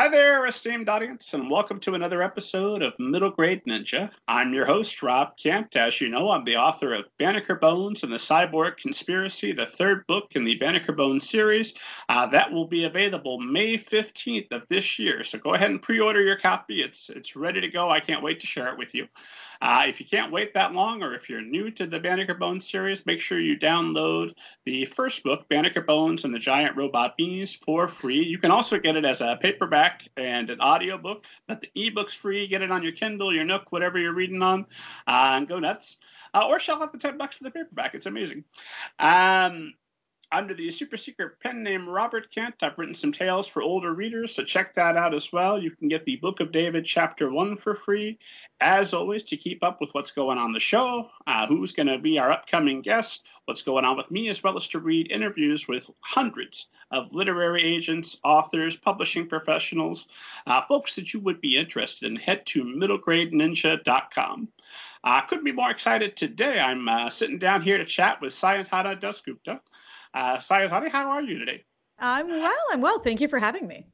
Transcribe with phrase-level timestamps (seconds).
[0.00, 4.10] Hi there, esteemed audience, and welcome to another episode of Middle Grade Ninja.
[4.26, 5.76] I'm your host, Rob Kent.
[5.76, 10.06] As you know, I'm the author of Banneker Bones and the Cyborg Conspiracy, the third
[10.06, 11.74] book in the Banneker Bones series.
[12.08, 15.22] Uh, that will be available May 15th of this year.
[15.22, 16.82] So go ahead and pre-order your copy.
[16.82, 17.90] It's it's ready to go.
[17.90, 19.06] I can't wait to share it with you.
[19.60, 22.68] Uh, if you can't wait that long, or if you're new to the Banneker Bones
[22.68, 27.54] series, make sure you download the first book, Banneker Bones and the Giant Robot Bees,
[27.54, 28.24] for free.
[28.24, 32.46] You can also get it as a paperback and an audiobook, but the ebook's free.
[32.46, 34.66] Get it on your Kindle, your Nook, whatever you're reading on,
[35.06, 35.98] uh, and go nuts.
[36.32, 37.94] Uh, or shell out the 10 bucks for the paperback.
[37.94, 38.44] It's amazing.
[38.98, 39.74] Um,
[40.32, 42.54] under the super secret pen name Robert Kent.
[42.62, 45.60] I've written some tales for older readers, so check that out as well.
[45.60, 48.18] You can get the Book of David Chapter 1 for free.
[48.60, 51.98] As always, to keep up with what's going on the show, uh, who's going to
[51.98, 55.66] be our upcoming guest, what's going on with me, as well as to read interviews
[55.66, 60.08] with hundreds of literary agents, authors, publishing professionals,
[60.46, 64.48] uh, folks that you would be interested in, head to middlegradeninja.com.
[65.02, 66.60] I uh, couldn't be more excited today.
[66.60, 69.60] I'm uh, sitting down here to chat with Sayantani Dasgupta.
[70.12, 71.64] Uh, Sayantani, how are you today?
[71.98, 72.62] I'm well.
[72.72, 72.98] I'm well.
[73.00, 73.86] Thank you for having me.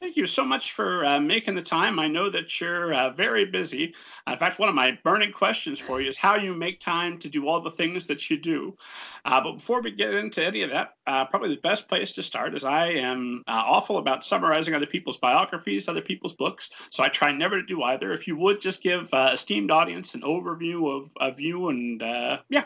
[0.00, 1.98] Thank you so much for uh, making the time.
[1.98, 3.94] I know that you're uh, very busy.
[4.26, 7.28] In fact, one of my burning questions for you is how you make time to
[7.28, 8.78] do all the things that you do.
[9.26, 12.22] Uh, but before we get into any of that, uh, probably the best place to
[12.22, 16.70] start is I am uh, awful about summarizing other people's biographies, other people's books.
[16.88, 18.10] So I try never to do either.
[18.10, 22.00] If you would just give uh, esteemed audience an overview of, of you and
[22.48, 22.64] yeah,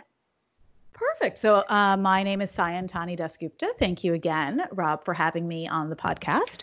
[0.94, 1.38] Perfect.
[1.38, 3.76] So, uh, my name is Sayantani Dasgupta.
[3.80, 6.62] Thank you again, Rob, for having me on the podcast.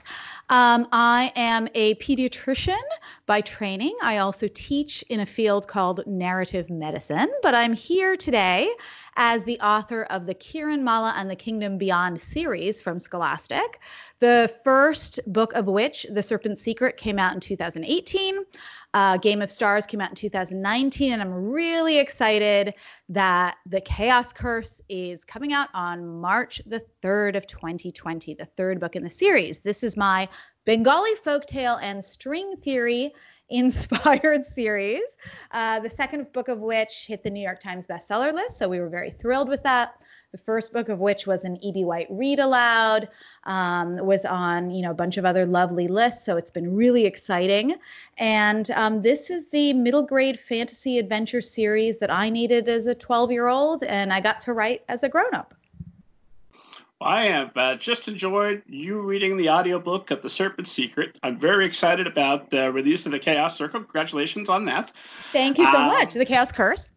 [0.49, 2.79] Um, I am a pediatrician
[3.25, 3.97] by training.
[4.01, 8.73] I also teach in a field called narrative medicine, but I'm here today
[9.17, 13.81] as the author of the Kiranmala and the Kingdom Beyond series from Scholastic,
[14.19, 18.45] the first book of which, The Serpent's Secret, came out in 2018.
[18.93, 22.73] Uh, Game of Stars came out in 2019, and I'm really excited
[23.09, 28.79] that The Chaos Curse is coming out on March the 3rd of 2020, the third
[28.79, 29.59] book in the series.
[29.59, 30.27] This is my
[30.65, 33.13] Bengali folktale and string theory
[33.49, 35.01] inspired series.
[35.51, 38.79] Uh, the second book of which hit the New York Times bestseller list, so we
[38.79, 39.93] were very thrilled with that
[40.31, 41.83] the first book of which was an E.B.
[41.83, 43.09] White read aloud,
[43.43, 46.25] um, was on you know a bunch of other lovely lists.
[46.25, 47.75] So it's been really exciting.
[48.17, 52.95] And um, this is the middle grade fantasy adventure series that I needed as a
[52.95, 55.53] 12 year old, and I got to write as a grown up.
[57.01, 61.17] I have uh, just enjoyed you reading the audiobook of The Serpent's Secret.
[61.23, 63.81] I'm very excited about the release of The Chaos Circle.
[63.81, 64.91] Congratulations on that.
[65.31, 66.13] Thank you so uh, much.
[66.13, 66.91] The Chaos Curse.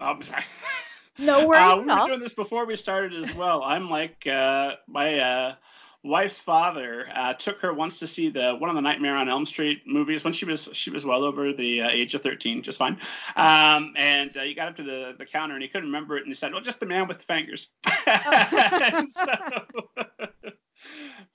[0.00, 0.20] Um,
[1.18, 1.60] no worries.
[1.60, 3.62] Uh, we were doing this before we started as well.
[3.62, 5.54] I'm like uh, my uh,
[6.02, 9.44] wife's father uh, took her once to see the one of the Nightmare on Elm
[9.44, 12.78] Street movies when she was she was well over the uh, age of 13, just
[12.78, 12.98] fine.
[13.36, 16.20] Um, and uh, he got up to the, the counter and he couldn't remember it
[16.20, 19.24] and he said, "Well, just the man with the fingers." so,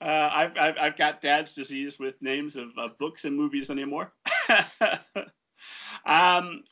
[0.00, 4.12] I've, I've, I've got dad's disease with names of, of books and movies anymore.
[6.06, 6.62] um,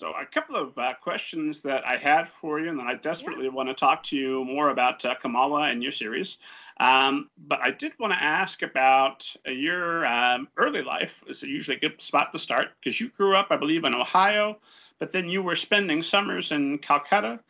[0.00, 3.44] so, a couple of uh, questions that I had for you, and then I desperately
[3.44, 3.50] yeah.
[3.50, 6.38] want to talk to you more about uh, Kamala and your series.
[6.78, 11.22] Um, but I did want to ask about your um, early life.
[11.26, 14.56] It's usually a good spot to start because you grew up, I believe, in Ohio,
[14.98, 17.40] but then you were spending summers in Calcutta.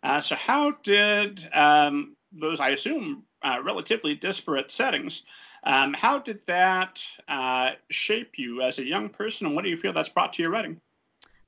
[0.00, 5.24] Uh, so, how did um, those, I assume, uh, relatively disparate settings,
[5.64, 9.76] um, how did that uh, shape you as a young person, and what do you
[9.76, 10.80] feel that's brought to your writing?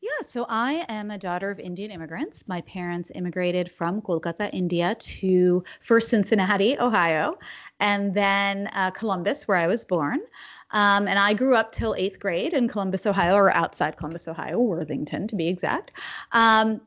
[0.00, 2.46] Yeah, so I am a daughter of Indian immigrants.
[2.46, 7.36] My parents immigrated from Kolkata, India to first Cincinnati, Ohio,
[7.80, 10.20] and then uh, Columbus, where I was born.
[10.70, 14.60] Um, and I grew up till eighth grade in Columbus, Ohio, or outside Columbus, Ohio,
[14.60, 15.92] Worthington to be exact.
[16.30, 16.80] Um,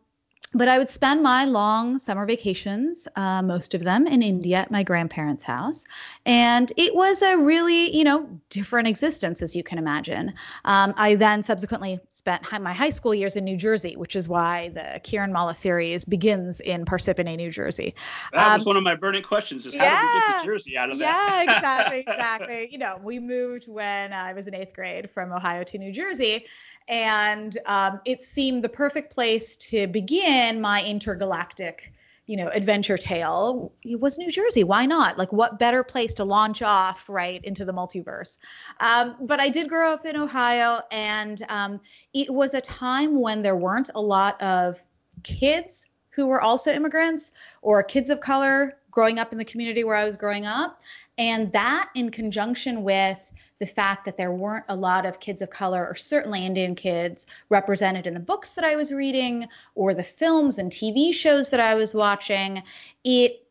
[0.53, 4.71] but I would spend my long summer vacations, uh, most of them in India at
[4.71, 5.85] my grandparents' house.
[6.25, 10.33] And it was a really, you know, different existence, as you can imagine.
[10.65, 14.69] Um, I then subsequently spent my high school years in New Jersey, which is why
[14.69, 17.95] the Kiranmala series begins in Parsippany, New Jersey.
[18.33, 20.45] That um, was one of my burning questions: is how yeah, did we get to
[20.47, 21.43] Jersey out of that?
[21.47, 22.69] Yeah, exactly, exactly.
[22.71, 26.45] you know, we moved when I was in eighth grade from Ohio to New Jersey,
[26.87, 31.93] and um, it seemed the perfect place to begin my intergalactic
[32.27, 33.73] you know adventure tale.
[33.83, 34.63] It was new jersey.
[34.63, 35.17] Why not?
[35.17, 38.37] Like what better place to launch off right into the multiverse?
[38.79, 41.81] Um, but i did grow up in ohio and um,
[42.13, 44.81] it was a time when there weren't a lot of
[45.23, 47.31] kids who were also immigrants
[47.61, 50.81] or kids of color growing up in the community where I was growing up.
[51.17, 53.31] And that, in conjunction with
[53.61, 57.27] the fact that there weren't a lot of kids of color, or certainly Indian kids,
[57.47, 61.59] represented in the books that I was reading or the films and TV shows that
[61.59, 62.63] I was watching,
[63.03, 63.45] it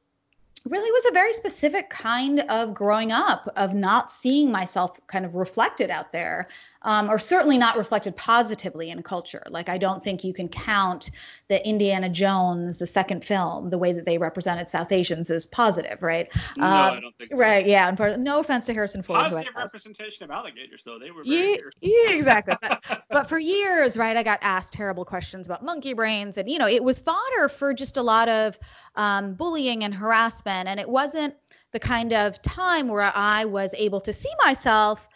[0.64, 5.36] really was a very specific kind of growing up of not seeing myself kind of
[5.36, 6.48] reflected out there
[6.82, 9.42] um, or certainly not reflected positively in culture.
[9.48, 11.10] Like i don't think you can count
[11.48, 16.02] the indiana jones the second film the way that they represented south asians as positive
[16.02, 16.28] right?
[16.56, 17.36] No um, i don't think so.
[17.36, 20.98] right yeah and no offense to harrison ford positive representation of alligators though.
[20.98, 22.54] They were yeah, yeah exactly.
[22.60, 26.58] But, but for years right i got asked terrible questions about monkey brains and you
[26.58, 28.58] know it was fodder for just a lot of
[28.94, 30.68] um, bullying and harassment.
[30.68, 31.34] And it wasn't
[31.72, 35.08] the kind of time where I was able to see myself,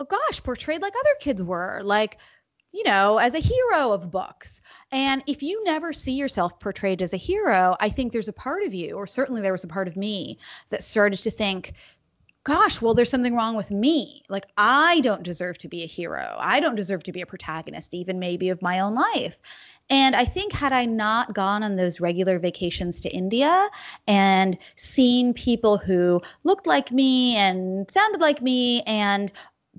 [0.00, 2.18] oh gosh, portrayed like other kids were, like,
[2.72, 4.60] you know, as a hero of books.
[4.90, 8.62] And if you never see yourself portrayed as a hero, I think there's a part
[8.62, 10.38] of you, or certainly there was a part of me,
[10.70, 11.74] that started to think,
[12.42, 14.22] gosh, well, there's something wrong with me.
[14.28, 16.36] Like, I don't deserve to be a hero.
[16.38, 19.36] I don't deserve to be a protagonist, even maybe of my own life.
[19.90, 23.68] And I think had I not gone on those regular vacations to India
[24.06, 29.32] and seen people who looked like me and sounded like me and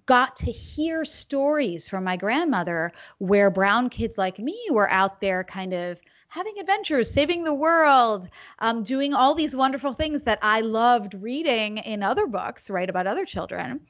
[0.06, 5.44] got to hear stories from my grandmother where brown kids like me were out there
[5.44, 10.62] kind of having adventures, saving the world, um, doing all these wonderful things that I
[10.62, 13.82] loved reading in other books, right, about other children,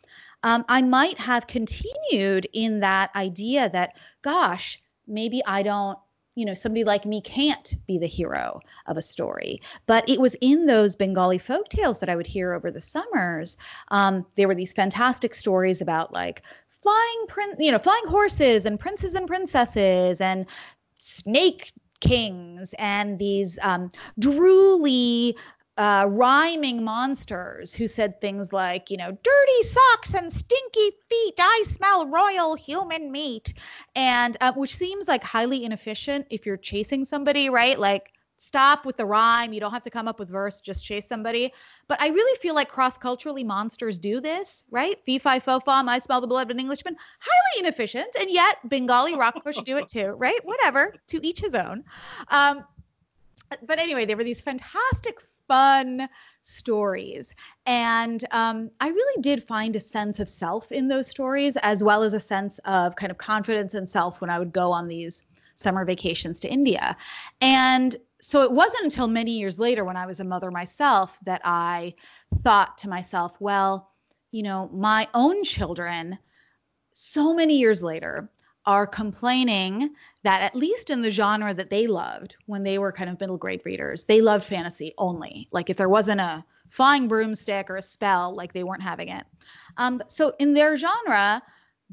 [0.42, 6.00] um, I might have continued in that idea that, gosh, maybe I don't
[6.36, 9.62] you know somebody like me can't be the hero of a story.
[9.86, 13.58] But it was in those bengali folk tales that i would hear over the summers
[13.90, 16.44] um, there were these fantastic stories about like
[16.82, 20.46] flying prince you know flying horses and princes and princesses and
[21.00, 25.36] snake kings and these um, drooly
[25.82, 31.34] uh, rhyming monsters who said things like, you know, dirty socks and stinky feet.
[31.40, 33.56] I smell royal human meat.
[33.96, 37.80] And uh, which seems like highly inefficient if you're chasing somebody, right?
[37.80, 39.54] Like, stop with the rhyme.
[39.54, 41.52] You don't have to come up with verse, just chase somebody.
[41.88, 45.04] But I really feel like cross culturally monsters do this, right?
[45.04, 46.96] Fee fi fo fum, I smell the blood of an Englishman.
[47.20, 48.16] Highly inefficient.
[48.20, 50.46] And yet Bengali rakkhosh do it too, right?
[50.46, 51.86] Whatever, to each his own.
[52.28, 52.66] Um,
[53.66, 55.20] but anyway, there were these fantastic
[55.52, 56.08] fun
[56.44, 57.36] stories.
[57.66, 62.04] And um, I really did find a sense of self in those stories, as well
[62.04, 65.24] as a sense of kind of confidence in self when I would go on these
[65.56, 66.96] summer vacations to India.
[67.42, 71.42] And so it wasn't until many years later, when I was a mother myself, that
[71.44, 71.96] I
[72.40, 73.92] thought to myself, well,
[74.32, 76.18] you know, my own children,
[76.94, 78.30] so many years later,
[78.66, 83.10] are complaining that at least in the genre that they loved when they were kind
[83.10, 85.48] of middle grade readers, they loved fantasy only.
[85.52, 89.26] Like if there wasn't a flying broomstick or a spell, like they weren't having it.
[89.78, 91.42] Um, so in their genre,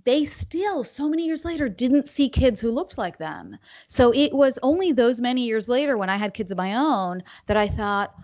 [0.05, 3.56] they still, so many years later, didn't see kids who looked like them.
[3.88, 7.23] So it was only those many years later when I had kids of my own
[7.47, 8.15] that I thought,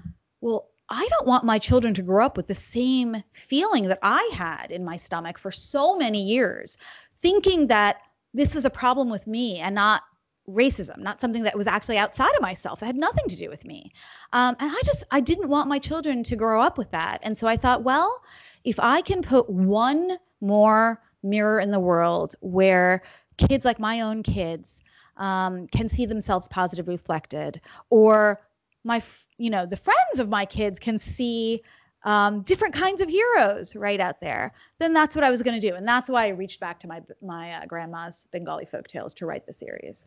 [0.41, 4.31] well, I don't want my children to grow up with the same feeling that I
[4.35, 6.77] had in my stomach for so many years,
[7.20, 7.96] thinking that
[8.34, 10.03] this was a problem with me and not
[10.48, 12.82] racism, not something that was actually outside of myself.
[12.82, 13.93] It had nothing to do with me.
[14.32, 17.20] Um, and I just, I didn't want my children to grow up with that.
[17.22, 18.22] And so I thought, well,
[18.64, 23.03] if I can put one more mirror in the world where
[23.38, 24.82] kids like my own kids
[25.17, 28.43] um, can see themselves positively reflected, or
[28.82, 29.03] my,
[29.38, 31.62] you know, the friends of my kids can see
[32.05, 35.69] um, different kinds of heroes right out there, then that's what I was going to
[35.69, 35.75] do.
[35.75, 39.27] And that's why I reached back to my, my uh, grandma's Bengali folk tales to
[39.27, 40.06] write the series.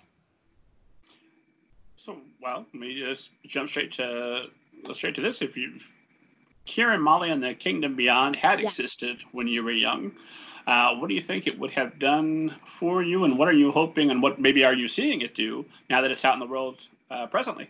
[1.95, 4.47] So, well, let me just jump straight to
[4.93, 5.41] straight to this.
[5.41, 5.79] If you,
[6.67, 8.67] Kiranmala and the Kingdom Beyond had yeah.
[8.67, 10.11] existed when you were young,
[10.67, 13.71] uh, what do you think it would have done for you, and what are you
[13.71, 16.45] hoping, and what maybe are you seeing it do now that it's out in the
[16.45, 17.67] world uh, presently?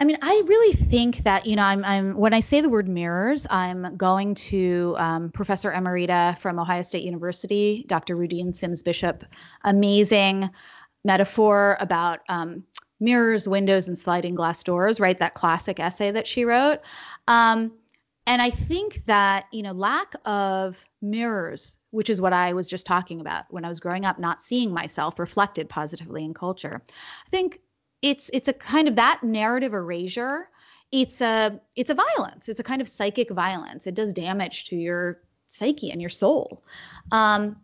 [0.00, 2.88] I mean, I really think that you know, I'm, I'm when I say the word
[2.88, 8.16] mirrors, I'm going to um, Professor Emerita from Ohio State University, Dr.
[8.16, 9.24] Rudine Sims Bishop,
[9.62, 10.50] amazing
[11.04, 12.64] metaphor about um,
[12.98, 14.98] mirrors, windows, and sliding glass doors.
[14.98, 16.80] Right, that classic essay that she wrote.
[17.28, 17.72] Um,
[18.26, 22.84] and I think that you know, lack of mirrors, which is what I was just
[22.84, 26.82] talking about when I was growing up, not seeing myself reflected positively in culture.
[26.88, 27.60] I think
[28.04, 30.48] it's it's a kind of that narrative erasure
[30.92, 32.48] it's a it's a violence.
[32.48, 33.88] It's a kind of psychic violence.
[33.88, 35.18] It does damage to your
[35.48, 36.62] psyche and your soul.
[37.10, 37.56] Um,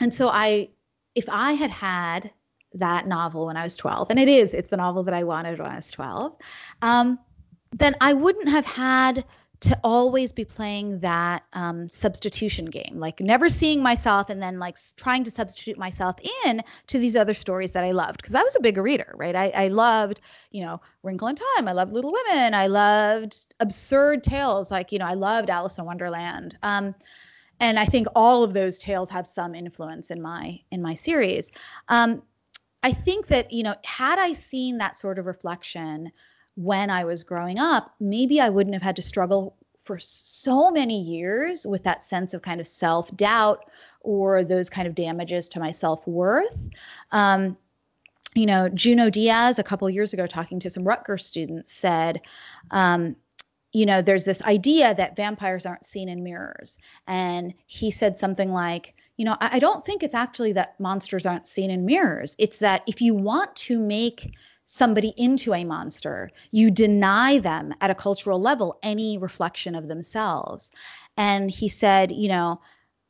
[0.00, 0.68] and so i
[1.14, 2.30] if i had had
[2.74, 5.58] that novel when i was 12 and it is it's the novel that i wanted
[5.58, 6.34] when i was 12
[6.82, 7.18] um,
[7.72, 9.24] then I wouldn't have had
[9.60, 14.76] to always be playing that um, substitution game, like never seeing myself and then like
[14.96, 18.56] trying to substitute myself in to these other stories that I loved because I was
[18.56, 19.36] a bigger reader, right?
[19.36, 21.68] I, I loved, you know, Wrinkle in Time.
[21.68, 22.54] I loved Little Women.
[22.54, 26.56] I loved absurd tales, like you know, I loved Alice in Wonderland.
[26.62, 26.94] Um,
[27.60, 31.50] and I think all of those tales have some influence in my in my series.
[31.88, 32.22] Um,
[32.82, 36.12] I think that you know, had I seen that sort of reflection
[36.54, 41.02] when I was growing up, maybe I wouldn't have had to struggle for so many
[41.02, 43.64] years with that sense of kind of self doubt
[44.00, 46.68] or those kind of damages to my self worth.
[47.10, 47.56] Um,
[48.34, 52.20] you know, Junot Diaz, a couple years ago, talking to some Rutgers students, said,
[52.70, 53.16] um,
[53.72, 56.78] you know, there's this idea that vampires aren't seen in mirrors.
[57.06, 61.26] And he said something like, you know, I, I don't think it's actually that monsters
[61.26, 62.36] aren't seen in mirrors.
[62.38, 64.32] It's that if you want to make
[64.72, 66.30] somebody into a monster.
[66.52, 70.70] You deny them at a cultural level any reflection of themselves.
[71.16, 72.60] And he said, you know,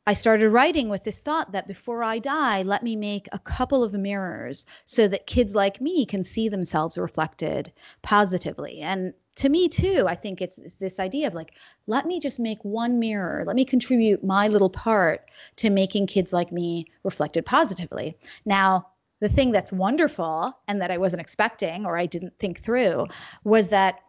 [0.07, 3.83] I started writing with this thought that before I die, let me make a couple
[3.83, 8.79] of mirrors so that kids like me can see themselves reflected positively.
[8.79, 11.53] And to me, too, I think it's, it's, this idea of like,
[11.85, 16.33] let me just make one mirror, let me contribute my little part to making kids
[16.33, 18.17] like me reflected positively.
[18.45, 18.87] Now,
[19.21, 23.05] the thing that's wonderful and that I wasn't expecting or I didn't think through
[23.43, 23.99] was that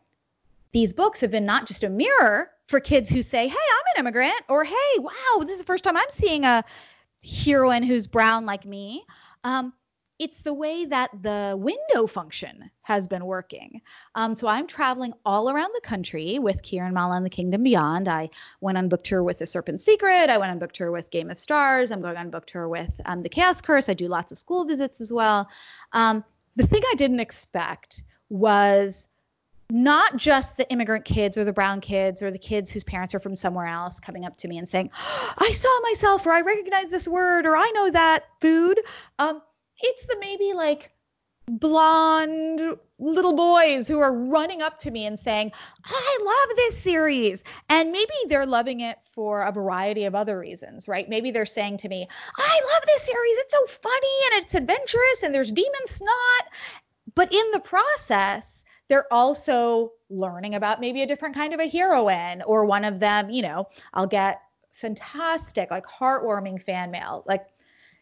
[0.73, 4.00] these books have been not just a mirror for kids who say, Hey, I'm an
[4.00, 6.64] immigrant, or Hey, wow, this is the first time I'm seeing a
[7.45, 9.04] heroine who's brown like me.
[9.45, 9.75] Um,
[10.23, 13.83] it's the way that the window function has been working.
[14.14, 18.07] Um, so I'm traveling all around the country with Kiranmala and the Kingdom Beyond.
[18.07, 20.31] I went on book tour with The Serpent Secret.
[20.31, 21.91] I went on book tour with Game of Stars.
[21.91, 23.88] I'm going on book tour with um, The Chaos Curse.
[23.88, 25.49] I do lots of school visits as well.
[25.93, 26.23] Um,
[26.55, 29.09] the thing I didn't expect was
[29.73, 33.21] not just the immigrant kids or the brown kids or the kids whose parents are
[33.21, 34.91] from somewhere else coming up to me and saying,
[35.37, 38.79] I saw myself or I recognize this word or I know that food.
[39.83, 40.91] It's the maybe like
[41.49, 42.61] blonde
[42.99, 45.51] little boys who are running up to me and saying,
[45.85, 47.43] I love this series.
[47.69, 51.09] And maybe they're loving it for a variety of other reasons, right?
[51.09, 52.07] Maybe they're saying to me,
[52.39, 53.37] I love this series.
[53.39, 56.45] It's so funny and it's adventurous and there's demon snot.
[57.15, 62.43] But in the process, they're also learning about maybe a different kind of a heroine
[62.43, 67.25] or one of them, you know, I'll get fantastic, like heartwarming fan mail.
[67.27, 67.47] Like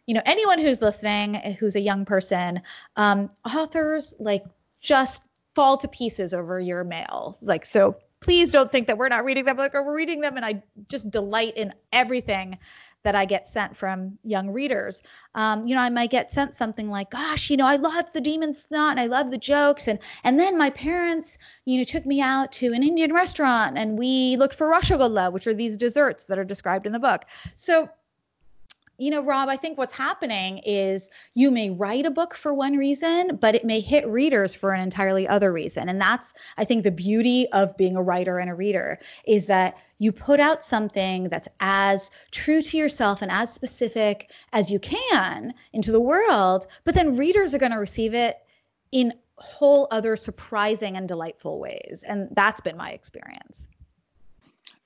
[0.07, 2.63] you know, anyone who's listening, who's a young person,
[2.97, 4.45] um, authors like
[4.81, 5.23] just
[5.55, 7.37] fall to pieces over your mail.
[7.43, 9.57] Like, so please don't think that we're not reading them.
[9.57, 12.59] Like, we're reading them, and I just delight in everything
[13.03, 15.01] that I get sent from young readers.
[15.35, 18.21] Um, you know, I might get sent something like, "Gosh, you know, I love the
[18.21, 22.05] demon snot, and I love the jokes, and and then my parents, you know, took
[22.05, 26.25] me out to an Indian restaurant, and we looked for rasgulla, which are these desserts
[26.25, 27.23] that are described in the book."
[27.57, 27.89] So
[29.01, 32.77] you know, Rob, I think what's happening is you may write a book for one
[32.77, 35.89] reason, but it may hit readers for an entirely other reason.
[35.89, 39.79] And that's, I think, the beauty of being a writer and a reader is that
[39.99, 45.55] you put out something that's as true to yourself and as specific as you can
[45.73, 48.37] into the world, but then readers are going to receive it
[48.93, 52.05] in whole other surprising and delightful ways.
[52.07, 53.67] And that's been my experience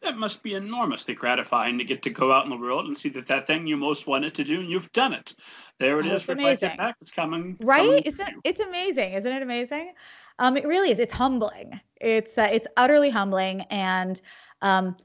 [0.05, 3.09] that must be enormously gratifying to get to go out in the world and see
[3.11, 5.35] that that thing you most wanted to do and you've done it.
[5.79, 6.97] There it oh, is, reflected back.
[7.01, 7.57] It's coming.
[7.61, 7.85] Right?
[7.85, 9.15] Coming Isn't it, it's amazing?
[9.15, 9.93] Isn't it amazing?
[10.39, 10.99] Um, it really is.
[10.99, 11.81] It's humbling.
[12.01, 13.63] It's uh, it's utterly humbling.
[13.63, 14.21] And
[14.63, 14.97] um,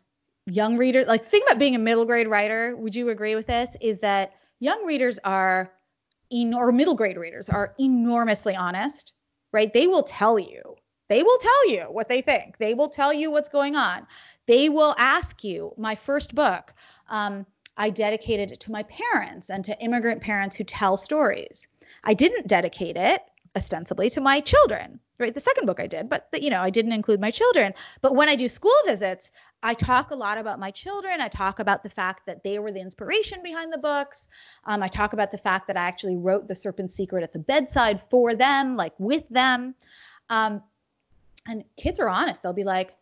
[0.46, 2.76] young readers, like think about being a middle grade writer.
[2.76, 3.76] Would you agree with this?
[3.82, 5.72] Is that young readers are,
[6.32, 9.14] en- or middle grade readers are enormously honest,
[9.52, 9.74] right?
[9.74, 10.76] They will tell you
[11.10, 12.58] they will tell you what they think.
[12.60, 14.06] They will tell you what's going on.
[14.50, 15.76] They will ask you.
[15.78, 16.74] My first book,
[17.08, 17.46] um,
[17.78, 21.68] I dedicated it to my parents and to immigrant parents who tell stories.
[22.04, 23.22] I didn't dedicate it
[23.56, 25.36] ostensibly to my children, right?
[25.36, 27.76] The second book I did, but the, you know, I didn't include my children.
[28.02, 29.30] But when I do school visits,
[29.62, 31.22] I talk a lot about my children.
[31.22, 34.28] I talk about the fact that they were the inspiration behind the books.
[34.64, 37.38] Um, I talk about the fact that I actually wrote The Serpent's Secret at the
[37.38, 39.76] bedside for them, like with them.
[40.28, 40.64] Um,
[41.46, 42.42] and kids are honest.
[42.42, 42.96] They'll be like,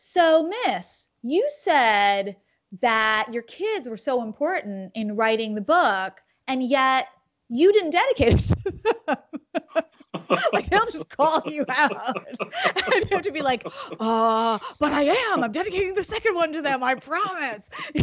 [0.00, 2.36] So, miss, you said
[2.80, 6.12] that your kids were so important in writing the book,
[6.46, 7.08] and yet
[7.48, 9.16] you didn't dedicate it to them.
[10.52, 12.16] like they'll just call you out.
[12.40, 13.66] and you have to be like,
[13.98, 15.42] uh, but I am.
[15.42, 17.68] I'm dedicating the second one to them, I promise.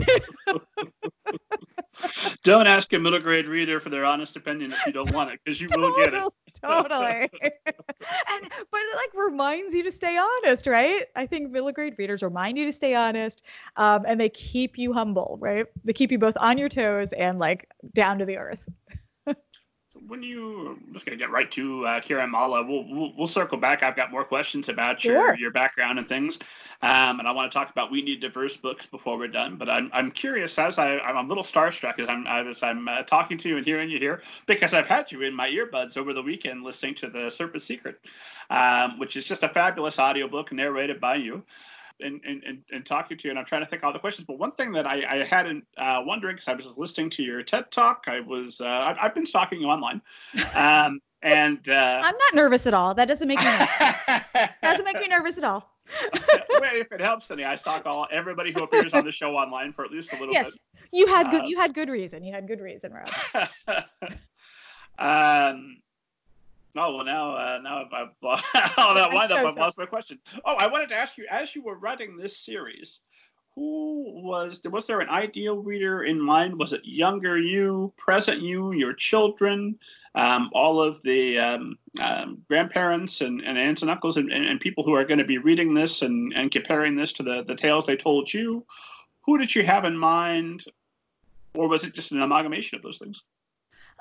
[2.44, 5.40] don't ask a middle grade reader for their honest opinion if you don't want it,
[5.44, 6.22] because you will get it.
[6.62, 7.30] totally.
[7.32, 11.04] and but it like reminds you to stay honest, right?
[11.14, 13.44] I think middle grade readers remind you to stay honest,
[13.76, 15.66] um, and they keep you humble, right?
[15.84, 18.64] They keep you both on your toes and like down to the earth
[20.08, 23.84] when you I'm just gonna get right to uh, Kiranmala, we'll, we'll, we'll circle back.
[23.84, 25.36] I've got more questions about your sure.
[25.36, 26.40] your background and things,
[26.82, 29.56] um, and I want to talk about we need diverse books before we're done.
[29.56, 33.04] But I'm, I'm curious as I I'm a little starstruck as I'm as I'm uh,
[33.04, 36.14] talking to you and hearing you here because I've had you in my earbuds over
[36.14, 38.00] the weekend listening to the Serpent Secret,
[38.50, 41.44] um, which is just a fabulous audiobook narrated by you
[42.00, 44.26] and, and, and, talking to you, and I'm trying to think all the questions.
[44.28, 47.42] But one thing that I, I hadn't uh, wondering because I was listening to your
[47.44, 50.02] TED talk, I was uh, I've, I've, been stalking you online,
[50.56, 52.94] um, and uh, I'm not nervous at all.
[52.94, 53.46] That doesn't make me
[54.62, 55.72] doesn't make me nervous at all.
[56.14, 59.72] well, if it helps any, I stalk all everybody who appears on the show online
[59.72, 60.62] for at least a little yes, bit.
[60.74, 61.44] Yes, you had good.
[61.44, 62.24] Uh, you had good reason.
[62.24, 63.48] You had good reason, Rob.
[64.98, 65.78] um,
[66.78, 68.10] Oh well, now uh, now I've, I've
[68.78, 69.46] oh, that wind up.
[69.46, 70.20] I've lost my question.
[70.44, 73.00] Oh, I wanted to ask you as you were writing this series,
[73.56, 76.60] who was was there an ideal reader in mind?
[76.60, 79.80] Was it younger you, present you, your children,
[80.16, 84.60] um, all of the um, um, grandparents and, and, aunts and uncles and, and, and
[84.60, 87.56] people who are going to be reading this and, and comparing this to the, the
[87.56, 88.66] tales they told you?
[89.22, 90.66] Who did you have in mind,
[91.54, 93.24] or was it just an amalgamation of those things?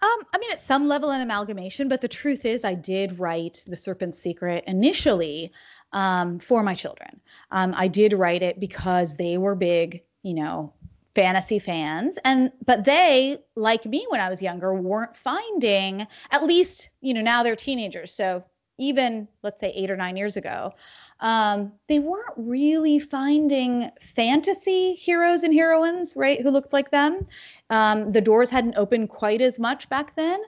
[0.04, 3.64] Um, I mean, at some level, an amalgamation, but the truth is, I did write
[3.66, 5.50] The Serpent's Secret initially
[5.92, 7.20] um, for my children.
[7.50, 10.74] Um, I did write it because they were big, you know,
[11.14, 16.90] fantasy fans, and but they, like me when I was younger, weren't finding, at least,
[17.00, 18.44] you know, now they're teenagers, so
[18.76, 20.74] even let's say eight or nine years ago,
[21.20, 27.26] um, they weren't really finding fantasy heroes and heroines, right, who looked like them.
[27.70, 30.40] Um, the doors hadn't opened quite as much back then.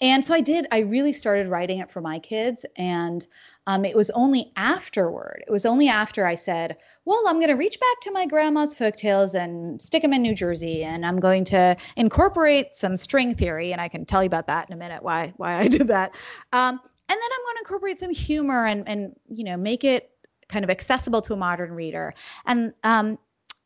[0.00, 2.64] And so I did, I really started writing it for my kids.
[2.76, 3.26] And
[3.66, 7.54] um, it was only afterward, it was only after I said, well, I'm going to
[7.54, 10.82] reach back to my grandma's folk tales and stick them in New Jersey.
[10.82, 13.72] And I'm going to incorporate some string theory.
[13.72, 16.12] And I can tell you about that in a minute, why, why I did that.
[16.52, 16.80] Um,
[17.20, 20.10] then I'm going to incorporate some humor and, and, you know, make it
[20.48, 22.14] kind of accessible to a modern reader.
[22.44, 23.18] And um,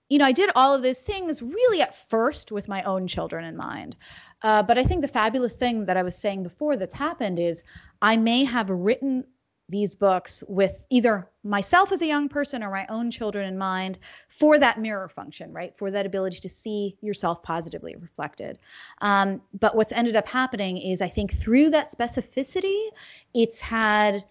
[0.08, 3.44] you know, I did all of those things really at first with my own children
[3.44, 3.96] in mind.
[4.42, 7.64] Uh, but I think the fabulous thing that I was saying before that's happened is
[8.00, 9.24] I may have written
[9.68, 13.98] these books with either myself as a young person or my own children in mind
[14.28, 15.76] for that mirror function, right?
[15.76, 18.58] For that ability to see yourself positively reflected.
[19.00, 22.88] Um, but what's ended up happening is I think through that specificity,
[23.34, 24.24] it's had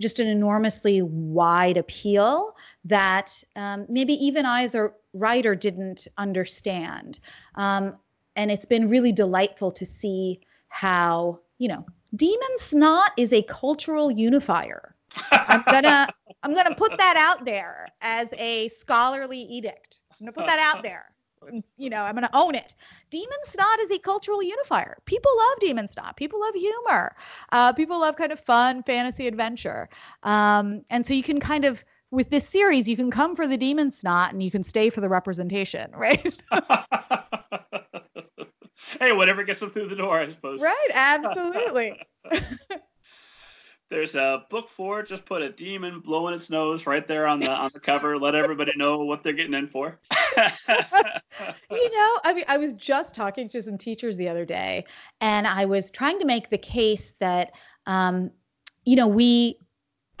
[0.00, 7.20] just an enormously wide appeal that um, maybe even I, as a writer, didn't understand.
[7.54, 7.94] Um,
[8.34, 14.10] and it's been really delightful to see how, you know, demon snot is a cultural
[14.10, 14.94] unifier.
[15.30, 16.08] I'm gonna
[16.42, 20.00] I'm gonna put that out there as a scholarly edict.
[20.12, 21.12] I'm gonna put that out there
[21.76, 22.74] you know, I'm to own it.
[23.10, 24.98] Demon snot is a cultural unifier.
[25.06, 26.16] People love demon snot.
[26.16, 27.16] People love humor.
[27.52, 29.88] Uh, people love kind of fun fantasy adventure.
[30.22, 33.56] Um, and so you can kind of, with this series, you can come for the
[33.56, 36.38] demon snot and you can stay for the representation, right?
[39.00, 40.60] hey, whatever gets them through the door, I suppose.
[40.60, 42.00] Right, absolutely.
[43.90, 45.02] There's a book four.
[45.02, 48.16] Just put a demon blowing its nose right there on the on the cover.
[48.16, 49.98] Let everybody know what they're getting in for.
[50.36, 54.84] you know, I mean, I was just talking to some teachers the other day,
[55.20, 57.50] and I was trying to make the case that,
[57.86, 58.30] um,
[58.84, 59.58] you know, we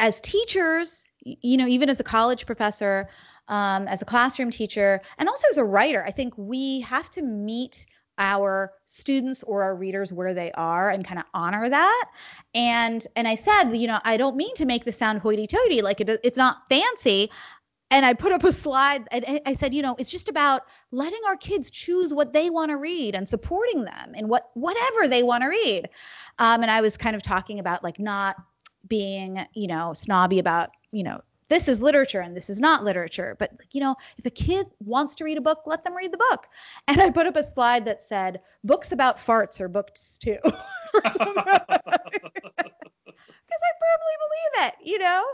[0.00, 3.08] as teachers, you know, even as a college professor,
[3.46, 7.22] um, as a classroom teacher, and also as a writer, I think we have to
[7.22, 7.86] meet
[8.20, 12.10] our students or our readers where they are and kind of honor that.
[12.54, 16.00] And and i said you know i don't mean to make this sound hoity-toity like
[16.00, 17.30] it, it's not fancy.
[17.90, 21.20] And i put up a slide and i said you know it's just about letting
[21.26, 25.22] our kids choose what they want to read and supporting them in what whatever they
[25.24, 25.88] want to read.
[26.38, 28.36] Um, and i was kind of talking about like not
[28.86, 33.36] being you know snobby about you know this is literature and this is not literature.
[33.38, 36.16] But, you know, if a kid wants to read a book, let them read the
[36.16, 36.46] book.
[36.88, 40.38] And I put up a slide that said, books about farts are books too.
[40.92, 41.16] Because
[43.62, 45.24] I firmly believe it, you know?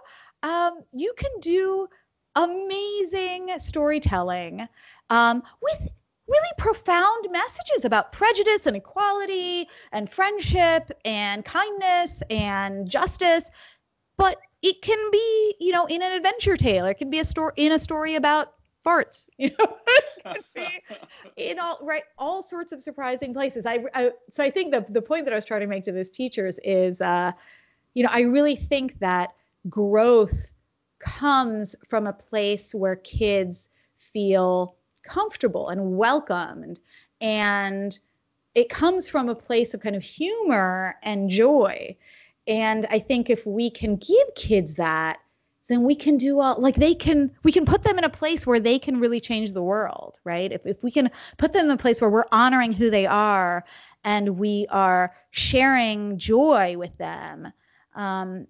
[0.43, 1.89] Um, you can do
[2.35, 4.69] amazing storytelling
[5.09, 5.89] um, with
[6.29, 13.51] really profound messages about prejudice and equality and friendship and kindness and justice.
[14.19, 16.87] But it can be, you know, in an adventure tale.
[16.87, 19.29] It can be a story in a story about farts.
[19.39, 20.69] You know, it, can be,
[21.37, 23.67] in all right all sorts of surprising places.
[23.67, 25.93] I, I so I think the the point that I was trying to make to
[25.93, 27.33] those teachers is, uh,
[27.95, 29.31] you know, I really think that
[29.69, 30.35] growth
[30.99, 36.81] comes from a place where kids feel comfortable and welcomed
[37.21, 37.99] and
[38.55, 41.97] it comes from a place of kind of humor and joy
[42.47, 45.19] and i think if we can give kids that
[45.69, 48.47] then we can do all like they can we can put them in a place
[48.47, 51.71] where they can really change the world right if, if we can put them in
[51.71, 53.65] a place where we're honoring who they are
[54.05, 57.53] and we are sharing joy with them
[57.95, 58.47] um,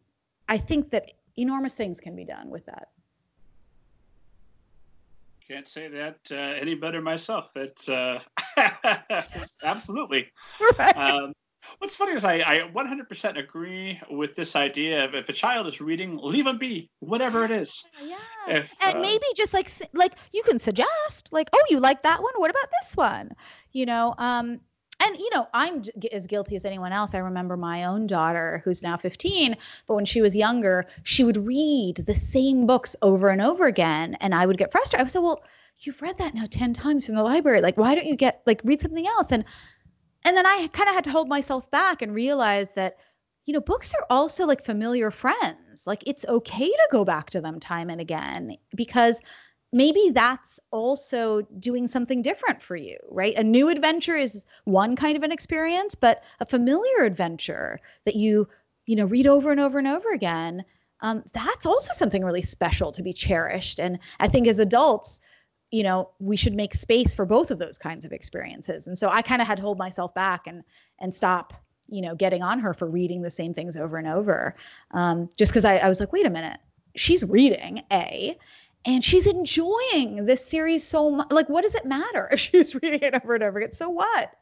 [0.48, 2.88] i think that enormous things can be done with that
[5.48, 7.52] can't say that uh, any better myself.
[7.54, 8.20] It's uh,
[9.62, 10.32] absolutely.
[10.78, 10.96] Right.
[10.96, 11.32] Um,
[11.78, 15.80] what's funny is I, I 100% agree with this idea of if a child is
[15.80, 17.84] reading, leave them be, whatever it is.
[18.02, 18.16] Yeah.
[18.48, 22.22] If, and uh, maybe just like like you can suggest like, oh, you like that
[22.22, 22.32] one?
[22.36, 23.32] What about this one?
[23.72, 24.60] You know, um,
[25.00, 28.82] and you know i'm as guilty as anyone else i remember my own daughter who's
[28.82, 33.42] now 15 but when she was younger she would read the same books over and
[33.42, 35.42] over again and i would get frustrated i would say well
[35.80, 38.60] you've read that now 10 times from the library like why don't you get like
[38.64, 39.44] read something else and
[40.26, 42.96] and then i kind of had to hold myself back and realize that
[43.46, 47.40] you know books are also like familiar friends like it's okay to go back to
[47.40, 49.20] them time and again because
[49.72, 53.34] maybe that's also doing something different for you, right?
[53.34, 58.48] A new adventure is one kind of an experience, but a familiar adventure that you,
[58.86, 60.64] you know, read over and over and over again,
[61.00, 63.80] um, that's also something really special to be cherished.
[63.80, 65.20] And I think as adults,
[65.70, 68.86] you know, we should make space for both of those kinds of experiences.
[68.86, 70.62] And so I kind of had to hold myself back and
[70.98, 71.52] and stop,
[71.88, 74.54] you know, getting on her for reading the same things over and over,
[74.92, 76.58] um, just because I, I was like, wait a minute,
[76.94, 78.36] she's reading a
[78.84, 81.30] and she's enjoying this series so much.
[81.30, 83.72] Like, what does it matter if she's reading it over and over again?
[83.72, 84.32] So what?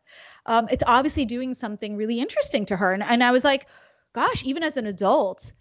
[0.46, 2.92] Um, it's obviously doing something really interesting to her.
[2.92, 3.66] And, and I was like,
[4.12, 5.52] gosh, even as an adult,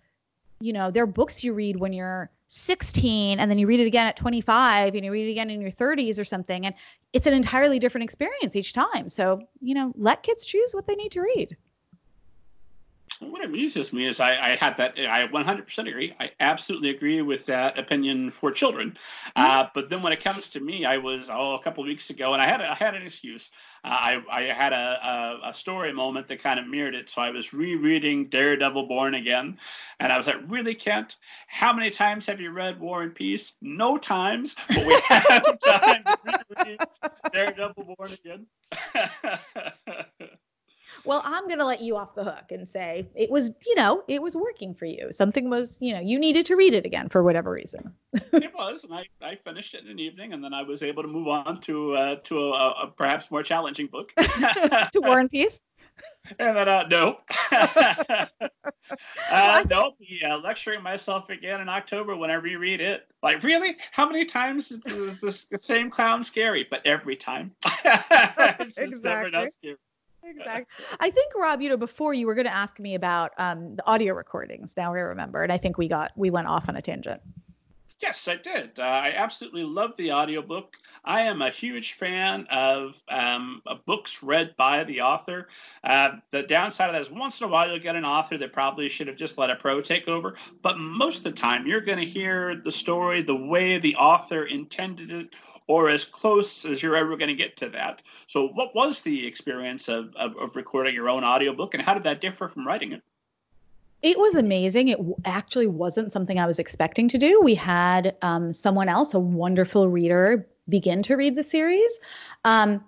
[0.60, 3.88] you know, there are books you read when you're 16 and then you read it
[3.88, 6.66] again at 25 and you read it again in your 30s or something.
[6.66, 6.76] And
[7.12, 9.10] it's an entirely different experience each time.
[9.10, 11.58] So, you know, let kids choose what they need to read
[13.19, 16.13] what amuses me is I, I had that I 100% agree.
[16.19, 18.97] I absolutely agree with that opinion for children.
[19.36, 19.41] Mm-hmm.
[19.41, 22.10] Uh, but then when it comes to me, I was oh a couple of weeks
[22.10, 23.52] ago, and I had I had an excuse.
[23.84, 27.10] Uh, I I had a, a, a story moment that kind of mirrored it.
[27.10, 29.58] So I was rereading Daredevil Born Again,
[29.99, 31.17] and I was like, really, Kent?
[31.47, 33.54] How many times have you read War and Peace?
[33.62, 36.80] No times, but we have time to reread
[37.32, 38.45] Daredevil Born Again.
[41.06, 44.04] well, I'm going to let you off the hook and say it was, you know,
[44.08, 45.12] it was working for you.
[45.12, 47.94] Something was, you know, you needed to read it again for whatever reason.
[48.13, 51.04] it was, and I, I finished it in an evening, and then I was able
[51.04, 54.13] to move on to uh, to a, a perhaps more challenging book.
[54.16, 55.60] to War and Peace.
[56.39, 57.18] And then, uh, no.
[57.52, 58.26] uh,
[59.70, 63.06] no, be uh, lecturing myself again in October when I reread it.
[63.22, 63.76] Like, really?
[63.92, 66.66] How many times is this the same clown scary?
[66.68, 67.52] But every time.
[67.66, 69.02] it's just exactly.
[69.04, 69.76] never not scary
[70.24, 70.86] exactly.
[71.00, 73.86] I think Rob, you know, before you were going to ask me about um, the
[73.88, 74.76] audio recordings.
[74.78, 77.22] Now I remember, and I think we got we went off on a tangent.
[78.04, 78.80] Yes, I did.
[78.80, 80.74] Uh, I absolutely love the audiobook.
[81.06, 85.48] I am a huge fan of, um, books read by the author.
[85.86, 88.52] Uh, the downside of that is once in a while you'll get an author that
[88.52, 91.80] probably should have just let a pro take over, but most of the time you're
[91.80, 95.34] going to hear the story the way the author intended it
[95.67, 98.02] or as close as you're ever going to get to that.
[98.28, 102.04] So, what was the experience of, of, of recording your own audiobook and how did
[102.04, 103.02] that differ from writing it?
[104.02, 104.89] It was amazing.
[104.89, 107.41] It actually wasn't something I was expecting to do.
[107.41, 111.99] We had um, someone else, a wonderful reader, begin to read the series,
[112.43, 112.84] um,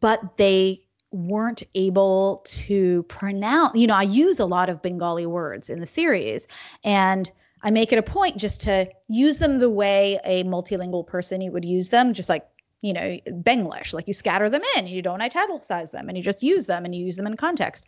[0.00, 3.76] but they weren't able to pronounce.
[3.76, 6.46] You know, I use a lot of Bengali words in the series,
[6.84, 7.30] and
[7.62, 11.52] I make it a point just to use them the way a multilingual person you
[11.52, 12.46] would use them, just like
[12.82, 16.42] you know Benglish, like you scatter them in, you don't italicize them, and you just
[16.42, 17.84] use them and you use them in context.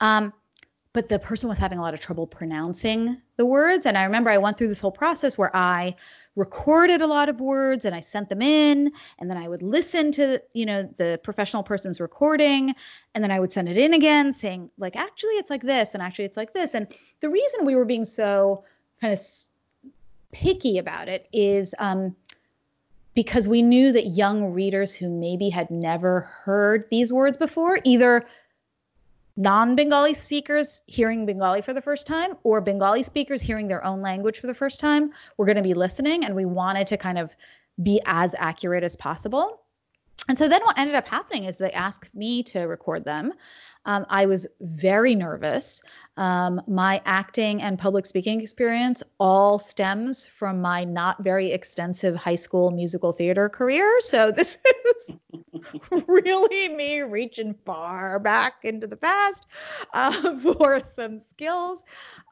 [0.00, 0.32] Um,
[0.92, 3.86] but the person was having a lot of trouble pronouncing the words.
[3.86, 5.94] And I remember I went through this whole process where I
[6.34, 10.12] recorded a lot of words and I sent them in, and then I would listen
[10.12, 12.74] to, you know, the professional person's recording,
[13.14, 16.02] and then I would send it in again saying, like, actually it's like this, and
[16.02, 16.74] actually it's like this.
[16.74, 16.88] And
[17.20, 18.64] the reason we were being so
[19.00, 19.20] kind of
[20.32, 22.14] picky about it is um,
[23.14, 28.26] because we knew that young readers who maybe had never heard these words before either
[29.36, 34.38] non-Bengali speakers hearing Bengali for the first time or Bengali speakers hearing their own language
[34.38, 37.34] for the first time were going to be listening and we wanted to kind of
[37.82, 39.60] be as accurate as possible.
[40.28, 43.32] And so then what ended up happening is they asked me to record them.
[43.84, 45.82] Um, I was very nervous.
[46.16, 52.34] Um, my acting and public speaking experience all stems from my not very extensive high
[52.34, 54.00] school musical theater career.
[54.00, 55.12] So this is
[56.08, 59.46] really me reaching far back into the past
[59.92, 61.82] uh, for some skills.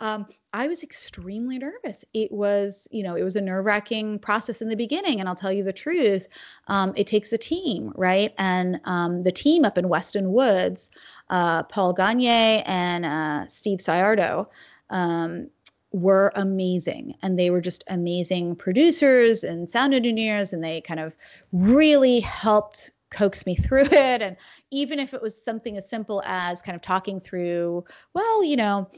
[0.01, 2.05] Um, I was extremely nervous.
[2.15, 5.21] It was, you know, it was a nerve wracking process in the beginning.
[5.21, 6.27] And I'll tell you the truth,
[6.67, 8.33] um, it takes a team, right?
[8.39, 10.91] And um, the team up in Weston Woods,
[11.29, 14.49] uh, Paul Gagne and uh, Steve Ciardo,
[14.91, 15.51] um,
[15.92, 17.14] were amazing.
[17.22, 21.14] And they were just amazing producers and sound engineers and they kind of
[21.53, 24.22] really helped coax me through it.
[24.22, 24.37] And
[24.70, 28.90] even if it was something as simple as kind of talking through well you know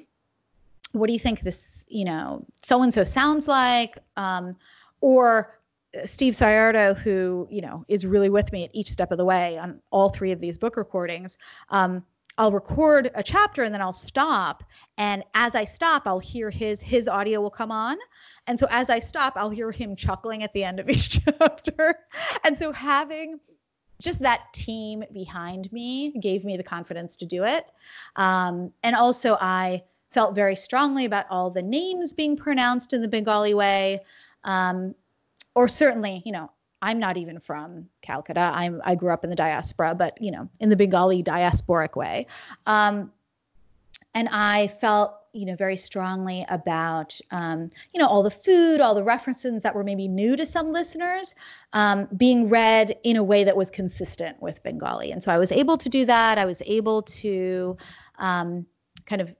[0.92, 3.98] what do you think this you know so and so sounds like?
[4.16, 4.56] Um,
[5.00, 5.58] or
[6.04, 9.58] Steve Ciardo, who you know is really with me at each step of the way
[9.58, 12.04] on all three of these book recordings, um,
[12.38, 14.64] I'll record a chapter and then I'll stop.
[14.96, 17.96] And as I stop, I'll hear his his audio will come on.
[18.46, 21.98] And so as I stop, I'll hear him chuckling at the end of each chapter.
[22.44, 23.40] And so having
[24.00, 27.64] just that team behind me gave me the confidence to do it.
[28.16, 33.08] Um, and also, I felt very strongly about all the names being pronounced in the
[33.08, 34.00] Bengali way.
[34.42, 34.94] Um,
[35.54, 36.50] or certainly, you know,
[36.82, 38.40] I'm not even from Calcutta.
[38.40, 42.26] I'm I grew up in the diaspora, but you know, in the Bengali diasporic way.
[42.66, 43.12] Um,
[44.14, 48.94] and I felt, you know, very strongly about, um, you know, all the food, all
[48.94, 51.36] the references that were maybe new to some listeners,
[51.72, 55.12] um, being read in a way that was consistent with Bengali.
[55.12, 56.38] And so I was able to do that.
[56.38, 57.76] I was able to
[58.18, 58.66] um,
[59.06, 59.32] kind of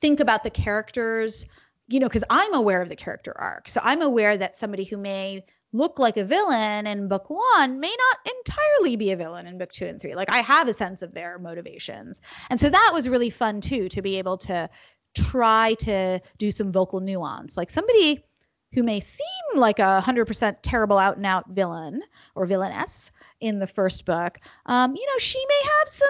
[0.00, 1.46] think about the characters
[1.90, 3.68] you know, because I'm aware of the character arc.
[3.68, 7.94] So I'm aware that somebody who may look like a villain in book one may
[7.94, 10.14] not entirely be a villain in book two and three.
[10.14, 12.20] Like I have a sense of their motivations.
[12.48, 14.70] And so that was really fun too, to be able to
[15.14, 17.56] try to do some vocal nuance.
[17.56, 18.24] Like somebody
[18.72, 19.26] who may seem
[19.56, 22.02] like a 100% terrible out and out villain
[22.34, 26.08] or villainess in the first book, um, you know, she may have some,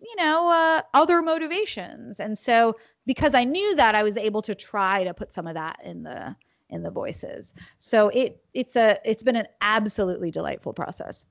[0.00, 2.20] you know, uh, other motivations.
[2.20, 5.54] And so because I knew that, I was able to try to put some of
[5.54, 6.36] that in the
[6.74, 7.54] in the voices.
[7.78, 11.24] So it it's a it's been an absolutely delightful process.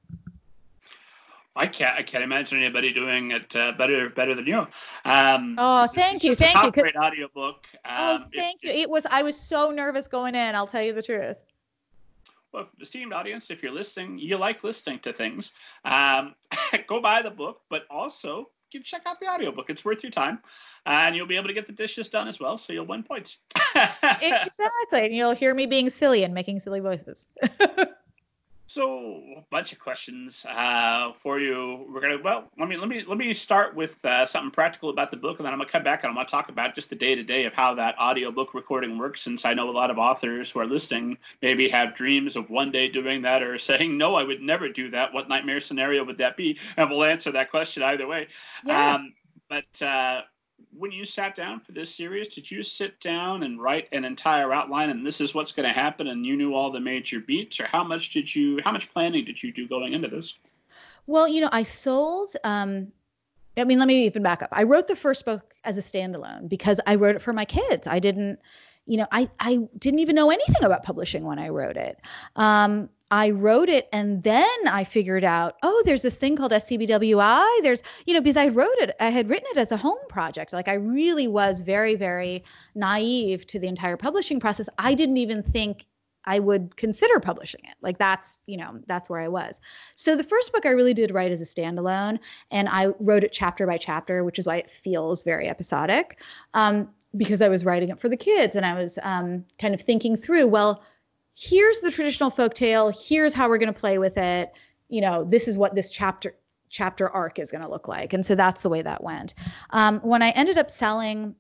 [1.56, 4.68] I can't I can't imagine anybody doing it uh, better better than you.
[5.06, 6.72] Um, oh, thank you, thank you.
[6.72, 7.66] Great audiobook.
[7.86, 8.72] Oh, um, oh, thank you.
[8.72, 10.56] It was I was so nervous going in.
[10.56, 11.38] I'll tell you the truth.
[12.52, 15.54] Well, esteemed audience, if you're listening, you like listening to things,
[15.86, 16.36] um,
[16.88, 19.70] go buy the book, but also you check out the audiobook.
[19.70, 20.40] It's worth your time.
[20.86, 23.38] And you'll be able to get the dishes done as well, so you'll win points.
[23.76, 25.06] exactly.
[25.06, 27.28] And you'll hear me being silly and making silly voices.
[28.68, 31.86] so a bunch of questions uh, for you.
[31.90, 35.12] We're gonna well, let me let me let me start with uh, something practical about
[35.12, 36.96] the book, and then I'm gonna come back and I'm gonna talk about just the
[36.96, 39.22] day to day of how that audiobook recording works.
[39.22, 42.72] Since I know a lot of authors who are listening maybe have dreams of one
[42.72, 46.18] day doing that, or saying, "No, I would never do that." What nightmare scenario would
[46.18, 46.58] that be?
[46.78, 48.28] And we'll answer that question either way.
[48.66, 48.96] Yeah.
[48.96, 49.14] Um,
[49.50, 50.22] but uh,
[50.72, 54.54] when you sat down for this series, did you sit down and write an entire
[54.54, 57.60] outline and this is what's going to happen and you knew all the major beats
[57.60, 60.36] or how much did you how much planning did you do going into this?
[61.08, 62.92] Well, you know, I sold um
[63.56, 64.50] I mean, let me even back up.
[64.52, 67.88] I wrote the first book as a standalone because I wrote it for my kids.
[67.88, 68.40] I didn't
[68.86, 72.00] you know, I, I didn't even know anything about publishing when I wrote it.
[72.36, 77.62] Um, I wrote it and then I figured out, oh, there's this thing called SCBWI.
[77.62, 80.52] There's, you know, because I wrote it, I had written it as a home project.
[80.52, 84.68] Like I really was very, very naive to the entire publishing process.
[84.80, 85.86] I didn't even think
[86.26, 87.76] I would consider publishing it.
[87.84, 89.62] Like that's, you know, that's where I was.
[89.94, 92.18] So the first book I really did write as a standalone,
[92.50, 96.20] and I wrote it chapter by chapter, which is why it feels very episodic,
[96.56, 99.82] um, because I was writing it for the kids and I was um, kind of
[99.82, 100.82] thinking through, well,
[101.36, 104.52] here's the traditional folk tale here's how we're going to play with it
[104.90, 106.36] you know this is what this chapter
[106.70, 109.34] chapter arc is going to look like and so that's the way that went
[109.70, 111.36] um, when i ended up selling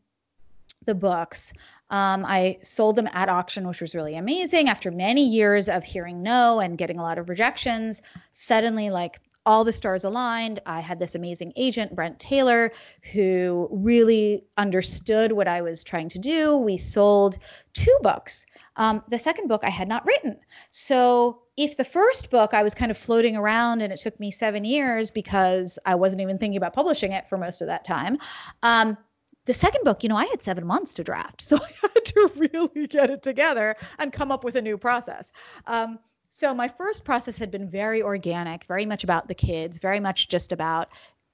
[0.85, 1.53] the books
[1.89, 6.23] um, i sold them at auction which was really amazing after many years of hearing
[6.23, 8.01] no and getting a lot of rejections
[8.31, 10.61] suddenly like all the stars aligned.
[10.65, 12.71] I had this amazing agent, Brent Taylor,
[13.11, 16.55] who really understood what I was trying to do.
[16.55, 17.37] We sold
[17.73, 20.39] two books um, the second book I had not written.
[20.71, 24.31] So if the first book I was kind of floating around and it took me
[24.31, 28.17] seven years because I wasn't even thinking about publishing it for most of that time.
[28.61, 28.97] Um,
[29.45, 32.31] the second book, you know, I had seven months to draft, so I had to
[32.35, 35.31] really get it together and come up with a new process.
[35.67, 39.99] Um, so my first process had been very organic, very much about the kids, very
[39.99, 40.89] much just about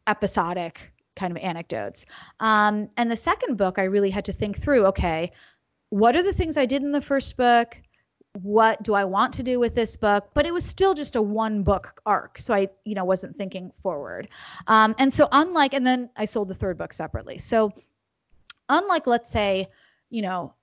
[0.05, 2.05] episodic kind of anecdotes.
[2.39, 5.31] Um, and the second book, I really had to think through okay,
[5.89, 7.77] what are the things I did in the first book?
[8.41, 10.29] What do I want to do with this book?
[10.33, 12.39] But it was still just a one book arc.
[12.39, 14.29] So I, you know, wasn't thinking forward.
[14.67, 17.39] Um, and so, unlike, and then I sold the third book separately.
[17.39, 17.73] So,
[18.67, 19.67] unlike, let's say,
[20.11, 20.53] you know,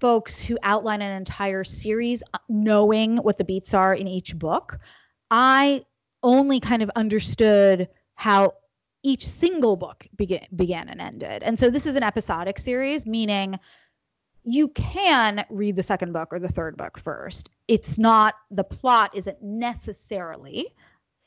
[0.00, 4.78] folks who outline an entire series uh, knowing what the beats are in each book.
[5.30, 5.84] I
[6.22, 8.54] only kind of understood how
[9.02, 11.42] each single book began, began and ended.
[11.42, 13.58] And so this is an episodic series, meaning
[14.44, 17.50] you can read the second book or the third book first.
[17.68, 20.74] It's not, the plot isn't necessarily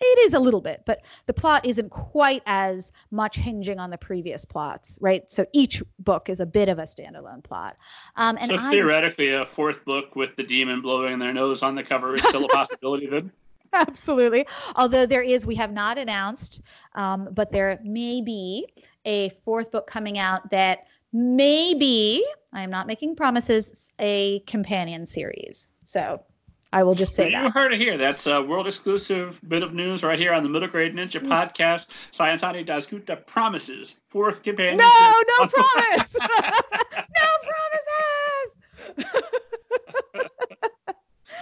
[0.04, 3.98] it is a little bit, but the plot isn't quite as much hinging on the
[3.98, 5.30] previous plots, right?
[5.32, 7.78] So each book is a bit of a standalone plot.
[8.16, 11.76] Um, and so I, theoretically, a fourth book with the demon blowing their nose on
[11.76, 13.32] the cover is still a possibility, then.
[13.72, 14.46] Absolutely.
[14.76, 16.62] Although there is, we have not announced,
[16.94, 18.68] um, but there may be
[19.06, 25.70] a fourth book coming out that maybe, I am not making promises, a companion series.
[25.86, 26.24] So
[26.74, 27.44] I will just say you that.
[27.46, 27.98] You heard it here.
[27.98, 31.28] That's a world exclusive bit of news right here on the Middle Grade Ninja mm.
[31.28, 31.86] podcast.
[32.12, 34.78] Sayantani Dasgupta promises fourth companion.
[34.78, 36.16] No, no promise.
[36.20, 39.14] no promises.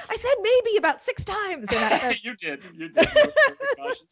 [0.09, 1.67] I said maybe about six times.
[1.71, 2.63] I, you did.
[2.75, 3.07] You did.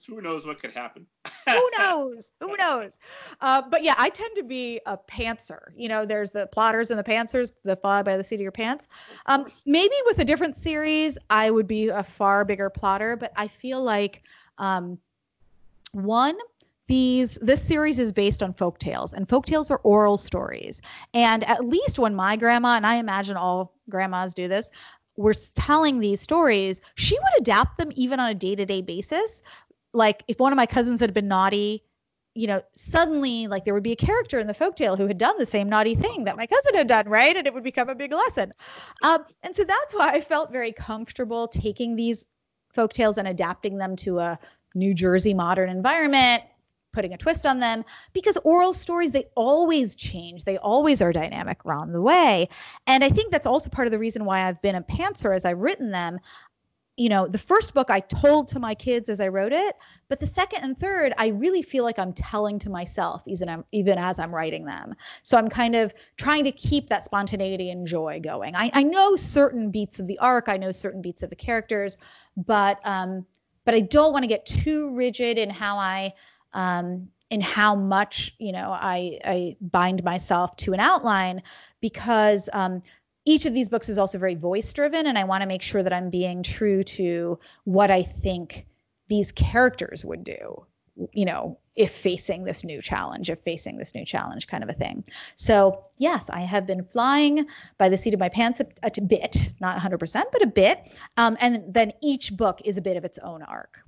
[0.08, 1.06] Who knows what could happen?
[1.50, 2.32] Who knows?
[2.40, 2.98] Who knows?
[3.42, 5.60] Uh, but yeah, I tend to be a pantser.
[5.76, 8.52] You know, there's the plotters and the pantsers, the fly by the seat of your
[8.52, 8.88] pants.
[9.26, 13.16] Um, maybe with a different series, I would be a far bigger plotter.
[13.16, 14.24] But I feel like
[14.58, 14.98] um,
[15.92, 16.36] one
[16.90, 20.82] these this series is based on folk tales and folk tales are oral stories
[21.14, 24.72] and at least when my grandma and i imagine all grandmas do this
[25.22, 29.44] were telling these stories, she would adapt them even on a day to day basis.
[29.94, 31.84] Like if one of my cousins had been naughty,
[32.36, 35.38] you know, suddenly like there would be a character in the folktale who had done
[35.38, 37.36] the same naughty thing that my cousin had done, right?
[37.36, 38.54] And it would become a big lesson.
[39.04, 42.26] Um, and so that's why I felt very comfortable taking these
[42.76, 44.40] folktales and adapting them to a
[44.76, 46.44] New Jersey modern environment,
[46.92, 50.44] putting a twist on them because oral stories they always change.
[50.44, 52.50] They always are dynamic around the way.
[52.88, 55.46] And i think that's also part of the reason why i've been a pantser as
[55.46, 56.20] i've written them.
[56.98, 59.76] You know the first book i told to my kids as i wrote it
[60.10, 63.98] but the second and third i really feel like i'm telling to myself even, even
[63.98, 64.96] as i'm writing them.
[65.24, 68.56] So i'm kind of trying to keep that spontaneity and joy going.
[68.56, 71.98] I, I know certain beats of the arc i know certain beats of the characters
[72.36, 73.26] but um
[73.64, 76.14] but i don't want to get too rigid in how i
[76.54, 81.44] um, in how much you know I, I bind myself to an outline
[81.80, 82.82] because um,
[83.26, 85.84] each of these books is also very voice driven and i want to make sure
[85.84, 88.66] that i'm being true to what i think
[89.08, 90.66] these characters would do
[91.14, 94.74] you know if facing this new challenge if facing this new challenge kind of a
[94.74, 95.04] thing.
[95.36, 97.46] So yes i have been flying
[97.78, 100.80] by the seat of my pants a, a bit not 100% but a bit
[101.16, 103.80] um, and then each book is a bit of its own arc.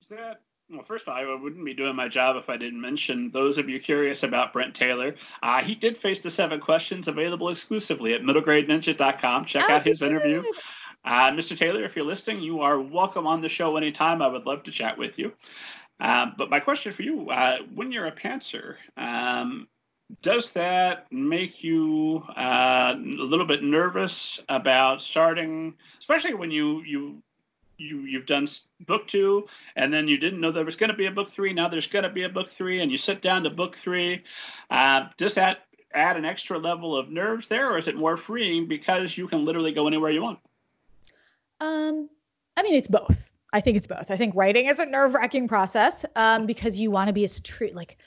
[0.00, 0.40] Is that
[0.72, 3.58] well, first of all, I wouldn't be doing my job if I didn't mention those
[3.58, 5.14] of you curious about Brent Taylor.
[5.42, 9.44] Uh, he did face the seven questions available exclusively at middlegradeninja.com.
[9.44, 10.42] Check oh, out his interview.
[11.04, 11.56] Uh, Mr.
[11.56, 14.22] Taylor, if you're listening, you are welcome on the show anytime.
[14.22, 15.32] I would love to chat with you.
[16.00, 19.68] Uh, but my question for you uh, when you're a pantser, um,
[20.20, 27.22] does that make you uh, a little bit nervous about starting, especially when you, you
[27.82, 28.46] you you've done
[28.86, 31.52] book two and then you didn't know there was going to be a book three
[31.52, 34.22] now there's going to be a book three and you sit down to book three.
[34.70, 38.66] Uh, does that add an extra level of nerves there or is it more freeing
[38.66, 40.38] because you can literally go anywhere you want?
[41.60, 42.08] Um
[42.56, 43.30] i mean it's both.
[43.52, 44.10] I think it's both.
[44.10, 47.70] I think writing is a nerve-wracking process um, because you want to be as true
[47.74, 47.98] like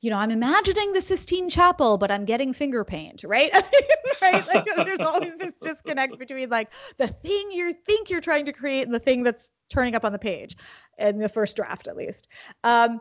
[0.00, 3.52] you know, I'm imagining the Sistine Chapel, but I'm getting finger paint, right?
[4.22, 4.46] right?
[4.46, 8.82] Like there's always this disconnect between like the thing you think you're trying to create
[8.82, 10.56] and the thing that's turning up on the page,
[10.98, 12.28] in the first draft at least.
[12.64, 13.00] Um,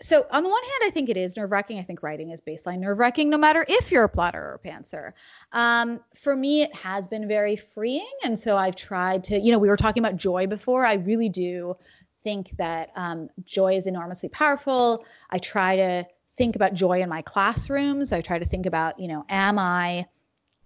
[0.00, 1.78] so on the one hand, I think it is nerve wracking.
[1.78, 4.68] I think writing is baseline nerve wracking, no matter if you're a plotter or a
[4.68, 5.12] pantser.
[5.52, 9.38] Um, for me, it has been very freeing, and so I've tried to.
[9.38, 10.84] You know, we were talking about joy before.
[10.84, 11.76] I really do
[12.24, 15.06] think that um, joy is enormously powerful.
[15.30, 16.06] I try to
[16.36, 18.12] think about joy in my classrooms.
[18.12, 20.06] I try to think about, you know, am I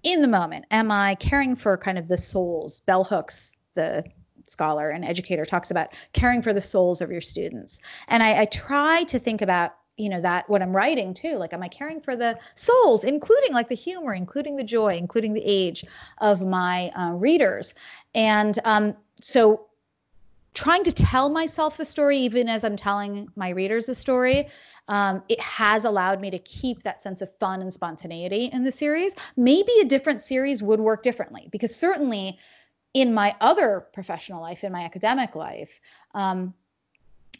[0.03, 0.67] in the moment?
[0.71, 2.81] Am I caring for kind of the souls?
[2.81, 4.05] Bell Hooks, the
[4.47, 7.81] scholar and educator, talks about caring for the souls of your students.
[8.09, 11.53] And I, I try to think about, you know that what i'm writing too like
[11.53, 15.43] am i caring for the souls including like the humor including the joy including the
[15.45, 15.85] age
[16.17, 17.75] of my uh, readers
[18.15, 19.67] and um, so
[20.55, 24.49] trying to tell myself the story even as i'm telling my readers the story
[24.89, 28.73] um, it has allowed me to keep that sense of fun and spontaneity in the
[28.73, 32.39] series maybe a different series would work differently because certainly
[32.93, 35.81] in my other professional life in my academic life
[36.15, 36.55] um,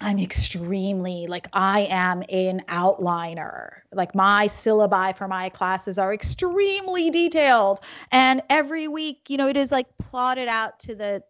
[0.01, 3.81] I'm extremely like I am an outliner.
[3.93, 7.81] Like my syllabi for my classes are extremely detailed
[8.11, 11.23] and every week, you know, it is like plotted out to the,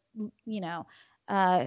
[0.44, 0.86] you know,
[1.30, 1.66] uh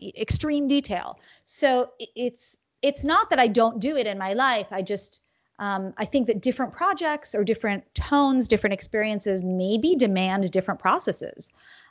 [0.00, 1.18] extreme detail.
[1.44, 4.66] So it's it's not that I don't do it in my life.
[4.70, 5.20] I just
[5.58, 11.50] um, I think that different projects or different tones, different experiences maybe demand different processes.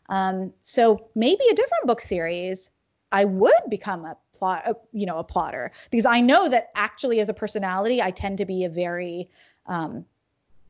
[0.10, 2.70] Um, so maybe a different book series
[3.12, 7.20] I would become a plot, a, you know, a plotter because I know that actually
[7.20, 9.30] as a personality, I tend to be a very,
[9.66, 10.06] um,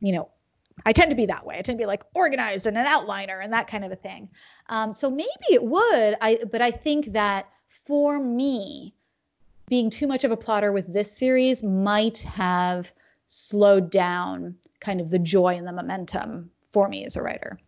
[0.00, 0.28] you know,
[0.84, 1.58] I tend to be that way.
[1.58, 4.30] I tend to be like organized and an outliner and that kind of a thing.
[4.68, 7.48] Um, so maybe it would, I, but I think that
[7.86, 8.94] for me,
[9.68, 12.92] being too much of a plotter with this series might have
[13.26, 17.58] slowed down kind of the joy and the momentum for me as a writer.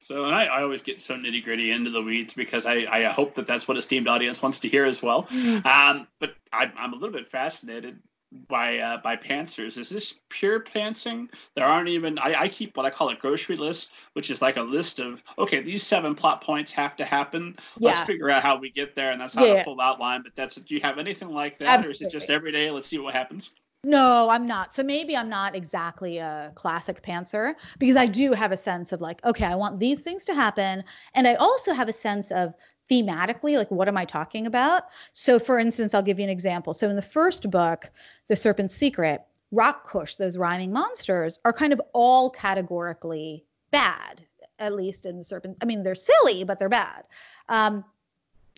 [0.00, 3.04] So, and I, I, always get so nitty gritty into the weeds because I, I
[3.04, 5.24] hope that that's what esteemed audience wants to hear as well.
[5.24, 5.66] Mm-hmm.
[5.66, 7.98] Um, but I, I'm a little bit fascinated
[8.32, 9.78] by uh, by pantsers.
[9.78, 11.28] Is this pure pantsing?
[11.54, 12.18] There aren't even.
[12.18, 15.22] I, I keep what I call a grocery list, which is like a list of
[15.38, 17.56] okay, these seven plot points have to happen.
[17.78, 17.88] Yeah.
[17.88, 19.54] Let's figure out how we get there, and that's not yeah.
[19.54, 20.22] a full outline.
[20.22, 20.56] But that's.
[20.56, 22.06] Do you have anything like that, Absolutely.
[22.06, 22.70] or is it just every day?
[22.70, 23.50] Let's see what happens.
[23.84, 24.74] No, I'm not.
[24.74, 29.00] So maybe I'm not exactly a classic pantser because I do have a sense of
[29.00, 30.82] like, okay, I want these things to happen.
[31.14, 32.54] And I also have a sense of
[32.90, 34.84] thematically, like, what am I talking about?
[35.12, 36.74] So, for instance, I'll give you an example.
[36.74, 37.90] So, in the first book,
[38.28, 39.22] The Serpent's Secret,
[39.52, 44.22] rakkhosh, those rhyming monsters, are kind of all categorically bad,
[44.58, 45.58] at least in the serpent.
[45.62, 47.04] I mean, they're silly, but they're bad.
[47.48, 47.84] Um,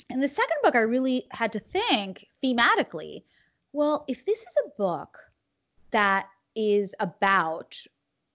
[0.08, 3.22] in the second book, I really had to think thematically
[3.72, 5.18] well, if this is a book
[5.90, 7.76] that is about,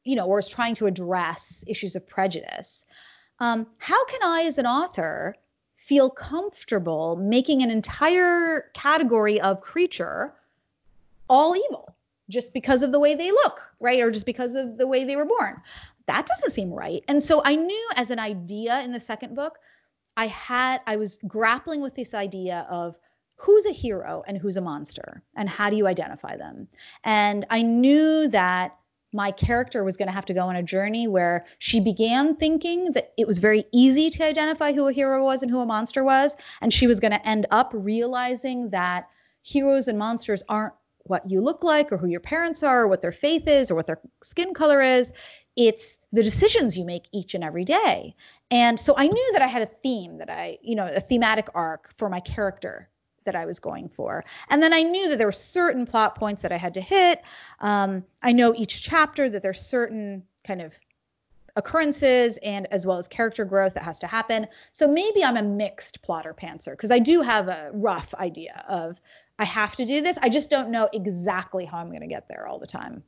[0.04, 2.86] you know, or is trying to address issues of prejudice,
[3.40, 5.36] um, how can I, as an author,
[5.86, 10.34] feel comfortable making an entire category of creature
[11.30, 11.96] all evil
[12.28, 14.00] just because of the way they look, right?
[14.00, 15.62] Or just because of the way they were born?
[16.08, 17.04] That doesn't seem right.
[17.08, 19.60] And so I knew as an idea in the second book,
[20.18, 22.98] I had, I was grappling with this idea of
[23.36, 26.68] who's a hero and who's a monster and how do you identify them
[27.04, 28.78] and i knew that
[29.16, 32.92] my character was going to have to go on a journey where she began thinking
[32.92, 36.04] that it was very easy to identify who a hero was and who a monster
[36.04, 39.08] was and she was going to end up realizing that
[39.42, 43.02] heroes and monsters aren't what you look like or who your parents are or what
[43.02, 45.14] their faith is or what their skin color is.
[45.56, 48.16] It's the decisions you make each and every day.
[48.52, 51.48] And so i knew that i had a theme that i you know a thematic
[51.56, 52.90] arc for my character
[53.26, 54.24] that I was going for.
[54.50, 57.22] And then I knew that there were certain plot points that I had to hit.
[57.60, 60.74] Um, I know each chapter that there's certain kind of
[61.56, 64.48] occurrences and as well as character growth that has to happen.
[64.72, 69.00] So maybe I'm a mixed plotter pantser because I do have a rough idea of
[69.40, 70.18] I have to do this.
[70.22, 73.04] I just don't know exactly how I'm going to get there all the time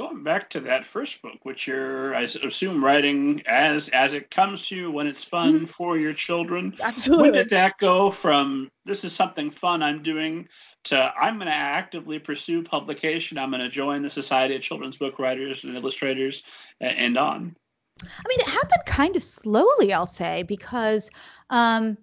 [0.00, 4.66] going back to that first book, which you're, I assume, writing as as it comes
[4.68, 5.64] to you when it's fun mm-hmm.
[5.66, 6.74] for your children.
[6.80, 7.30] Absolutely.
[7.30, 10.48] When did that go from this is something fun I'm doing
[10.84, 13.36] to I'm going to actively pursue publication.
[13.36, 16.44] I'm going to join the Society of Children's Book Writers and Illustrators,
[16.80, 17.54] and on.
[18.02, 21.10] I mean, it happened kind of slowly, I'll say, because
[21.50, 21.98] um,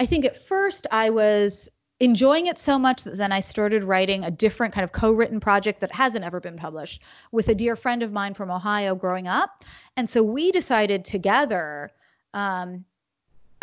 [0.00, 1.68] I think at first I was
[2.00, 5.80] enjoying it so much that then I started writing a different kind of co-written project
[5.80, 9.64] that hasn't ever been published with a dear friend of mine from Ohio growing up.
[9.96, 11.90] And so we decided together,
[12.32, 12.86] um,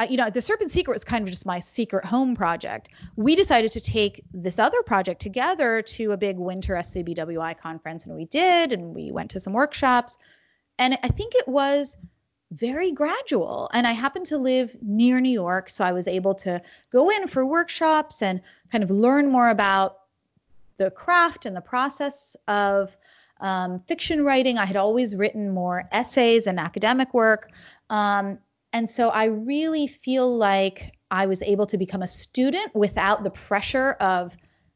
[0.08, 2.90] you know, the Serpent Secret was kind of just my secret home project.
[3.16, 8.16] We decided to take this other project together to a big winter SCBWI conference, and
[8.16, 10.16] we did, and we went to some workshops.
[10.78, 11.98] And I think it was
[12.52, 13.70] very gradual.
[13.74, 17.28] And I happened to live near New York, so I was able to go in
[17.28, 18.42] for workshops and
[18.72, 20.00] kind of learn more about
[20.78, 22.96] the craft and the process of
[23.40, 24.58] um, fiction writing.
[24.58, 27.52] I had always written more essays and academic work.
[27.90, 28.40] Um,
[28.74, 33.30] and so I really feel like I was able to become a student without the
[33.30, 34.36] pressure of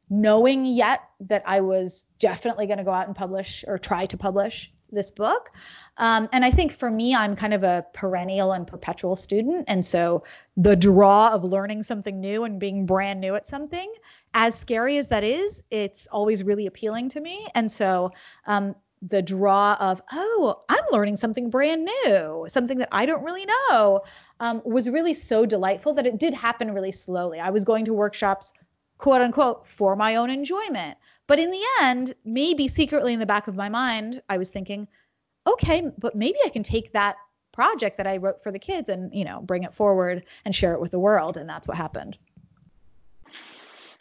[0.10, 4.18] knowing yet that I was definitely going to go out and publish or try to
[4.18, 5.50] publish this book.
[5.98, 9.66] Um, and I think for me, I'm kind of a perennial and perpetual student.
[9.68, 10.24] And so
[10.58, 13.92] the draw of learning something new and being brand new at something,
[14.34, 17.48] as scary as that is, it's always really appealing to me.
[17.54, 18.12] And so
[18.46, 23.46] um, the draw of, oh, I'm learning something brand new, something that I don't really
[23.70, 24.02] know,
[24.40, 27.40] um, was really so delightful that it did happen really slowly.
[27.40, 28.54] I was going to workshops,
[28.98, 30.98] quote unquote, for my own enjoyment.
[31.32, 34.90] But in the end, maybe secretly in the back of my mind, I was thinking,
[35.48, 37.16] okay, but maybe I can take that
[37.54, 40.74] project that I wrote for the kids and, you know, bring it forward and share
[40.74, 41.38] it with the world.
[41.38, 42.18] And that's what happened.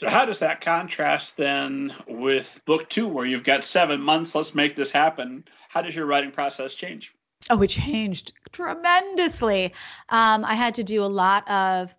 [0.00, 4.52] So how does that contrast then with book two, where you've got seven months, let's
[4.52, 5.44] make this happen?
[5.68, 7.14] How does your writing process change?
[7.48, 9.66] Oh, it changed tremendously.
[10.08, 11.94] Um, I had to do a lot of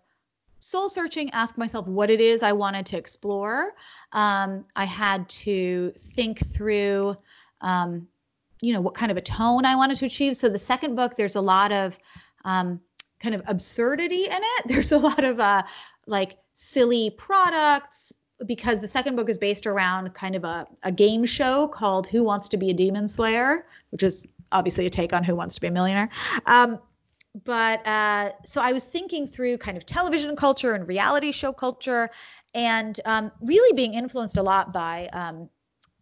[0.62, 3.72] soul searching, ask myself what it is I wanted to explore.
[4.12, 7.16] Um, I had to think through,
[7.60, 8.08] um,
[8.60, 10.36] you know, what kind of a tone I wanted to achieve.
[10.36, 11.98] So the second book, there's a lot of
[12.44, 12.80] um,
[13.20, 14.64] kind of absurdity in it.
[14.66, 15.62] There's a lot of uh,
[16.06, 18.12] like silly products
[18.44, 22.24] because the second book is based around kind of a, a game show called Who
[22.24, 25.60] Wants to Be a Demon Slayer, which is obviously a take on Who Wants to
[25.60, 26.08] Be a Millionaire.
[26.44, 26.80] Um,
[27.44, 32.10] but uh, so I was thinking through kind of television culture and reality show culture,
[32.54, 35.48] and um, really being influenced a lot by um,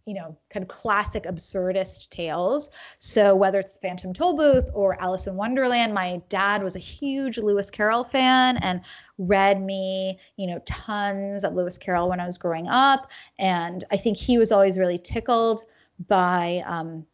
[0.06, 2.70] you know, kind of classic absurdist tales.
[2.98, 7.70] So whether it's Phantom Tollbooth or Alice in Wonderland, my dad was a huge Lewis
[7.70, 8.80] Carroll fan and
[9.18, 13.10] read me, you know, tons of Lewis Carroll when I was growing up.
[13.38, 15.62] And I think he was always really tickled
[16.08, 17.06] by um,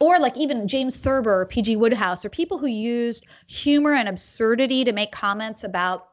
[0.00, 1.76] or like even James Thurber or P.G.
[1.76, 6.08] Wodehouse or people who used humor and absurdity to make comments about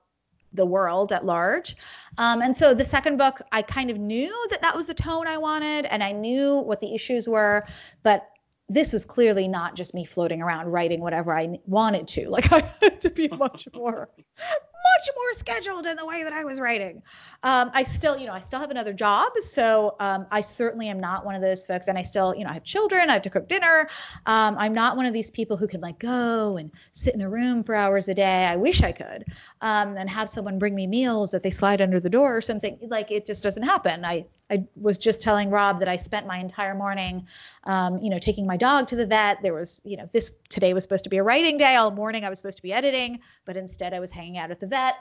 [0.53, 1.75] the world at large.
[2.17, 5.27] Um, and so the second book, I kind of knew that that was the tone
[5.27, 7.65] I wanted, and I knew what the issues were,
[8.03, 8.27] but
[8.67, 12.29] this was clearly not just me floating around writing whatever I wanted to.
[12.29, 14.09] Like I had to be much more,
[15.01, 17.01] much more scheduled in the way that I was writing.
[17.43, 20.99] Um, I still, you know, I still have another job, so um, I certainly am
[20.99, 21.87] not one of those folks.
[21.87, 23.09] And I still, you know, I have children.
[23.09, 23.89] I have to cook dinner.
[24.25, 27.29] Um, I'm not one of these people who can like go and sit in a
[27.29, 28.45] room for hours a day.
[28.45, 29.25] I wish I could,
[29.61, 32.77] um, and have someone bring me meals that they slide under the door or something.
[32.81, 34.05] Like it just doesn't happen.
[34.05, 37.27] I I was just telling Rob that I spent my entire morning,
[37.63, 39.41] um, you know, taking my dog to the vet.
[39.41, 41.75] There was, you know, this today was supposed to be a writing day.
[41.75, 44.59] All morning I was supposed to be editing, but instead I was hanging out at
[44.59, 44.95] the vet.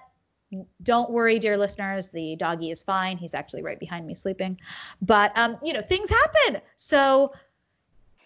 [0.82, 3.16] Don't worry, dear listeners, the doggy is fine.
[3.16, 4.60] He's actually right behind me sleeping.
[5.02, 6.60] But, um, you know, things happen.
[6.76, 7.32] So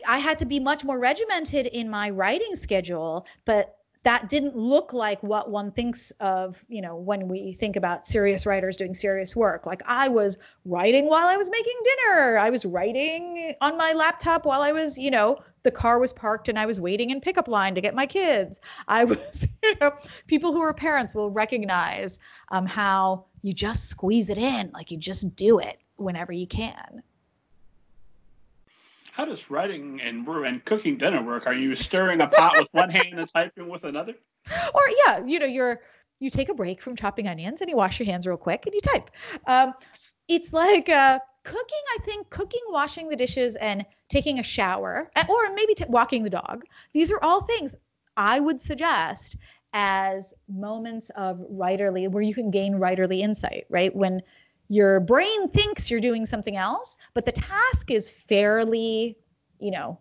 [0.07, 4.93] I had to be much more regimented in my writing schedule, but that didn't look
[4.93, 9.35] like what one thinks of, you know, when we think about serious writers doing serious
[9.35, 9.65] work.
[9.65, 12.37] Like I was writing while I was making dinner.
[12.37, 16.51] I was writing on my laptop while I was, you know, the car was parked
[16.51, 18.61] and I was waiting in pickup line to get my kids.
[18.87, 19.93] I was, you know,
[20.27, 22.19] people who are parents will recognize
[22.51, 27.03] um, how you just squeeze it in, like you just do it whenever you can
[29.15, 31.47] how does writing and and cooking dinner work?
[31.47, 34.15] Are you stirring a pot with one hand and typing with another?
[34.75, 35.81] Or yeah, you know, you're
[36.19, 38.75] you take a break from chopping onions and you wash your hands real quick and
[38.75, 39.11] you type.
[39.47, 39.73] Um,
[40.29, 41.85] it's like uh, cooking.
[41.95, 46.31] I think cooking, washing the dishes, and taking a shower, or maybe t- walking the
[46.31, 46.65] dog.
[46.93, 47.75] These are all things
[48.17, 49.37] I would suggest
[49.73, 53.65] as moments of writerly where you can gain writerly insight.
[53.71, 54.23] Right when
[54.75, 59.17] your brain thinks you're doing something else, but the task is fairly,
[59.61, 60.01] you know,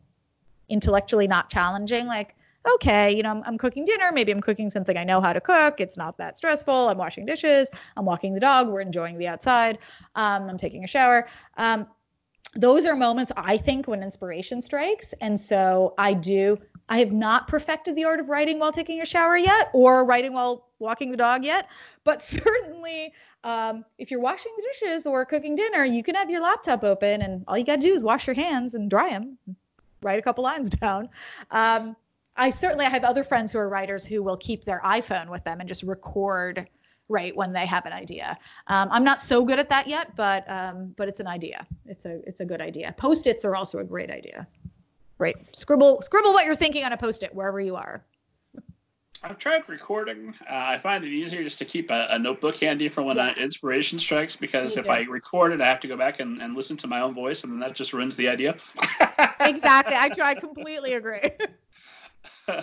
[0.68, 2.08] intellectually not challenging.
[2.08, 2.36] Like,
[2.76, 4.12] okay, you know, I'm, I'm, cooking dinner.
[4.12, 5.80] Maybe I'm cooking something I know how to cook.
[5.80, 6.90] It's not that stressful.
[6.90, 7.70] I'm washing dishes.
[7.96, 8.68] I'm walking the dog.
[8.68, 9.78] We're enjoying the outside.
[10.16, 11.28] Um, I'm taking a shower.
[11.56, 11.86] Um,
[12.56, 15.14] those are moments I think when inspiration strikes.
[15.22, 16.60] And so I do,
[16.90, 20.34] I have not perfected the art of writing while taking a shower yet or writing
[20.34, 21.68] while walking the dog yet,
[22.04, 23.14] but certainly
[23.44, 27.22] um, if you're washing the dishes or cooking dinner, you can have your laptop open
[27.22, 29.38] and all you got to do is wash your hands and dry them,
[30.02, 31.10] write a couple lines down.
[31.52, 31.96] Um,
[32.36, 35.44] I certainly I have other friends who are writers who will keep their iPhone with
[35.44, 36.68] them and just record
[37.10, 38.38] right when they have an idea.
[38.68, 41.68] Um, I'm not so good at that yet, but um, but it's an idea.
[41.86, 42.94] It's a it's a good idea.
[42.98, 44.48] Post-its are also a great idea.
[45.20, 45.36] Right.
[45.56, 48.04] Scribble scribble what you're thinking on a post-it wherever you are.
[49.26, 50.34] I've tried recording.
[50.42, 53.34] Uh, I find it easier just to keep a, a notebook handy for when yeah.
[53.36, 56.76] inspiration strikes because if I record it, I have to go back and, and listen
[56.78, 58.58] to my own voice, and then that just ruins the idea.
[59.40, 59.96] exactly.
[59.96, 61.22] I, I completely agree.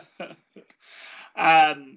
[1.34, 1.96] um,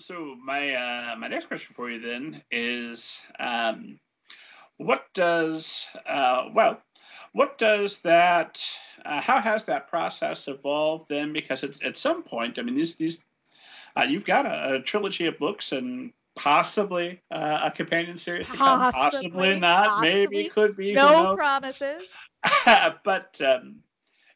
[0.00, 4.00] so my uh, my next question for you then is, um,
[4.78, 6.82] what does uh, well,
[7.32, 8.60] what does that?
[9.04, 11.32] Uh, how has that process evolved then?
[11.32, 13.22] Because it's at some point, I mean, these these
[13.96, 18.56] uh, you've got a, a, trilogy of books and possibly uh, a companion series to
[18.56, 18.92] come.
[18.92, 19.86] Possibly, possibly not.
[19.86, 20.10] Possibly.
[20.10, 20.92] Maybe could be.
[20.92, 22.08] No promises.
[23.04, 23.76] but um,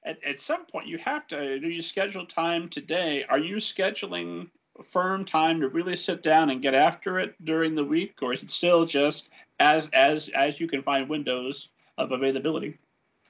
[0.04, 1.58] at, at some point, you have to.
[1.58, 3.24] Do you schedule time today?
[3.28, 4.48] Are you scheduling
[4.84, 8.42] firm time to really sit down and get after it during the week, or is
[8.42, 12.78] it still just as as as you can find windows of availability?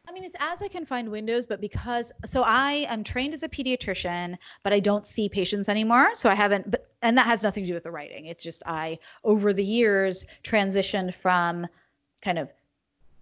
[0.08, 3.42] I mean, it's as I can find windows, but because so I am trained as
[3.42, 6.14] a pediatrician, but I don't see patients anymore.
[6.14, 8.26] So I haven't, but, and that has nothing to do with the writing.
[8.26, 11.66] It's just I, over the years, transitioned from
[12.22, 12.50] kind of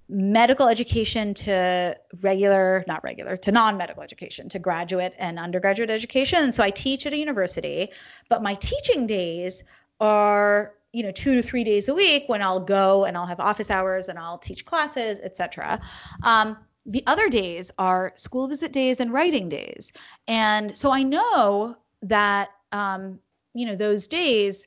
[0.09, 6.41] medical education to regular, not regular, to non medical education, to graduate and undergraduate education.
[6.41, 7.89] And so I teach at a university,
[8.29, 9.65] but my teaching days
[10.01, 13.41] are you know two to three days a week when i'll go and i'll have
[13.41, 15.81] office hours and i'll teach classes etc
[16.23, 16.57] um,
[16.87, 19.93] the other days are school visit days and writing days.
[20.29, 23.21] And so I know that, um,
[23.55, 24.67] you know, those days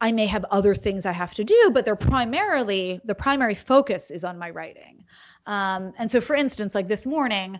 [0.00, 4.10] I may have other things I have to do, but they're primarily, the primary focus
[4.10, 5.04] is on my writing.
[5.46, 7.58] Um, and so, for instance, like this morning,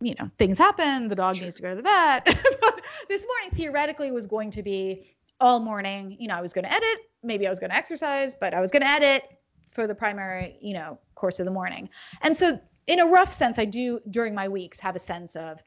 [0.00, 1.44] you know, things happen, the dog sure.
[1.44, 2.26] needs to go to the vet.
[3.08, 5.06] this morning, theoretically, was going to be
[5.40, 6.16] all morning.
[6.18, 8.60] You know, I was going to edit, maybe I was going to exercise, but I
[8.60, 9.22] was going to edit
[9.68, 11.90] for the primary, you know, course of the morning.
[12.22, 15.62] And so in a rough sense, I do during my weeks have a sense of,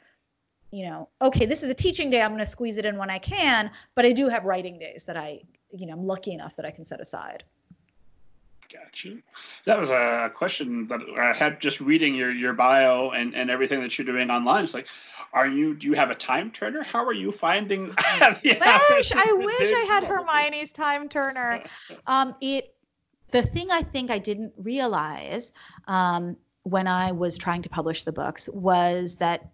[0.71, 2.21] you know, okay, this is a teaching day.
[2.21, 5.05] I'm going to squeeze it in when I can, but I do have writing days
[5.05, 5.41] that I,
[5.71, 7.43] you know, I'm lucky enough that I can set aside.
[8.73, 9.17] Gotcha.
[9.65, 13.81] That was a question that I had just reading your, your bio and, and everything
[13.81, 14.63] that you're doing online.
[14.63, 14.87] It's like,
[15.33, 16.81] are you, do you have a time turner?
[16.81, 17.93] How are you finding?
[18.95, 21.63] wish, I wish I had Hermione's time turner.
[22.07, 22.73] Um, it,
[23.29, 25.51] the thing I think I didn't realize,
[25.87, 29.51] um, when I was trying to publish the books was that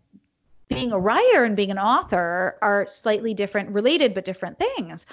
[0.67, 5.05] being a writer and being an author are slightly different, related but different things.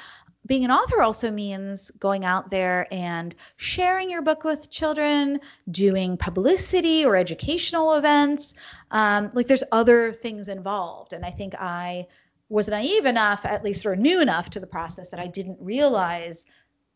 [0.46, 5.40] Being an author also means going out there and sharing your book with children,
[5.70, 8.54] doing publicity or educational events.
[8.90, 11.12] Um, like there's other things involved.
[11.12, 12.08] And I think I
[12.48, 16.44] was naive enough, at least, or new enough to the process that I didn't realize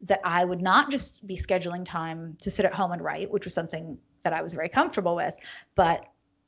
[0.03, 3.45] that I would not just be scheduling time to sit at home and write, which
[3.45, 5.37] was something that I was very comfortable with,
[5.75, 6.05] but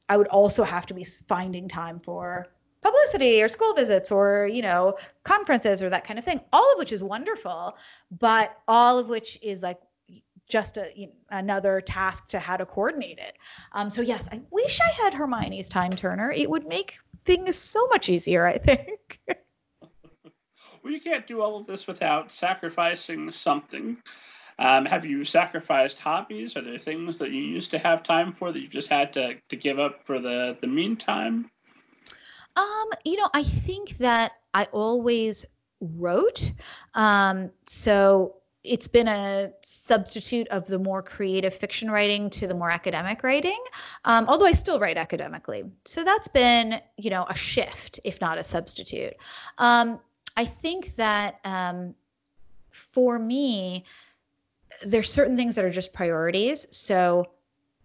[0.09, 2.49] I would also have to be finding time for
[2.83, 6.79] publicity or school visits or you know conferences or that kind of thing all of
[6.79, 7.77] which is wonderful
[8.11, 9.79] but all of which is like
[10.49, 13.37] just a, you know, another task to how to coordinate it.
[13.73, 16.31] Um, so yes i wish i had hermione's time turner.
[16.31, 19.21] It would make things so much easier i think.
[20.83, 23.99] Well you can't do all of this without sacrificing something
[24.61, 26.55] um, have you sacrificed hobbies?
[26.57, 29.37] Are there things that you used to have time for that you've just had to,
[29.49, 31.51] to give up for the, the meantime?
[32.55, 35.47] Um, you know, I think that I always
[35.81, 36.53] wrote.
[36.95, 42.71] Um, so it's been a substitute of the more creative fiction writing to the more
[42.71, 43.59] academic writing,
[44.05, 45.65] um, although I still write academically.
[45.87, 49.15] So that's been, you know, a shift, if not a substitute.
[49.57, 50.01] Um,
[50.37, 51.95] I think that um,
[52.71, 53.87] for me,
[54.85, 56.67] there's certain things that are just priorities.
[56.71, 57.31] So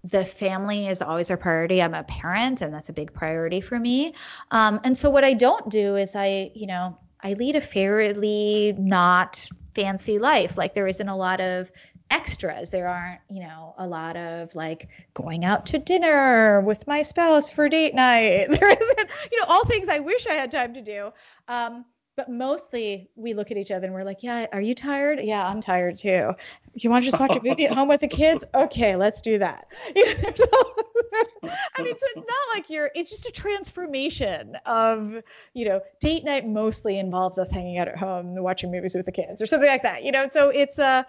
[0.04, 1.82] the family is always a priority.
[1.82, 4.14] I'm a parent, and that's a big priority for me.
[4.52, 8.76] Um, and so what I don't do is I, you know, I lead a fairly
[8.78, 10.58] not fancy life.
[10.58, 11.72] Like there isn't a lot of
[12.10, 12.70] extras.
[12.70, 17.50] There aren't, you know, a lot of like going out to dinner with my spouse
[17.50, 18.48] for date night.
[18.50, 21.12] There isn't, you know, all things I wish I had time to do.
[21.48, 21.86] Um,
[22.16, 25.20] but mostly we look at each other and we're like, yeah, are you tired?
[25.22, 26.32] Yeah, I'm tired too.
[26.74, 28.43] You want to just watch a movie at home with the kids?
[28.55, 29.68] Okay, let's do that.
[29.95, 30.45] You know, so,
[31.78, 35.16] I mean, so it's not like you're, it's just a transformation of,
[35.53, 39.11] you know, date night mostly involves us hanging out at home watching movies with the
[39.11, 40.28] kids or something like that, you know?
[40.30, 41.05] So it's a,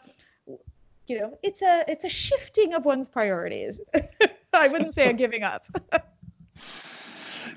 [1.06, 3.80] you know, it's a, it's a shifting of one's priorities.
[4.52, 5.64] I wouldn't say a giving up.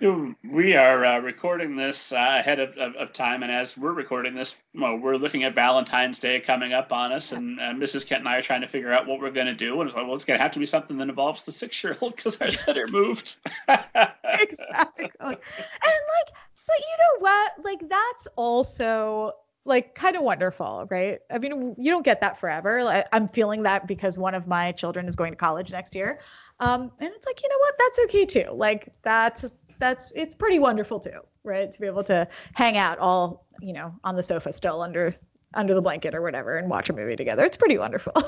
[0.01, 4.33] We are uh, recording this uh, ahead of, of, of, time, and as we're recording
[4.33, 8.05] this, well, we're looking at Valentine's Day coming up on us, and uh, Mrs.
[8.05, 9.79] Kent and I are trying to figure out what we're going to do.
[9.79, 12.15] And it's like, well, it's going to have to be something that involves the six-year-old
[12.15, 13.35] because our center moved.
[13.67, 16.35] exactly, and like,
[16.67, 17.51] but you know what?
[17.63, 19.33] Like that's also
[19.65, 21.19] like kind of wonderful, right?
[21.31, 22.83] I mean, you don't get that forever.
[22.83, 26.19] Like, I'm feeling that because one of my children is going to college next year.
[26.59, 27.75] Um, and it's like, you know what?
[27.77, 28.51] That's okay too.
[28.51, 31.71] Like that's that's it's pretty wonderful too, right?
[31.71, 35.15] To be able to hang out all, you know, on the sofa still under
[35.53, 37.43] under the blanket or whatever and watch a movie together.
[37.43, 38.13] It's pretty wonderful.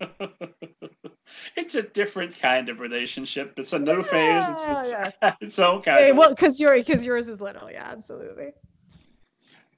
[1.56, 3.54] it's a different kind of relationship.
[3.58, 4.44] It's a no yeah, phase.
[4.48, 5.34] It's, it's, yeah.
[5.40, 5.58] it's
[6.16, 8.52] well, because your because yours is little, yeah, absolutely.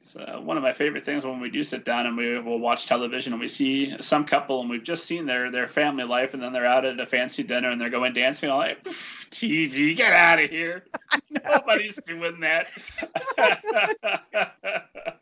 [0.02, 2.58] It's uh, one of my favorite things when we do sit down and we will
[2.58, 6.34] watch television and we see some couple and we've just seen their their family life
[6.34, 8.50] and then they're out at a fancy dinner and they're going dancing.
[8.50, 10.82] I'm like, TV, get out of here!
[11.30, 12.66] Nobody's doing that.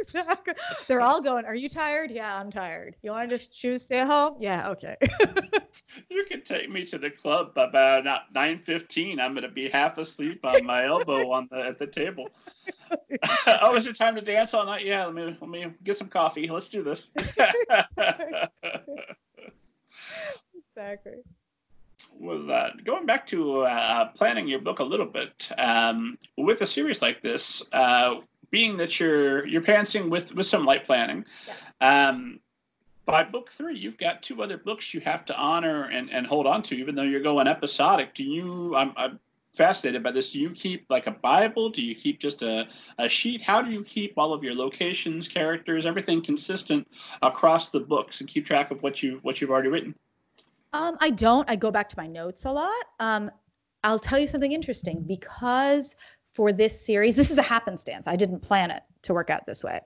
[0.00, 0.54] exactly.
[0.88, 1.44] They're all going.
[1.44, 2.10] Are you tired?
[2.10, 2.96] Yeah, I'm tired.
[3.02, 4.34] You want to just choose stay home?
[4.40, 4.96] Yeah, okay.
[6.10, 9.20] you can take me to the club about nine fifteen.
[9.20, 12.26] I'm gonna be half asleep on my elbow on the at the table.
[13.46, 14.84] oh, is it time to dance all night?
[14.84, 16.48] Yeah, let me let me get some coffee.
[16.48, 17.12] Let's do this.
[20.76, 21.18] exactly.
[22.18, 26.66] Well, uh, going back to uh, planning your book a little bit, um, with a
[26.66, 28.16] series like this, uh,
[28.50, 32.08] being that you're you're pantsing with with some light planning, yeah.
[32.08, 32.40] um,
[33.04, 36.46] by book three, you've got two other books you have to honor and, and hold
[36.46, 38.14] on to, even though you're going episodic.
[38.14, 38.76] Do you?
[38.76, 39.18] I'm, I'm
[39.54, 40.32] fascinated by this.
[40.32, 41.70] Do you keep like a Bible?
[41.70, 43.42] Do you keep just a, a sheet?
[43.42, 46.88] How do you keep all of your locations, characters, everything consistent
[47.20, 49.94] across the books and keep track of what you what you've already written?
[50.72, 51.48] Um, I don't.
[51.50, 52.84] I go back to my notes a lot.
[52.98, 53.30] Um,
[53.84, 55.96] I'll tell you something interesting because
[56.32, 58.06] for this series, this is a happenstance.
[58.08, 59.80] I didn't plan it to work out this way.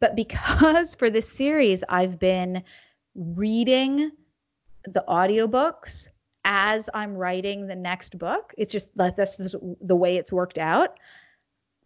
[0.00, 2.62] But because for this series, I've been
[3.14, 4.10] reading
[4.84, 6.08] the audiobooks
[6.44, 8.54] as I'm writing the next book.
[8.56, 10.98] It's just that's just the way it's worked out.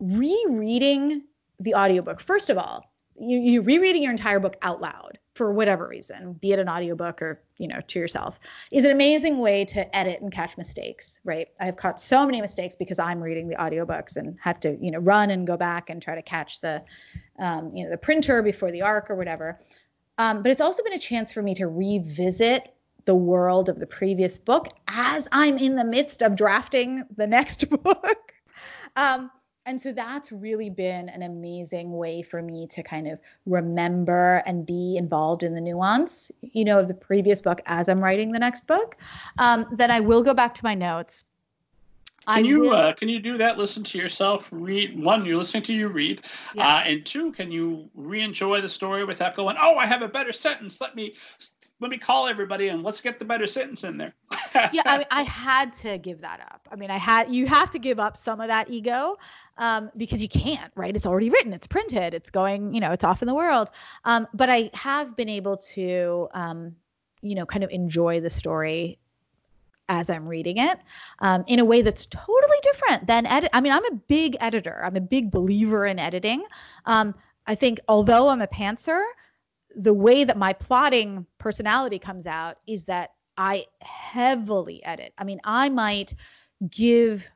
[0.00, 1.22] Rereading
[1.60, 2.84] the audiobook, first of all,
[3.20, 7.22] you, you rereading your entire book out loud for whatever reason, be it an audiobook
[7.22, 8.40] or, you know, to yourself,
[8.72, 11.46] is an amazing way to edit and catch mistakes, right?
[11.60, 14.98] I've caught so many mistakes because I'm reading the audiobooks and have to, you know,
[14.98, 16.84] run and go back and try to catch the,
[17.38, 19.60] um, you know, the printer before the arc or whatever.
[20.18, 22.74] Um, but it's also been a chance for me to revisit
[23.08, 27.66] the world of the previous book as I'm in the midst of drafting the next
[27.82, 28.34] book.
[28.96, 29.30] um,
[29.64, 34.66] and so that's really been an amazing way for me to kind of remember and
[34.66, 38.38] be involved in the nuance, you know, of the previous book as I'm writing the
[38.38, 38.98] next book.
[39.38, 41.24] Um, then I will go back to my notes.
[42.26, 42.72] Can I you will...
[42.72, 43.56] uh, can you do that?
[43.56, 45.02] Listen to yourself read.
[45.02, 46.20] One, you're listening to you read,
[46.54, 46.76] yeah.
[46.76, 50.34] uh, and two, can you re-enjoy the story without going, "Oh, I have a better
[50.34, 50.78] sentence.
[50.78, 51.14] Let me
[51.80, 54.14] let me call everybody and let's get the better sentence in there.
[54.72, 56.68] yeah, I, mean, I had to give that up.
[56.72, 59.16] I mean, I had you have to give up some of that ego
[59.58, 60.94] um, because you can't, right?
[60.94, 63.70] It's already written, it's printed, it's going, you know, it's off in the world.
[64.04, 66.74] Um, but I have been able to, um,
[67.22, 68.98] you know, kind of enjoy the story
[69.88, 70.78] as I'm reading it
[71.20, 73.50] um, in a way that's totally different than edit.
[73.52, 74.82] I mean, I'm a big editor.
[74.84, 76.44] I'm a big believer in editing.
[76.84, 77.14] Um,
[77.46, 79.02] I think although I'm a pantser,
[79.78, 85.14] the way that my plotting personality comes out is that I heavily edit.
[85.16, 86.14] I mean, I might
[86.68, 87.30] give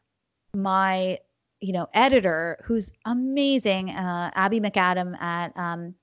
[0.52, 1.18] my
[1.60, 5.94] you know editor who's amazing uh, Abby McAden at um,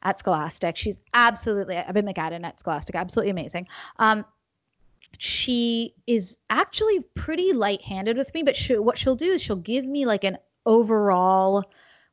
[0.00, 3.66] at scholastic she's absolutely Abby McAden at scholastic absolutely amazing
[3.98, 4.24] um,
[5.18, 9.84] she is actually pretty light-handed with me but she, what she'll do is she'll give
[9.84, 11.64] me like an overall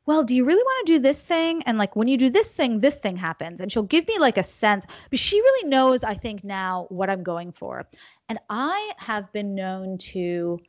[0.05, 1.63] well, do you really want to do this thing?
[1.63, 3.61] And like when you do this thing, this thing happens.
[3.61, 7.09] And she'll give me like a sense, but she really knows, I think, now what
[7.09, 7.87] I'm going for.
[8.29, 10.59] And I have been known to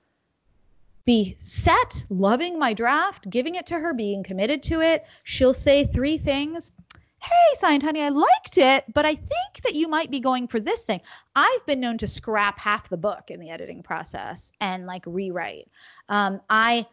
[1.05, 5.05] be set, loving my draft, giving it to her, being committed to it.
[5.23, 6.73] She'll say three things.
[7.19, 10.83] Hey, Sayantani, I liked it, but I think that you might be going for this
[10.83, 11.01] thing.
[11.35, 15.69] I've been known to scrap half the book in the editing process and like rewrite.
[16.09, 16.87] Um, I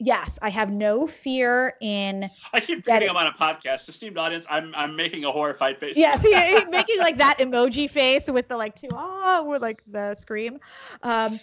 [0.00, 2.28] yes, I have no fear in.
[2.52, 3.88] I keep reading him on a podcast.
[3.88, 5.96] Esteemed audience, I'm I'm making a horrified face.
[5.96, 10.16] Yeah, he's making like that emoji face with the like two ah with like the
[10.16, 10.58] scream.
[11.02, 11.38] Um,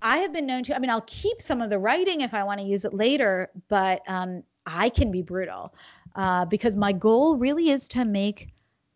[0.00, 0.76] I have been known to.
[0.76, 3.50] I mean, I'll keep some of the writing if I want to use it later,
[3.68, 5.74] but um, I can be brutal
[6.14, 8.48] uh, because my goal really is to make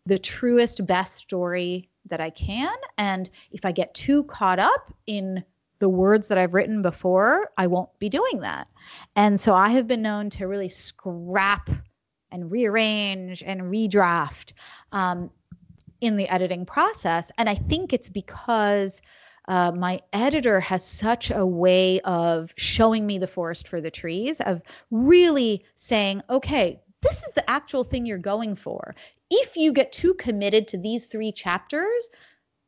[0.05, 2.75] the truest, best story that I can.
[2.97, 5.43] And if I get too caught up in
[5.83, 8.69] the words that I've written before, I won't be doing that.
[9.17, 11.69] And so I have been known to really scrap
[12.31, 14.53] and rearrange and redraft
[14.93, 15.29] um,
[15.99, 17.33] in the editing process.
[17.37, 19.01] And I think it's because
[19.45, 24.39] uh, my editor has such a way of showing me the forest for the trees,
[24.39, 28.95] of really saying, okay, this is the actual thing you're going for.
[29.29, 32.09] If you get too committed to these three chapters,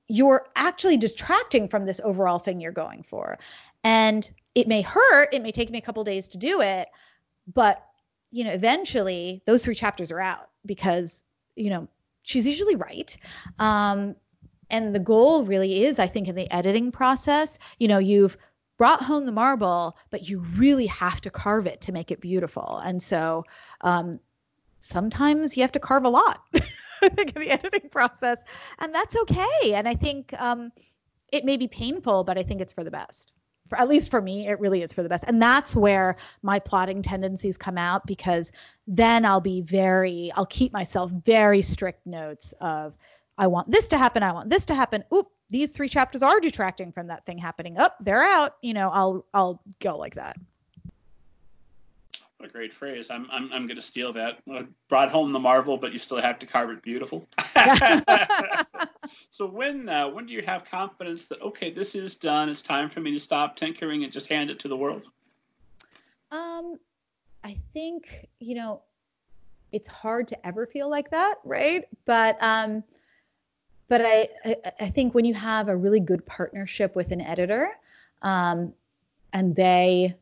[0.08, 3.38] you're actually distracting from this overall thing you're going for.
[3.84, 6.88] And it may hurt, it may take me a couple days to do it,
[7.52, 7.84] but
[8.32, 11.24] you know, eventually those three chapters are out because,
[11.56, 11.88] you know,
[12.24, 13.16] she's usually right.
[13.60, 14.16] Um,
[14.70, 18.36] and the goal really is, I think, in the editing process, you know, you've
[18.78, 22.82] brought home the marble, but you really have to carve it to make it beautiful.
[22.84, 23.46] And so
[23.82, 24.20] um,
[24.80, 26.42] sometimes you have to carve a lot
[27.02, 28.38] in the editing process,
[28.80, 29.74] and that's okay.
[29.74, 30.72] And I think um,
[31.32, 33.32] it may be painful, but I think it's for the best.
[33.70, 35.24] For, at least for me, it really is for the best.
[35.26, 38.52] And that's where my plotting tendencies come out because
[38.86, 42.96] then I'll be very, I'll keep myself very strict notes of,
[43.38, 44.24] I want this to happen.
[44.24, 45.04] I want this to happen.
[45.14, 47.78] Oop, these three chapters are detracting from that thing happening.
[47.78, 48.56] Up, oh, they're out.
[48.62, 50.38] You know, I'll I'll go like that.
[52.46, 53.10] A great phrase.
[53.10, 54.38] I'm I'm I'm going to steal that.
[54.52, 57.28] Uh, brought home the marvel, but you still have to carve it beautiful.
[59.32, 62.48] so when uh, when do you have confidence that okay, this is done.
[62.48, 65.02] It's time for me to stop tinkering and just hand it to the world?
[66.30, 66.76] Um,
[67.44, 68.84] I think you know,
[69.72, 71.86] it's hard to ever feel like that, right?
[72.06, 72.84] But um,
[73.88, 77.72] but I, I, I think when you have a really good partnership with an editor,
[78.22, 78.72] um,
[79.34, 80.16] and they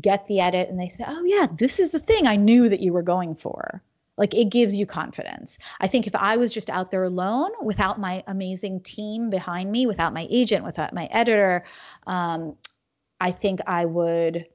[0.00, 2.80] get the edit and they say, "Oh yeah, this is the thing I knew that
[2.80, 3.82] you were going for."
[4.16, 5.58] Like it gives you confidence.
[5.78, 9.86] I think if I was just out there alone without my amazing team behind me,
[9.86, 11.64] without my agent, without my editor,
[12.06, 12.56] um,
[13.20, 14.46] I think I would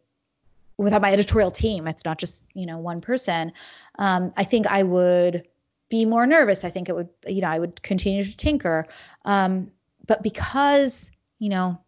[0.77, 3.51] without my editorial team it's not just you know one person
[3.99, 5.45] um, i think i would
[5.91, 6.63] be more nervous.
[6.63, 8.87] I think it would, you know, I would continue to tinker.
[9.25, 9.71] Um,
[10.07, 11.79] but because, you know,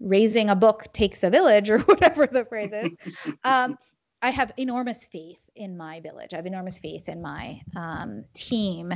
[0.00, 2.96] raising a book takes a village or whatever the phrase is,
[3.44, 3.78] um,
[4.22, 6.34] I have enormous faith in my village.
[6.34, 8.92] I have enormous faith in my um, team.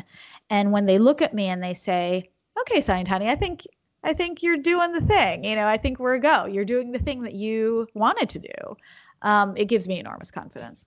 [0.51, 2.31] And when they look at me and they say,
[2.61, 3.67] okay, Sayantani, I think
[4.03, 5.45] I think you're doing the thing.
[5.45, 6.45] You know, I think we're a go.
[6.45, 8.77] You're doing the thing that you wanted to do.
[9.23, 10.85] Um, it gives me enormous confidence.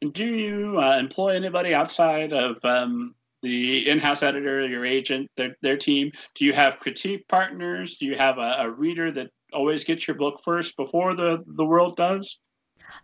[0.00, 5.76] Do you uh, employ anybody outside of um, the in-house editor, your agent, their, their
[5.76, 6.12] team?
[6.34, 7.96] Do you have critique partners?
[7.96, 11.64] Do you have a, a reader that always gets your book first before the, the
[11.64, 12.38] world does?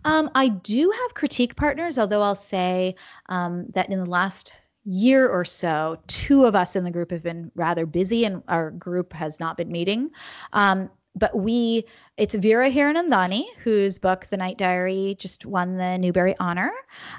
[0.05, 2.97] Um, I do have critique partners, although I'll say
[3.29, 7.23] um, that in the last year or so, two of us in the group have
[7.23, 10.11] been rather busy and our group has not been meeting.
[10.53, 11.85] Um, but we
[12.17, 16.73] it's Vera Hiranandani, whose book The Night Diary just won the Newbery Honor.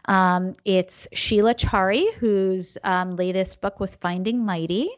[0.06, 4.90] Um, it's Sheila Chari, whose um, latest book was Finding Mighty.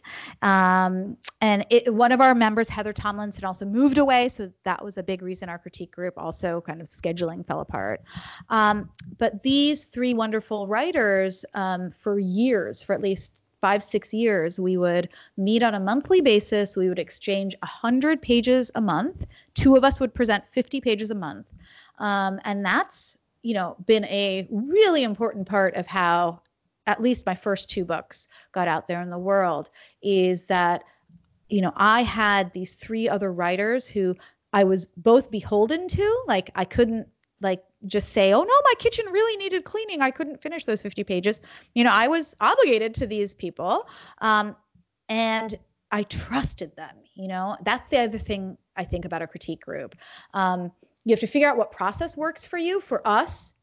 [0.41, 4.97] Um, and it, one of our members, Heather Tomlinson, also moved away, so that was
[4.97, 8.01] a big reason our critique group also kind of scheduling fell apart.
[8.49, 8.89] Um,
[9.19, 13.31] but these three wonderful writers, um, for years, for at least
[13.61, 16.75] five, six years, we would meet on a monthly basis.
[16.75, 19.25] We would exchange 100 pages a month.
[19.53, 21.47] Two of us would present 50 pages a month.
[21.99, 26.41] Um, and that's, you know, been a really important part of how
[26.87, 29.69] at least my first two books got out there in the world
[30.01, 30.83] is that,
[31.47, 34.15] you know, I had these three other writers who
[34.51, 36.23] I was both beholden to.
[36.27, 37.07] Like I couldn't
[37.39, 40.01] like just say, oh no, my kitchen really needed cleaning.
[40.01, 41.41] I couldn't finish those 50 pages.
[41.73, 43.87] You know, I was obligated to these people.
[44.19, 44.55] Um,
[45.09, 45.53] and
[45.91, 46.95] I trusted them.
[47.15, 49.95] You know, that's the other thing I think about a critique group.
[50.33, 50.71] Um,
[51.03, 52.79] you have to figure out what process works for you.
[52.79, 53.53] For us,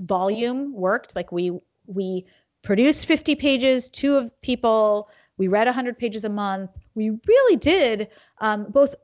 [0.00, 1.14] volume worked.
[1.14, 2.26] Like we we
[2.62, 5.10] produced 50 pages, two of people.
[5.36, 6.70] We read 100 pages a month.
[6.94, 8.08] We really did
[8.38, 8.94] um, both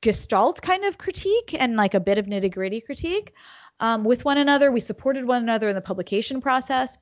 [0.00, 3.34] gestalt kind of critique and like a bit of nitty gritty critique
[3.80, 4.70] um, with one another.
[4.70, 6.96] We supported one another in the publication process.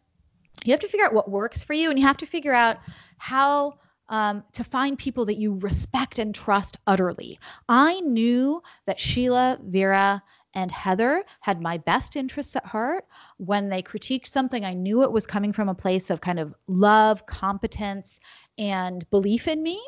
[0.65, 2.79] You have to figure out what works for you, and you have to figure out
[3.19, 7.39] how um, to find people that you respect and trust utterly.
[7.69, 10.23] I knew that Sheila, Vera,
[10.55, 13.07] and Heather had my best interests at heart.
[13.39, 16.55] When they critiqued something, I knew it was coming from a place of kind of
[16.69, 18.21] love, competence,
[18.57, 19.85] and belief in me.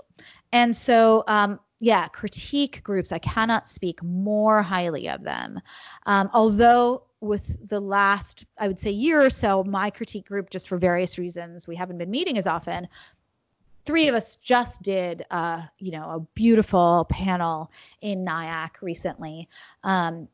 [0.51, 5.61] And so um, yeah, critique groups, I cannot speak more highly of them.
[6.07, 10.69] Um, although, with the last, I would say, year or so, my critique group, just
[10.69, 12.89] for various reasons, we haven't been meeting as often.
[13.85, 17.71] Three of us just did, uh, you know, a beautiful panel
[18.01, 19.49] in NIAC recently.
[19.85, 20.29] Um,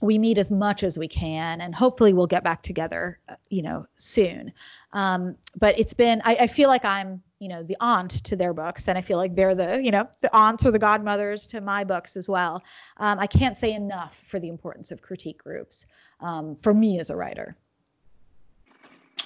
[0.00, 3.62] we meet as much as we can, and hopefully we'll get back together, uh, you
[3.62, 4.52] know, soon.
[4.92, 8.52] Um, but it's been, I, I feel like I'm you know the aunt to their
[8.52, 11.60] books and i feel like they're the you know the aunts or the godmothers to
[11.60, 12.62] my books as well
[12.98, 15.86] um, i can't say enough for the importance of critique groups
[16.20, 17.56] um, for me as a writer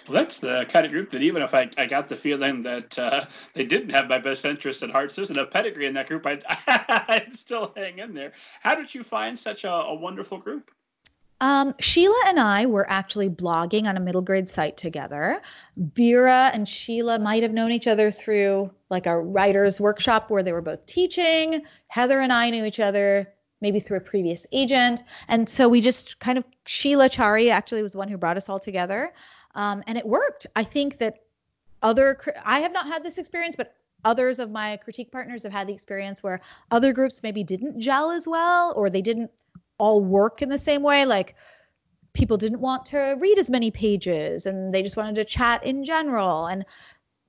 [0.08, 2.98] well, that's the kind of group that even if I, I got the feeling that
[2.98, 6.26] uh, they didn't have my best interest at heart, there's enough pedigree in that group,
[6.26, 8.32] I'd, I'd, still hang in there.
[8.60, 10.70] How did you find such a, a wonderful group?
[11.40, 15.40] Um, Sheila and I were actually blogging on a middle grade site together.
[15.76, 20.52] Vera and Sheila might have known each other through like a writer's workshop where they
[20.52, 21.62] were both teaching.
[21.88, 23.32] Heather and I knew each other
[23.62, 25.02] maybe through a previous agent.
[25.28, 28.48] And so we just kind of, Sheila Chari actually was the one who brought us
[28.48, 29.12] all together.
[29.54, 30.46] Um, and it worked.
[30.56, 31.18] I think that
[31.82, 33.74] other, I have not had this experience, but
[34.04, 38.10] others of my critique partners have had the experience where other groups maybe didn't gel
[38.10, 39.30] as well or they didn't
[39.80, 41.06] all work in the same way.
[41.06, 41.34] Like
[42.12, 45.84] people didn't want to read as many pages and they just wanted to chat in
[45.84, 46.46] general.
[46.46, 46.64] And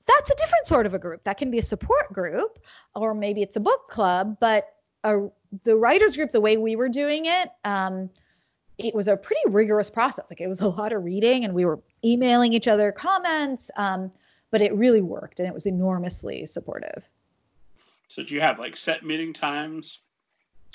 [0.06, 1.24] that's a different sort of a group.
[1.24, 2.60] That can be a support group
[2.96, 4.68] or maybe it's a book club, but
[5.04, 5.30] a,
[5.64, 8.10] the writers group, the way we were doing it, um,
[8.78, 10.26] it was a pretty rigorous process.
[10.30, 14.12] Like it was a lot of reading and we were emailing each other comments, um,
[14.50, 17.08] but it really worked and it was enormously supportive.
[18.08, 20.00] So do you have like set meeting times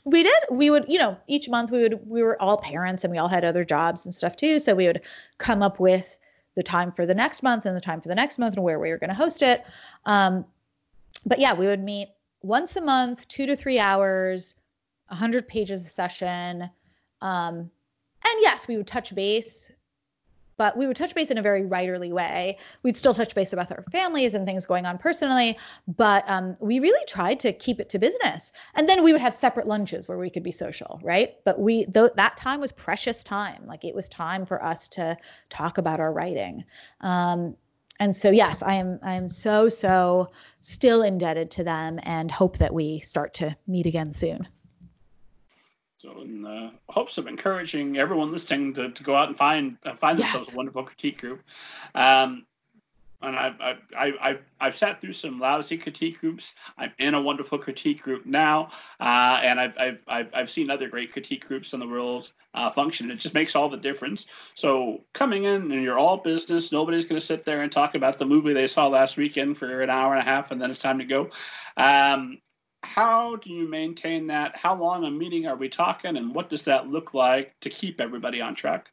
[0.06, 3.10] we did we would you know each month we would we were all parents and
[3.10, 4.58] we all had other jobs and stuff too.
[4.60, 5.02] So we would
[5.36, 6.18] come up with
[6.54, 8.78] the time for the next month and the time for the next month and where
[8.78, 9.64] we were going to host it.
[10.04, 10.46] Um,
[11.26, 12.08] but yeah we would meet
[12.40, 14.54] once a month two to three hours
[15.08, 16.70] 100 pages a session.
[17.20, 19.72] Um, and yes we would touch base
[20.56, 22.58] but we would touch base in a very writerly way.
[22.82, 26.80] We'd still touch base about our families and things going on personally, but um, we
[26.80, 28.52] really tried to keep it to business.
[28.74, 31.34] And then we would have separate lunches where we could be social, right?
[31.44, 33.66] But we th- that time was precious time.
[33.66, 35.16] Like it was time for us to
[35.48, 36.64] talk about our writing.
[37.00, 37.56] Um,
[37.98, 40.30] and so yes, I am I am so so
[40.60, 44.48] still indebted to them and hope that we start to meet again soon.
[45.98, 49.94] So, in the hopes of encouraging everyone listening to, to go out and find uh,
[49.96, 50.30] find yes.
[50.30, 51.42] themselves a wonderful critique group,
[51.94, 52.44] um,
[53.22, 53.80] and I've, I've,
[54.20, 56.54] I've, I've sat through some lousy critique groups.
[56.76, 58.70] I'm in a wonderful critique group now,
[59.00, 62.70] uh, and I've, I've, I've, I've seen other great critique groups in the world uh,
[62.70, 63.10] function.
[63.10, 64.26] It just makes all the difference.
[64.54, 68.18] So coming in and you're all business, nobody's going to sit there and talk about
[68.18, 70.80] the movie they saw last weekend for an hour and a half, and then it's
[70.80, 71.30] time to go.
[71.76, 72.38] Um,
[72.86, 74.56] how do you maintain that?
[74.56, 78.00] How long a meeting are we talking, and what does that look like to keep
[78.00, 78.90] everybody on track?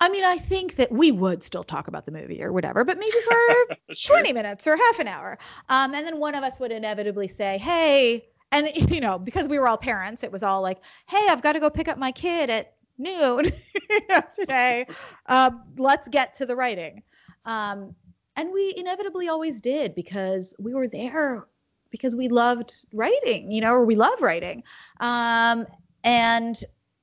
[0.00, 2.98] I mean, I think that we would still talk about the movie or whatever, but
[2.98, 4.16] maybe for sure.
[4.16, 5.38] 20 minutes or half an hour.
[5.68, 9.58] Um, and then one of us would inevitably say, hey, and you know, because we
[9.58, 12.12] were all parents, it was all like, hey, I've got to go pick up my
[12.12, 13.50] kid at noon
[14.34, 14.86] today.
[15.26, 17.02] Uh, let's get to the writing.
[17.44, 17.94] Um,
[18.36, 21.46] and we inevitably always did because we were there
[21.90, 24.62] because we loved writing, you know, or we love writing.
[25.00, 25.66] Um,
[26.04, 26.56] and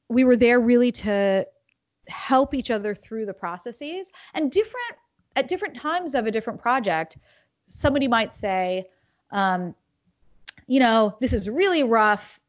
[0.09, 1.45] we were there really to
[2.07, 4.95] help each other through the processes and different
[5.35, 7.17] at different times of a different project
[7.67, 8.87] somebody might say
[9.31, 9.75] um,
[10.67, 12.39] you know this is really rough.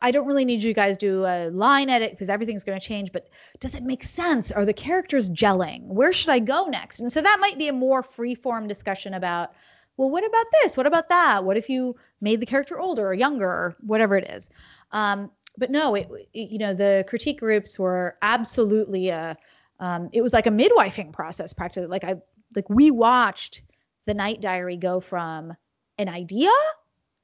[0.00, 2.86] I don't really need you guys to do a line edit because everything's going to
[2.86, 3.28] change but
[3.60, 4.50] does it make sense?
[4.50, 5.82] Are the characters gelling?
[5.82, 7.00] Where should i go next?
[7.00, 9.52] And so that might be a more free form discussion about
[9.96, 10.76] well, what about this?
[10.76, 11.44] What about that?
[11.44, 14.50] What if you made the character older or younger or whatever it is?
[14.92, 19.36] Um, but no, it, it, you know, the critique groups were absolutely a,
[19.80, 21.88] um, it was like a midwifing process practically.
[21.88, 22.16] Like I,
[22.54, 23.62] like we watched
[24.04, 25.54] the Night Diary go from
[25.98, 26.50] an idea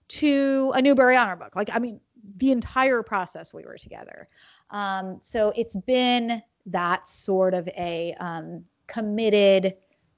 [0.09, 1.55] to a Newbery Honor book.
[1.55, 2.01] Like, I mean,
[2.37, 4.29] the entire process we were together.
[4.70, 9.75] Um, so it's been that sort of a um, committed,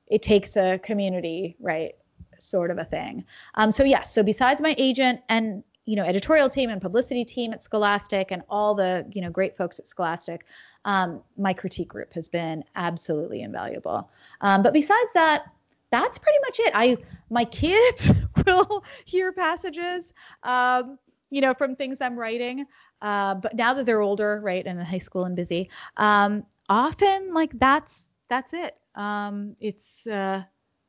[0.07, 1.95] it takes a community, right?
[2.39, 3.25] Sort of a thing.
[3.55, 7.53] Um, so yes, so besides my agent and you know editorial team and publicity team
[7.53, 10.47] at Scholastic and all the you know great folks at Scholastic,
[10.85, 14.11] um, my critique group has been absolutely invaluable.
[14.41, 15.45] Um, but besides that,
[15.91, 16.73] that's pretty much it.
[16.75, 16.97] I
[17.31, 18.11] my kids
[18.47, 20.13] will hear passages,
[20.43, 20.99] um,
[21.31, 22.67] you know, from things I'm writing.
[23.01, 27.35] Uh, but now that they're older, right, and in high school and busy, um, often
[27.35, 28.77] like that's that's it.
[28.95, 30.43] Um, it's uh,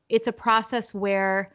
[0.09, 1.51] it's a process where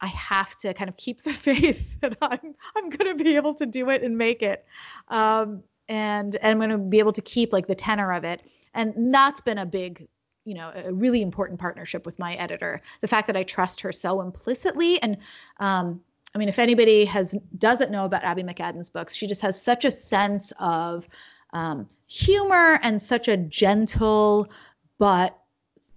[0.00, 3.54] I have to kind of keep the faith that I'm I'm going to be able
[3.54, 4.64] to do it and make it,
[5.08, 8.42] um, and and I'm going to be able to keep like the tenor of it.
[8.74, 10.08] And that's been a big,
[10.44, 12.82] you know, a really important partnership with my editor.
[13.00, 15.18] The fact that I trust her so implicitly, and
[15.58, 16.00] um,
[16.34, 19.84] I mean, if anybody has doesn't know about Abby McAden's books, she just has such
[19.84, 21.08] a sense of
[21.52, 24.50] um, humor and such a gentle
[24.98, 25.38] but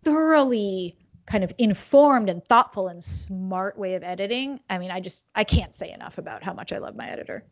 [0.04, 0.96] thoroughly
[1.28, 4.60] kind of informed and thoughtful and smart way of editing.
[4.70, 7.44] I mean, I just I can't say enough about how much I love my editor.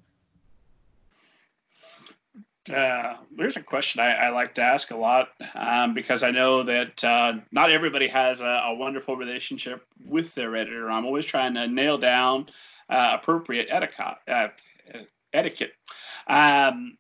[2.73, 6.63] Uh, there's a question I, I, like to ask a lot um, because I know
[6.63, 10.89] that uh, not everybody has a, a, wonderful relationship with their editor.
[10.89, 12.49] I'm always trying to nail down
[12.89, 14.17] uh, appropriate etiquette.
[14.28, 14.47] Uh,
[15.32, 15.73] etiquette.
[16.26, 16.97] Um,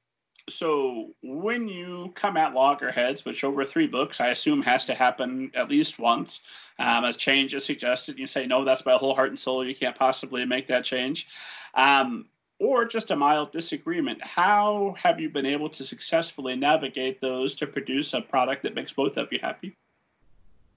[0.49, 5.51] so when you come at loggerheads, which over three books I assume has to happen
[5.55, 6.41] at least once,
[6.77, 9.65] um, as change is suggested, you say no, that's my whole heart and soul.
[9.65, 11.27] You can't possibly make that change,
[11.73, 12.27] um,
[12.59, 14.23] or just a mild disagreement.
[14.23, 18.93] How have you been able to successfully navigate those to produce a product that makes
[18.93, 19.75] both of you happy?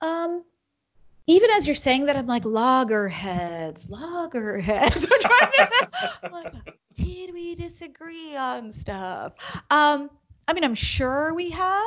[0.01, 0.45] Um,
[1.29, 5.07] even as you're saying that, I'm like loggerheads, loggerheads.
[5.13, 5.91] I'm trying to,
[6.23, 6.55] I'm like,
[6.95, 9.35] did we disagree on stuff?
[9.71, 10.09] Um,
[10.49, 11.85] I mean, I'm sure we have.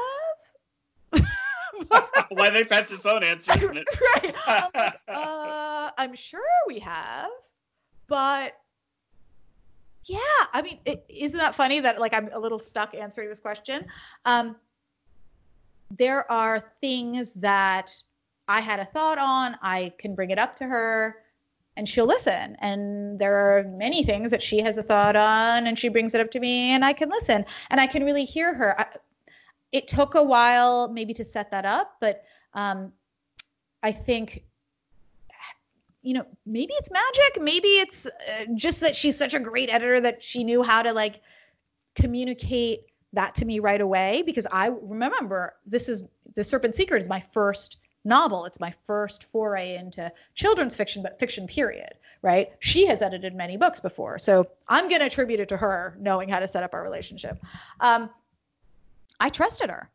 [2.29, 3.87] Why they that's its own answer, isn't it?
[4.15, 4.35] right.
[4.45, 7.31] I'm like, uh, I'm sure we have,
[8.07, 8.55] but
[10.05, 10.19] yeah,
[10.53, 10.79] I mean,
[11.09, 13.87] is not that funny that like I'm a little stuck answering this question?
[14.25, 14.55] Um,
[15.89, 17.91] there are things that
[18.51, 21.15] I had a thought on, I can bring it up to her
[21.77, 22.57] and she'll listen.
[22.59, 26.19] And there are many things that she has a thought on and she brings it
[26.19, 28.81] up to me and I can listen and I can really hear her.
[28.81, 28.87] I,
[29.71, 32.91] it took a while maybe to set that up, but um,
[33.81, 34.43] I think
[36.01, 40.01] you know maybe it's magic maybe it's uh, just that she's such a great editor
[40.01, 41.21] that she knew how to like
[41.93, 42.79] communicate
[43.13, 46.01] that to me right away because i remember this is
[46.33, 48.45] the serpent secret is my first novel.
[48.45, 51.89] It's my first foray into children's fiction, but fiction period,
[52.21, 52.49] right?
[52.59, 54.19] She has edited many books before.
[54.19, 57.39] So I'm going to attribute it to her knowing how to set up our relationship.
[57.79, 58.09] Um,
[59.19, 59.89] I trusted her.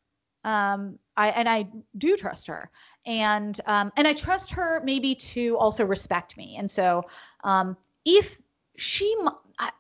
[0.45, 2.71] Um, I, and I do trust her,
[3.05, 6.57] and um, and I trust her maybe to also respect me.
[6.57, 7.07] And so,
[7.43, 8.37] um, if
[8.77, 9.17] she,
[9.59, 9.71] I,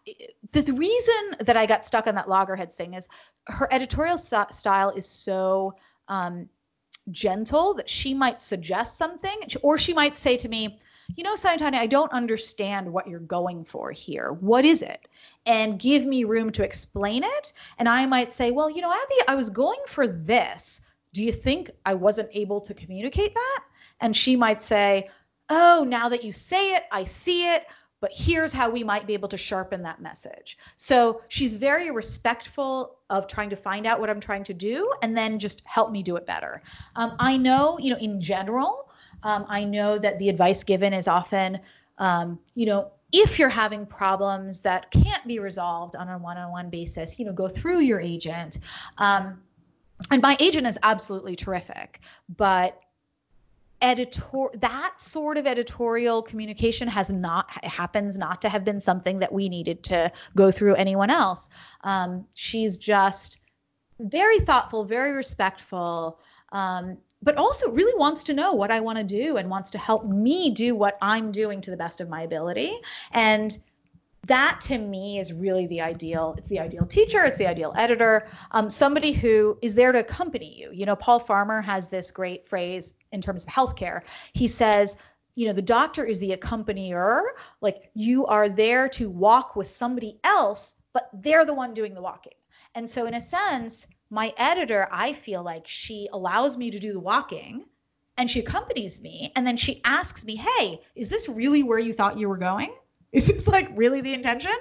[0.50, 3.06] the reason that I got stuck on that loggerheads thing is
[3.46, 5.76] her editorial style is so
[6.08, 6.48] um,
[7.10, 10.78] gentle that she might suggest something or she might say to me
[11.14, 14.32] you know Sayantani, I don't understand what you're going for here.
[14.32, 15.06] What is it?
[15.44, 17.52] And give me room to explain it.
[17.78, 20.80] And I might say, well, you know, Abby, I was going for this.
[21.12, 23.64] Do you think I wasn't able to communicate that?
[24.00, 25.08] And she might say,
[25.48, 27.64] oh, now that you say it, I see it
[28.00, 30.58] but here's how we might be able to sharpen that message.
[30.76, 35.16] So she's very respectful of trying to find out what I'm trying to do and
[35.16, 36.62] then just help me do it better.
[36.94, 38.90] Um, I know, you know, in general,
[39.22, 41.60] um, I know that the advice given is often,
[41.98, 47.18] um, you know, if you're having problems that can't be resolved on a one-on-one basis,
[47.18, 48.58] you know, go through your agent.
[48.98, 49.42] Um,
[50.10, 52.78] and my agent is absolutely terrific, but
[53.86, 59.32] editor that sort of editorial communication has not happens not to have been something that
[59.32, 61.48] we needed to go through anyone else.
[61.84, 63.38] Um, she's just
[63.98, 66.18] very thoughtful very respectful
[66.52, 69.78] um, but also really wants to know what i want to do and wants to
[69.78, 72.72] help me do what i'm doing to the best of my ability.
[73.12, 73.56] And
[74.26, 78.28] that to me is really the ideal it's the ideal teacher it's the ideal editor
[78.50, 80.70] um, somebody who is there to accompany you.
[80.72, 84.02] You know paul farmer has this great phrase in terms of healthcare.
[84.32, 84.96] He says
[85.34, 87.22] you know the doctor is the accompanier
[87.60, 92.02] like you are there to walk with somebody else but they're the one doing the
[92.02, 92.32] walking.
[92.74, 96.92] And so in a sense my editor i feel like she allows me to do
[96.92, 97.64] the walking
[98.16, 101.92] and she accompanies me and then she asks me hey is this really where you
[101.92, 102.72] thought you were going
[103.18, 104.54] is this like really the intention?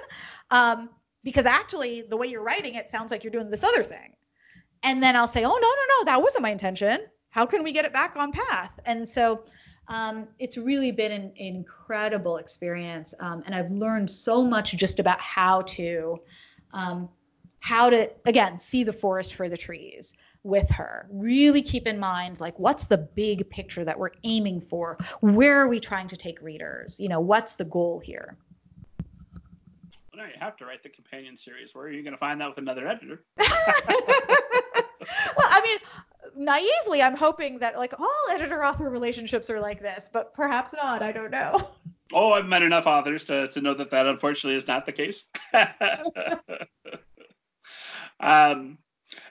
[0.50, 0.88] Um,
[1.22, 4.14] because actually, the way you're writing it sounds like you're doing this other thing.
[4.82, 7.00] And then I'll say, oh, no, no, no, that wasn't my intention.
[7.28, 8.72] How can we get it back on path?
[8.86, 9.44] And so
[9.88, 13.12] um, it's really been an, incredible experience.
[13.18, 16.18] Um, and I've learned so much just about how to,
[16.72, 17.08] um,
[17.60, 21.08] how to, again, see the forest for the trees with her.
[21.10, 24.98] Really keep in mind, like, what's the big picture that we're aiming for?
[25.20, 27.00] Where are we trying to take readers?
[27.00, 28.36] You know, what's the goal here?
[30.16, 31.74] Now you have to write the companion series.
[31.74, 33.22] Where are you going to find that with another editor?
[33.38, 33.48] well,
[35.38, 35.76] I mean,
[36.46, 41.02] naively, I'm hoping that like all editor-author relationships are like this, but perhaps not.
[41.02, 41.72] I don't know.
[42.14, 45.26] Oh, I've met enough authors to, to know that that unfortunately is not the case.
[48.20, 48.78] um,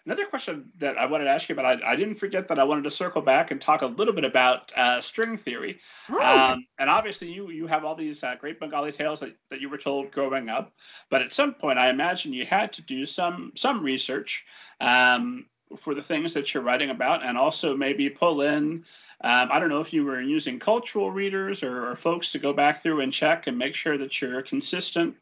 [0.05, 2.63] Another question that I wanted to ask you about, I, I, didn't forget that I
[2.63, 5.79] wanted to circle back and talk a little bit about uh, string theory.
[6.09, 6.53] Oh.
[6.53, 9.69] Um, and obviously, you you have all these uh, great Bengali tales that, that you
[9.69, 10.71] were told growing up.
[11.09, 14.45] But at some point, I imagine you had to do some some research
[14.79, 15.45] um,
[15.75, 18.85] for the things that you're writing about, and also maybe pull in.
[19.21, 22.53] Um, I don't know if you were using cultural readers or, or folks to go
[22.53, 25.15] back through and check and make sure that you're consistent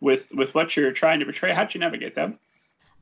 [0.00, 1.52] with with what you're trying to portray.
[1.52, 2.38] How'd you navigate that?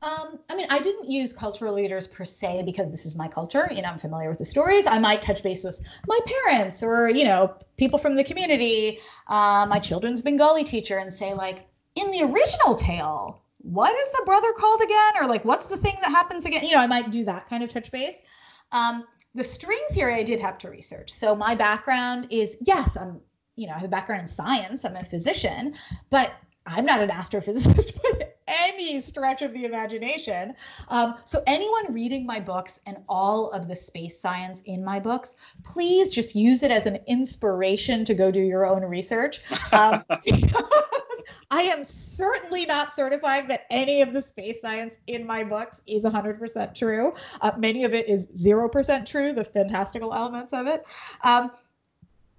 [0.01, 3.67] Um, I mean, I didn't use cultural leaders per se because this is my culture.
[3.73, 4.85] You know, I'm familiar with the stories.
[4.85, 9.65] I might touch base with my parents or, you know, people from the community, uh,
[9.67, 14.53] my children's Bengali teacher, and say, like, in the original tale, what is the brother
[14.53, 15.13] called again?
[15.19, 16.63] Or like, what's the thing that happens again?
[16.63, 18.17] You know, I might do that kind of touch base.
[18.71, 19.03] Um,
[19.33, 21.11] the string theory I did have to research.
[21.11, 23.21] So my background is yes, I'm
[23.55, 24.85] you know I have a background in science.
[24.85, 25.75] I'm a physician,
[26.09, 26.31] but
[26.67, 30.53] I'm not an astrophysicist by any stretch of the imagination.
[30.89, 35.33] Um, so, anyone reading my books and all of the space science in my books,
[35.63, 39.41] please just use it as an inspiration to go do your own research.
[39.71, 40.03] Um,
[41.49, 46.03] I am certainly not certifying that any of the space science in my books is
[46.03, 47.13] 100% true.
[47.39, 50.85] Uh, many of it is 0% true, the fantastical elements of it.
[51.23, 51.51] Um,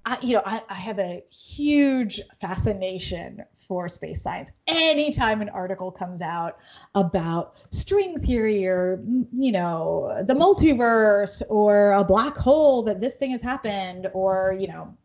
[0.05, 4.51] I, you know, I, I, have a huge fascination for space science.
[4.67, 6.59] Anytime an article comes out
[6.95, 9.01] about string theory or,
[9.33, 14.69] you know, the multiverse or a black hole that this thing has happened or, you
[14.69, 14.97] know,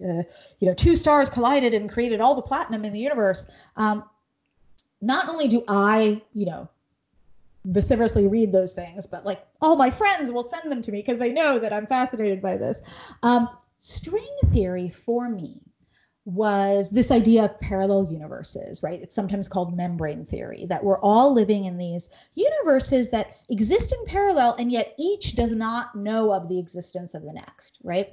[0.00, 0.22] uh,
[0.60, 3.46] you know, two stars collided and created all the platinum in the universe.
[3.76, 4.04] Um,
[5.00, 6.68] not only do I, you know,
[7.64, 11.18] vociferously read those things, but like all my friends will send them to me because
[11.18, 12.80] they know that I'm fascinated by this.
[13.22, 13.48] Um,
[13.78, 15.60] string theory for me
[16.26, 19.00] was this idea of parallel universes, right?
[19.00, 24.04] It's sometimes called membrane theory, that we're all living in these universes that exist in
[24.06, 28.12] parallel and yet each does not know of the existence of the next, right?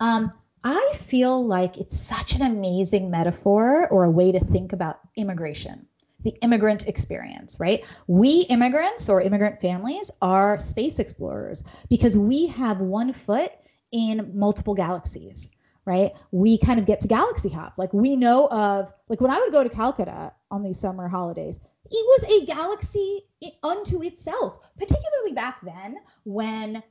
[0.00, 0.32] Um,
[0.64, 5.86] I feel like it's such an amazing metaphor or a way to think about immigration,
[6.24, 7.84] the immigrant experience, right?
[8.08, 13.52] We immigrants or immigrant families are space explorers because we have one foot
[13.92, 15.48] in multiple galaxies
[15.84, 16.12] right?
[16.30, 17.74] We kind of get to galaxy hop.
[17.76, 21.58] Like we know of, like when I would go to Calcutta on these summer holidays,
[21.90, 23.22] it was a galaxy
[23.62, 26.82] unto itself, particularly back then when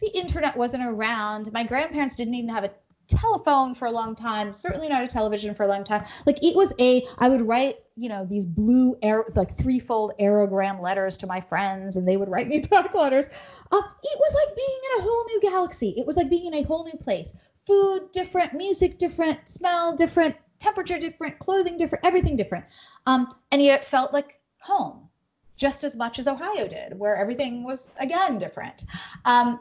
[0.00, 1.52] the internet wasn't around.
[1.52, 2.70] My grandparents didn't even have a
[3.10, 6.04] telephone for a long time, certainly not a television for a long time.
[6.26, 10.80] Like it was a, I would write, you know, these blue arrow, like threefold aerogram
[10.80, 13.26] letters to my friends, and they would write me back letters.
[13.26, 15.94] Uh, it was like being in a whole new galaxy.
[15.96, 17.32] It was like being in a whole new place
[17.70, 22.64] food different, music different, smell different, temperature different, clothing different, everything different.
[23.06, 25.08] Um, and yet it felt like home
[25.56, 28.82] just as much as Ohio did, where everything was again different.
[29.24, 29.60] Um,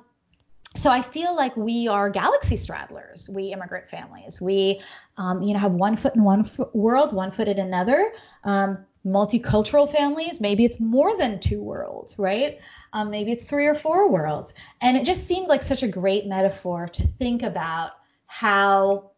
[0.75, 4.41] so I feel like we are galaxy straddlers, we immigrant families.
[4.41, 4.81] We,
[5.17, 8.11] um, you know, have one foot in one world, one foot in another.
[8.43, 12.59] Um, multicultural families, maybe it's more than two worlds, right?
[12.91, 14.53] Um, maybe it's three or four worlds.
[14.81, 17.91] And it just seemed like such a great metaphor to think about
[18.29, 19.09] how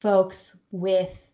[0.00, 1.30] folks with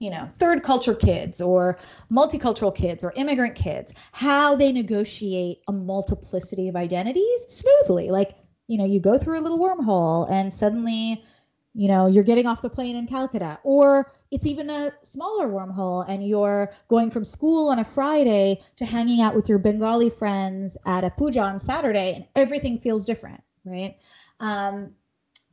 [0.00, 1.78] you know third culture kids or
[2.12, 8.10] multicultural kids or immigrant kids how they negotiate a multiplicity of identities smoothly.
[8.10, 8.36] Like
[8.66, 11.24] you know you go through a little wormhole and suddenly
[11.72, 13.58] you know you're getting off the plane in calcutta.
[13.62, 18.84] Or it's even a smaller wormhole and you're going from school on a friday to
[18.84, 23.42] hanging out with your bengali friends at a puja on saturday and everything feels different
[23.64, 23.96] right?
[24.38, 24.92] Um,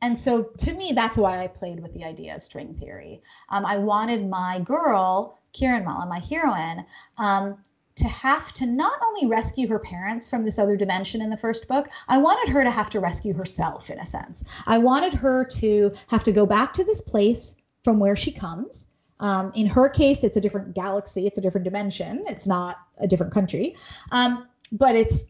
[0.00, 3.22] and so to me, that's why I played with the idea of string theory.
[3.48, 7.58] Um, I wanted my girl, Kiranmala, my heroine, um,
[7.96, 11.66] to have to not only rescue her parents from this other dimension in the first
[11.66, 14.44] book, I wanted her to have to rescue herself in a sense.
[14.66, 18.86] I wanted her to have to go back to this place from where she comes.
[19.18, 23.08] Um, in her case, it's a different galaxy, it's a different dimension, it's not a
[23.08, 23.74] different country,
[24.12, 25.24] um, but it's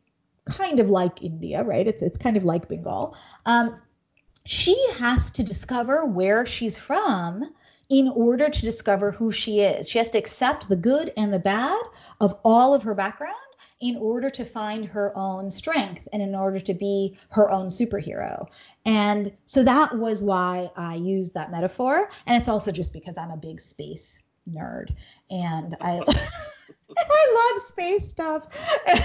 [0.45, 1.87] kind of like India, right?
[1.87, 3.17] It's it's kind of like Bengal.
[3.47, 3.81] Um,
[4.49, 7.45] she has to discover where she's from
[7.91, 9.91] in order to discover who she is.
[9.91, 11.79] She has to accept the good and the bad
[12.19, 13.35] of all of her background
[13.79, 18.49] in order to find her own strength and in order to be her own superhero.
[18.87, 22.09] And so that was why I used that metaphor.
[22.25, 24.95] And it's also just because I'm a big space nerd
[25.31, 26.01] and I.
[26.97, 28.49] I love space stuff.
[28.87, 29.05] And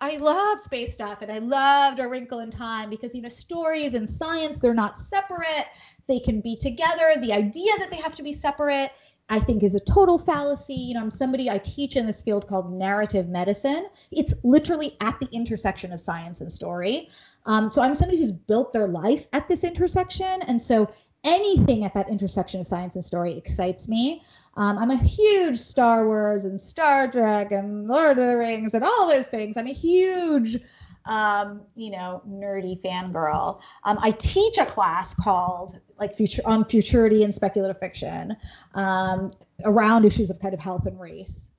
[0.00, 1.22] I love space stuff.
[1.22, 4.98] And I loved A Wrinkle in Time because, you know, stories and science, they're not
[4.98, 5.66] separate.
[6.06, 7.14] They can be together.
[7.20, 8.92] The idea that they have to be separate,
[9.28, 10.74] I think, is a total fallacy.
[10.74, 13.88] You know, I'm somebody I teach in this field called narrative medicine.
[14.10, 17.08] It's literally at the intersection of science and story.
[17.46, 20.42] Um, so I'm somebody who's built their life at this intersection.
[20.48, 20.90] And so
[21.24, 24.22] anything at that intersection of science and story excites me.
[24.56, 28.84] Um, I'm a huge Star Wars and Star Trek and Lord of the Rings and
[28.84, 29.56] all those things.
[29.56, 30.56] I'm a huge,
[31.04, 33.60] um, you know, nerdy fangirl.
[33.84, 38.36] Um, I teach a class called like future on futurity and speculative fiction
[38.74, 39.32] um,
[39.64, 41.50] around issues of kind of health and race.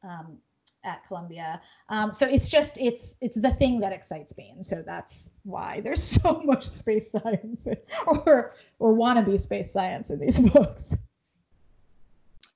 [0.83, 1.61] At Columbia.
[1.89, 5.81] Um, so it's just it's it's the thing that excites me, and so that's why
[5.81, 7.67] there's so much space science
[8.07, 10.95] or or wannabe space science in these books.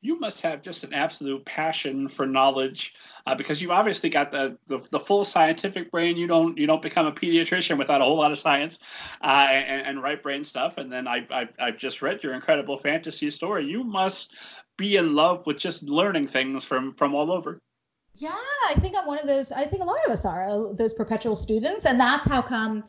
[0.02, 2.94] you must have just an absolute passion for knowledge
[3.26, 6.16] uh, because you obviously got the, the, the full scientific brain.
[6.16, 8.78] You don't you don't become a pediatrician without a whole lot of science
[9.22, 10.78] uh, and, and, right brain stuff.
[10.78, 13.66] And then I, I I've just read your incredible fantasy story.
[13.66, 14.34] You must
[14.78, 17.60] be in love with just learning things from from all over.
[18.18, 18.30] Yeah,
[18.70, 19.52] I think I'm one of those.
[19.52, 22.84] I think a lot of us are uh, those perpetual students, and that's how come.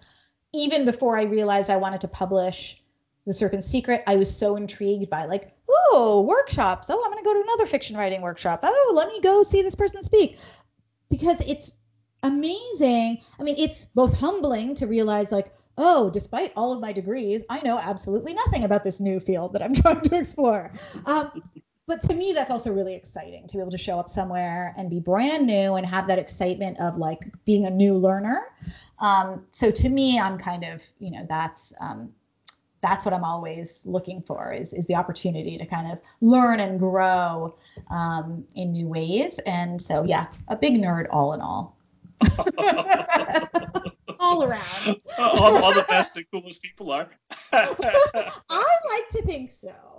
[0.54, 2.80] Even before I realized I wanted to publish
[3.26, 6.88] the Serpent's Secret, I was so intrigued by like, oh, workshops.
[6.88, 8.60] Oh, I'm going to go to another fiction writing workshop.
[8.62, 10.38] Oh, let me go see this person speak.
[11.10, 11.72] Because it's
[12.22, 13.18] amazing.
[13.38, 17.60] I mean, it's both humbling to realize like, oh, despite all of my degrees, I
[17.60, 20.70] know absolutely nothing about this new field that I'm trying to explore.
[21.04, 21.42] Um,
[21.86, 24.90] but to me, that's also really exciting to be able to show up somewhere and
[24.90, 28.42] be brand new and have that excitement of like being a new learner.
[28.98, 32.12] Um, so to me, I'm kind of, you know, that's um,
[32.80, 36.78] that's what I'm always looking for is, is the opportunity to kind of learn and
[36.78, 37.56] grow
[37.90, 39.38] um, in new ways.
[39.40, 41.76] And so, yeah, a big nerd all in all.
[44.20, 45.00] all around.
[45.18, 47.08] all, all, the best and coolest people are.
[47.52, 49.95] I like to think so.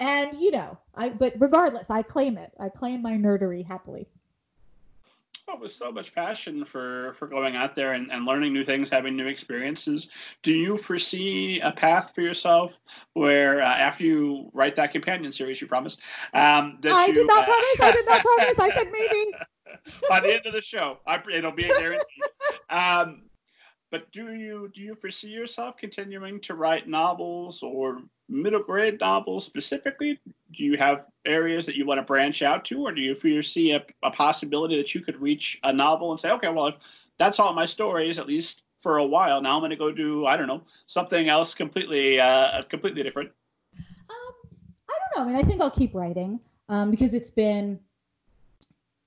[0.00, 2.50] And, you know, I but regardless, I claim it.
[2.58, 4.08] I claim my nerdery happily
[5.46, 8.88] Well, with so much passion for for going out there and, and learning new things,
[8.88, 10.08] having new experiences.
[10.42, 12.78] Do you foresee a path for yourself
[13.12, 16.00] where uh, after you write that companion series you promised?
[16.32, 17.80] Um, that I you, did not uh, promise.
[17.82, 18.58] I did not promise.
[18.58, 19.34] I said maybe.
[20.08, 22.22] by the end of the show, I, it'll be a guarantee.
[22.70, 23.22] Um,
[23.90, 29.44] but do you do you foresee yourself continuing to write novels or middle grade novels
[29.44, 30.18] specifically?
[30.52, 33.72] Do you have areas that you want to branch out to, or do you foresee
[33.72, 36.72] a, a possibility that you could reach a novel and say, okay, well,
[37.18, 39.42] that's all my stories, at least for a while.
[39.42, 43.30] Now I'm going to go do I don't know something else completely uh, completely different.
[43.76, 44.34] Um,
[44.88, 45.22] I don't know.
[45.22, 47.78] I mean, I think I'll keep writing um, because it's been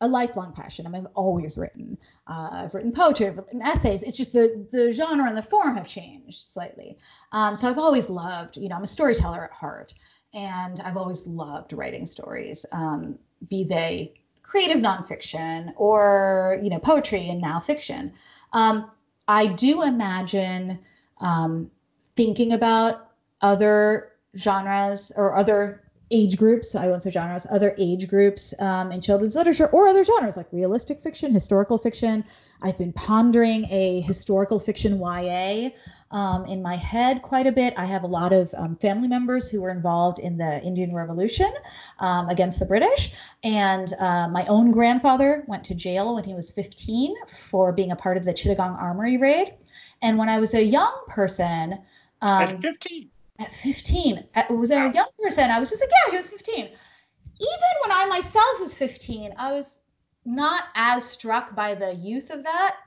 [0.03, 0.85] a lifelong passion.
[0.85, 1.97] I mean, I've always written.
[2.27, 4.03] Uh, I've written poetry, I've written essays.
[4.03, 6.97] It's just the the genre and the form have changed slightly.
[7.31, 9.93] Um, so I've always loved, you know, I'm a storyteller at heart,
[10.33, 13.17] and I've always loved writing stories, um,
[13.49, 18.11] be they creative nonfiction or you know poetry and now fiction.
[18.51, 18.91] Um,
[19.25, 20.79] I do imagine
[21.21, 21.71] um,
[22.17, 23.09] thinking about
[23.41, 25.82] other genres or other
[26.13, 30.03] age groups, I won't say genres, other age groups um, in children's literature or other
[30.03, 32.23] genres like realistic fiction, historical fiction.
[32.61, 35.71] I've been pondering a historical fiction YA
[36.11, 37.73] um, in my head quite a bit.
[37.77, 41.51] I have a lot of um, family members who were involved in the Indian Revolution
[41.99, 43.11] um, against the British.
[43.43, 47.15] And uh, my own grandfather went to jail when he was 15
[47.49, 49.55] for being a part of the Chittagong Armory raid.
[50.01, 51.79] And when I was a young person,
[52.21, 53.09] at 15
[53.43, 56.29] at 15 at, was I a young person I was just like yeah he was
[56.29, 59.79] 15 even when I myself was 15 I was
[60.25, 62.77] not as struck by the youth of that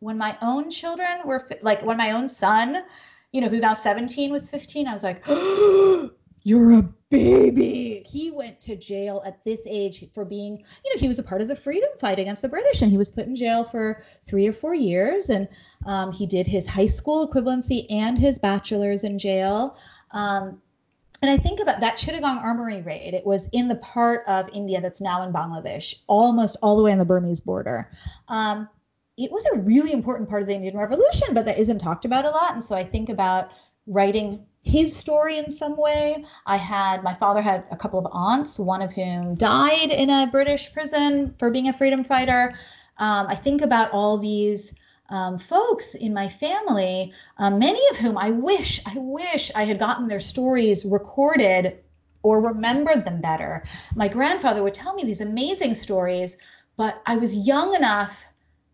[0.00, 2.82] when my own children were like when my own son
[3.32, 5.24] you know who's now 17 was 15 I was like
[6.44, 6.82] you're a
[7.12, 8.02] baby.
[8.06, 11.42] He went to jail at this age for being, you know, he was a part
[11.42, 14.48] of the freedom fight against the British and he was put in jail for three
[14.48, 15.28] or four years.
[15.28, 15.46] And
[15.86, 19.76] um, he did his high school equivalency and his bachelor's in jail.
[20.12, 20.60] Um,
[21.20, 23.14] and I think about that Chittagong Armory raid.
[23.14, 26.92] It was in the part of India that's now in Bangladesh, almost all the way
[26.92, 27.88] on the Burmese border.
[28.26, 28.68] Um,
[29.16, 32.24] it was a really important part of the Indian Revolution, but that isn't talked about
[32.24, 32.54] a lot.
[32.54, 33.52] And so I think about
[33.86, 36.24] writing his story in some way.
[36.46, 40.28] I had my father had a couple of aunts, one of whom died in a
[40.30, 42.54] British prison for being a freedom fighter.
[42.98, 44.74] Um, I think about all these
[45.12, 49.78] um, folks in my family, um, many of whom I wish, I wish I had
[49.78, 51.80] gotten their stories recorded
[52.22, 53.64] or remembered them better.
[53.94, 56.38] My grandfather would tell me these amazing stories,
[56.78, 58.24] but I was young enough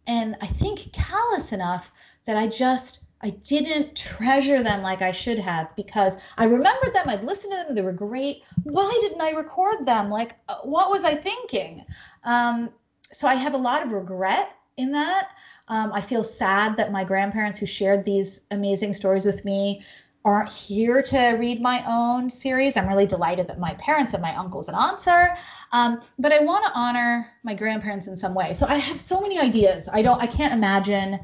[0.06, 1.90] and I think callous enough
[2.24, 7.08] that I just I didn't treasure them like I should have because I remembered them.
[7.08, 7.74] I'd listened to them.
[7.74, 8.44] They were great.
[8.62, 10.08] Why didn't I record them?
[10.08, 11.84] Like, uh, what was I thinking?
[12.22, 12.70] Um,
[13.10, 15.30] so I have a lot of regret in that.
[15.68, 19.82] Um, I feel sad that my grandparents who shared these amazing stories with me
[20.24, 22.76] aren't here to read my own series.
[22.76, 25.36] I'm really delighted that my parents and my uncles and aunts are.
[25.72, 28.54] Um, but I want to honor my grandparents in some way.
[28.54, 29.88] So I have so many ideas.
[29.90, 30.20] I don't.
[30.20, 31.18] I can't imagine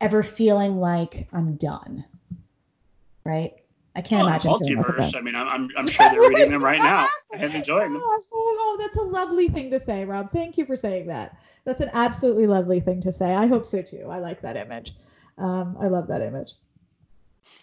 [0.00, 2.04] ever feeling like I'm done.
[3.24, 3.59] Right?
[3.96, 4.50] I can't oh, imagine.
[4.52, 5.16] Multiverse.
[5.16, 8.02] I mean, I'm, I'm sure they're reading them right now and enjoying them.
[8.12, 10.30] Oh, oh, that's a lovely thing to say, Rob.
[10.30, 11.40] Thank you for saying that.
[11.64, 13.34] That's an absolutely lovely thing to say.
[13.34, 14.06] I hope so too.
[14.08, 14.94] I like that image.
[15.38, 16.54] Um, I love that image.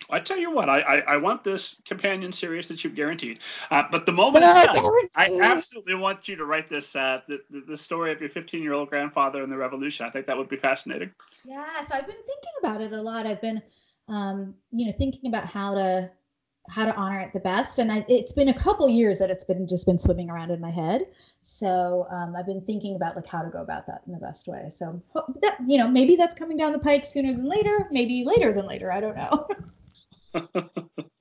[0.10, 3.40] I tell you what, I, I, I, want this companion series that you've guaranteed.
[3.70, 7.42] Uh, but the moment it's done, I absolutely want you to write this uh, the,
[7.50, 10.06] the, the story of your 15 year old grandfather and the revolution.
[10.06, 11.12] I think that would be fascinating.
[11.46, 13.26] Yeah, so I've been thinking about it a lot.
[13.28, 13.62] I've been,
[14.08, 16.12] um, you know, thinking about how to
[16.70, 17.80] how to honor it the best.
[17.80, 20.60] And I, it's been a couple years that it's been just been swimming around in
[20.60, 21.06] my head.
[21.42, 24.48] So um, I've been thinking about like how to go about that in the best
[24.48, 24.70] way.
[24.70, 25.02] So
[25.42, 27.88] that you know maybe that's coming down the pike sooner than later.
[27.92, 28.92] Maybe later than later.
[28.92, 29.48] I don't know.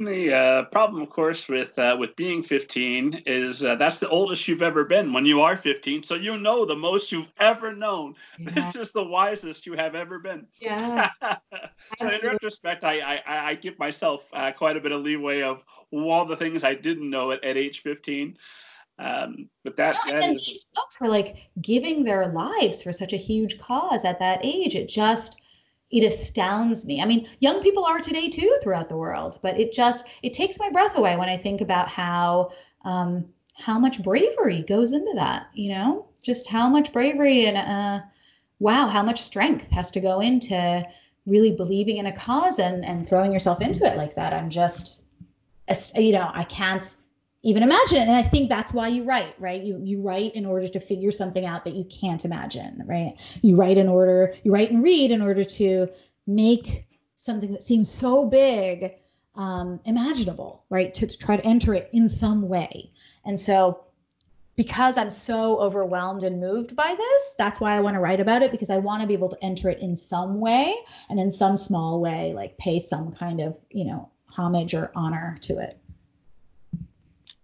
[0.00, 4.48] the uh, problem, of course, with uh, with being 15 is uh, that's the oldest
[4.48, 6.02] you've ever been when you are 15.
[6.04, 8.14] So you know the most you've ever known.
[8.38, 8.50] Yeah.
[8.52, 10.46] This is the wisest you have ever been.
[10.58, 11.10] Yeah.
[11.98, 15.62] so in retrospect, I, I, I give myself uh, quite a bit of leeway of
[15.92, 18.38] all the things I didn't know at, at age 15.
[18.98, 20.46] Um, but that, that and is...
[20.46, 24.74] these folks were like giving their lives for such a huge cause at that age.
[24.74, 25.36] It just
[25.90, 27.02] it astounds me.
[27.02, 30.58] I mean, young people are today too throughout the world, but it just it takes
[30.58, 32.52] my breath away when I think about how
[32.84, 35.48] um, how much bravery goes into that.
[35.54, 38.04] You know, just how much bravery and uh,
[38.58, 40.86] wow, how much strength has to go into
[41.26, 44.32] really believing in a cause and and throwing yourself into it like that.
[44.32, 45.00] I'm just,
[45.96, 46.94] you know, I can't
[47.42, 48.08] even imagine it.
[48.08, 49.62] And I think that's why you write, right?
[49.62, 53.14] You you write in order to figure something out that you can't imagine, right?
[53.42, 55.88] You write in order, you write and read in order to
[56.26, 56.86] make
[57.16, 58.94] something that seems so big
[59.34, 60.92] um, imaginable, right?
[60.94, 62.92] To, to try to enter it in some way.
[63.24, 63.84] And so
[64.56, 68.42] because I'm so overwhelmed and moved by this, that's why I want to write about
[68.42, 70.74] it because I want to be able to enter it in some way
[71.08, 75.38] and in some small way, like pay some kind of, you know, homage or honor
[75.42, 75.78] to it.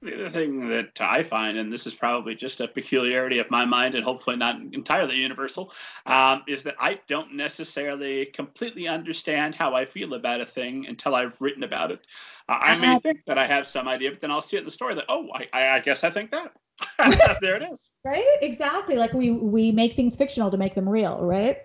[0.07, 3.65] The other thing that I find, and this is probably just a peculiarity of my
[3.65, 5.73] mind and hopefully not entirely universal,
[6.07, 11.17] um, is that I don't necessarily completely understand how I feel about a thing until
[11.17, 12.01] I've written about it.
[12.49, 13.01] Uh, I may uh-huh.
[13.01, 15.07] think that I have some idea, but then I'll see it in the story that,
[15.09, 16.53] oh, I, I guess I think that.
[17.41, 17.93] there it is.
[18.05, 18.37] Right?
[18.43, 18.97] Exactly.
[18.97, 21.59] Like we we make things fictional to make them real, right?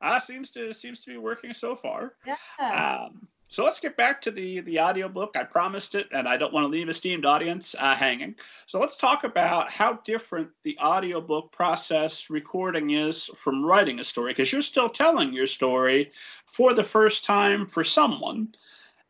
[0.00, 2.14] Uh, seems to seems to be working so far.
[2.24, 2.36] Yeah.
[2.60, 5.36] Um, so let's get back to the the audiobook.
[5.36, 8.34] I promised it, and I don't want to leave esteemed audience uh, hanging.
[8.66, 14.32] So let's talk about how different the audiobook process recording is from writing a story,
[14.32, 16.12] because you're still telling your story
[16.46, 18.54] for the first time for someone.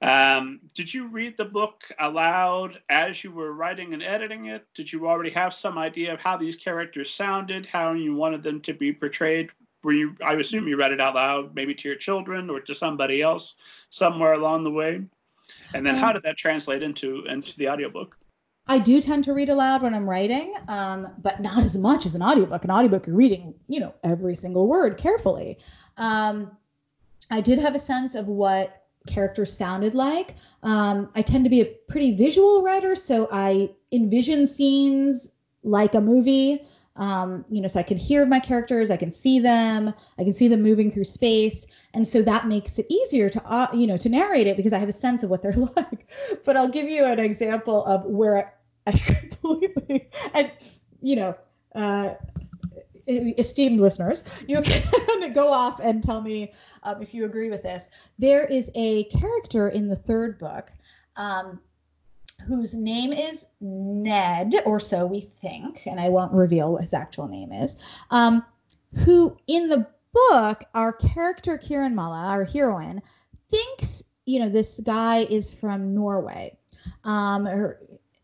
[0.01, 4.65] Um, did you read the book aloud as you were writing and editing it?
[4.73, 8.61] Did you already have some idea of how these characters sounded, how you wanted them
[8.61, 9.51] to be portrayed
[9.83, 12.75] were you i assume you read it out loud maybe to your children or to
[12.75, 13.57] somebody else
[13.91, 15.03] somewhere along the way?
[15.75, 18.17] And then um, how did that translate into into the audiobook?
[18.67, 22.15] I do tend to read aloud when i'm writing um, but not as much as
[22.15, 22.65] an audiobook.
[22.65, 25.59] An audiobook you're reading you know every single word carefully.
[25.97, 26.51] Um,
[27.31, 30.35] i did have a sense of what characters sounded like.
[30.63, 35.29] Um, i tend to be a pretty visual writer so i envision scenes
[35.63, 36.65] like a movie
[36.99, 40.33] um, you know, so I can hear my characters, I can see them, I can
[40.33, 43.97] see them moving through space, and so that makes it easier to, uh, you know,
[43.97, 46.11] to narrate it because I have a sense of what they're like.
[46.45, 48.53] But I'll give you an example of where
[48.87, 50.51] I completely, and
[51.01, 51.37] you know,
[51.75, 52.15] uh,
[53.07, 56.53] esteemed listeners, you can go off and tell me
[56.83, 57.89] um, if you agree with this.
[58.19, 60.73] There is a character in the third book.
[61.17, 61.61] Um,
[62.49, 67.29] whose name is Ned, or so we think, and I won't reveal what his actual
[67.29, 67.77] name is,
[68.11, 68.43] um,
[69.05, 73.03] who in the book, our character Kiranmala, our heroine,
[73.51, 76.57] thinks, you know, this guy is from Norway.
[77.05, 77.81] Um, or,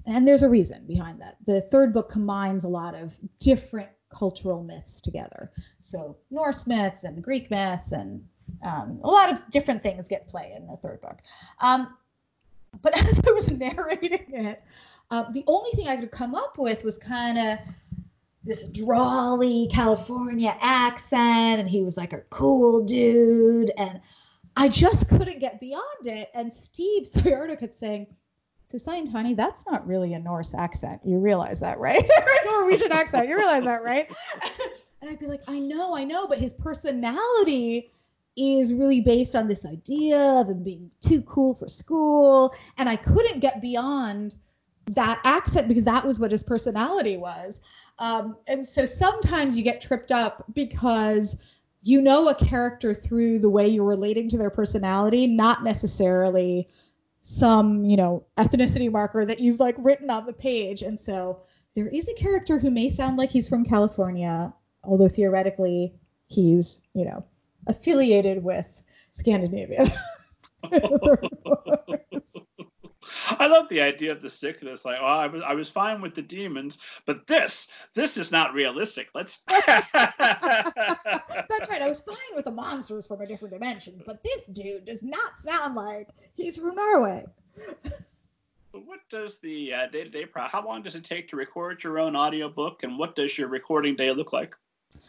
[0.06, 1.36] and there's a reason behind that.
[1.44, 5.52] The third book combines a lot of different cultural myths together.
[5.80, 8.24] So Norse myths and Greek myths and
[8.64, 11.18] um, a lot of different things get play in the third book.
[11.60, 11.94] Um,
[12.82, 14.62] but as I was narrating it,
[15.10, 17.58] uh, the only thing I could come up with was kind of
[18.44, 24.00] this drawly California accent, and he was like a cool dude, and
[24.56, 26.30] I just couldn't get beyond it.
[26.34, 28.06] And Steve Sayardo kept saying,
[28.68, 31.00] "So, Sayantani, that's not really a Norse accent.
[31.04, 32.02] You realize that, right?
[32.44, 33.28] a Norwegian accent.
[33.28, 34.08] You realize that, right?"
[35.00, 37.90] and I'd be like, "I know, I know," but his personality
[38.36, 42.54] is really based on this idea of him being too cool for school.
[42.76, 44.36] And I couldn't get beyond
[44.88, 47.60] that accent because that was what his personality was.
[47.98, 51.36] Um, and so sometimes you get tripped up because
[51.82, 56.68] you know a character through the way you're relating to their personality, not necessarily
[57.22, 60.82] some, you know, ethnicity marker that you've like written on the page.
[60.82, 61.40] And so
[61.74, 64.52] there is a character who may sound like he's from California,
[64.82, 65.94] although theoretically
[66.26, 67.24] he's, you know,
[67.66, 68.82] affiliated with
[69.12, 69.86] Scandinavia.
[73.26, 74.84] I love the idea of the sickness.
[74.84, 78.54] Like, oh, I was I was fine with the demons, but this this is not
[78.54, 79.08] realistic.
[79.14, 79.38] Let's.
[79.48, 79.68] That's
[81.68, 81.82] right.
[81.82, 85.38] I was fine with the monsters from a different dimension, but this dude does not
[85.38, 87.24] sound like he's from Norway.
[88.72, 90.42] What does the uh, day-to-day pro?
[90.44, 93.94] How long does it take to record your own audiobook, and what does your recording
[93.94, 94.56] day look like?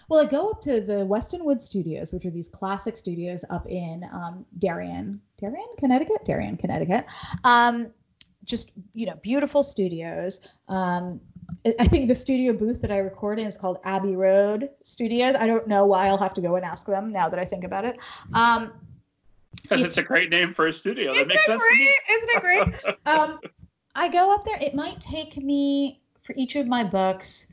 [0.10, 4.04] Well, I go up to the Westonwood Studios, which are these classic studios up in
[4.12, 7.06] um, Darien, Darien, Connecticut, Darien, Connecticut.
[7.44, 7.92] Um,
[8.44, 10.40] just you know, beautiful studios.
[10.68, 11.22] Um,
[11.80, 15.36] I think the studio booth that I record in is called Abbey Road Studios.
[15.36, 16.08] I don't know why.
[16.08, 17.98] I'll have to go and ask them now that I think about it.
[18.34, 18.72] Um,
[19.62, 21.14] because it's, it's, a great name for a studio.
[21.14, 21.62] That makes sense.
[21.62, 21.90] Great?
[22.12, 22.98] Isn't it great?
[23.06, 23.40] um,
[23.96, 24.58] I go up there.
[24.62, 27.48] It might take me for each of my books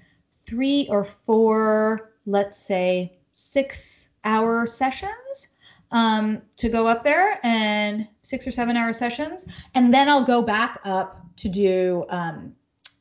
[0.47, 5.49] three or four let's say, six hour sessions
[5.91, 9.47] um, to go up there and six or seven hour sessions.
[9.75, 12.05] And then I'll go back up to do.
[12.09, 12.57] Um,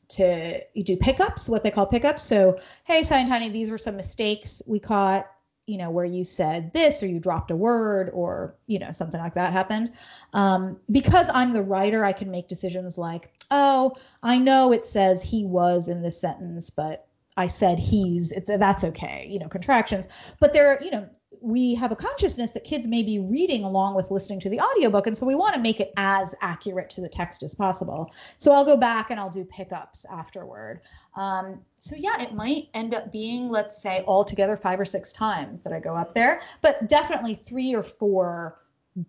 [0.08, 2.22] to do pickups, what they call pickups.
[2.22, 5.26] So, hey, Sayantani, these were some mistakes we caught
[5.66, 9.20] you know where you said this or you dropped a word or you know something
[9.20, 9.92] like that happened
[10.32, 15.22] um, because i'm the writer i can make decisions like oh i know it says
[15.22, 17.06] he was in this sentence but
[17.36, 20.06] I said he's that's okay, you know, contractions.
[20.38, 21.08] But there, you know,
[21.40, 25.06] we have a consciousness that kids may be reading along with listening to the audiobook.
[25.06, 28.12] And so we want to make it as accurate to the text as possible.
[28.38, 30.82] So I'll go back and I'll do pickups afterward.
[31.16, 35.62] Um, so yeah, it might end up being, let's say, altogether five or six times
[35.62, 38.60] that I go up there, but definitely three or four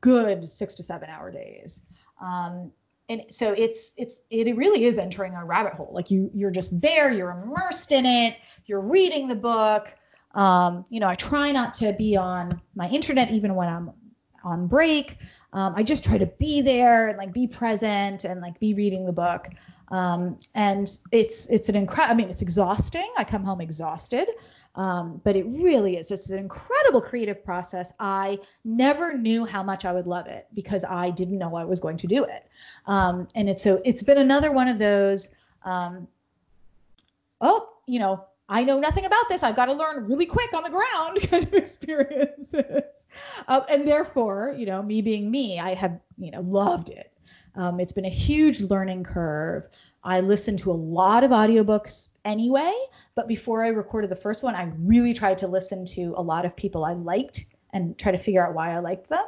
[0.02, 1.82] good six to seven hour days.
[2.22, 2.72] Um,
[3.10, 5.92] and so it's it's it really is entering a rabbit hole.
[5.94, 9.94] Like you you're just there you're immersed in it you're reading the book.
[10.34, 13.92] Um, you know i try not to be on my internet even when i'm
[14.44, 15.18] on break.
[15.52, 19.06] Um, i just try to be there and like be present and like be reading
[19.06, 19.48] the book.
[19.90, 23.12] Um, and it's it's an incredible i mean it's exhausting.
[23.18, 24.28] I come home exhausted
[24.76, 26.12] um, but it really is.
[26.12, 27.91] It's an incredible creative process.
[28.00, 31.80] I never knew how much I would love it because I didn't know I was
[31.80, 32.48] going to do it.
[32.88, 35.30] Um, and it's so it's been another one of those.
[35.64, 36.08] Um,
[37.40, 39.44] oh, you know, I know nothing about this.
[39.44, 42.64] I've got to learn really quick on the ground kind of experiences.
[43.48, 47.12] Uh, and therefore, you know, me being me, I have, you know, loved it.
[47.56, 49.64] Um, it's been a huge learning curve.
[50.04, 52.74] I listen to a lot of audiobooks anyway.
[53.16, 56.46] But before I recorded the first one, I really tried to listen to a lot
[56.46, 59.26] of people I liked and try to figure out why I liked them.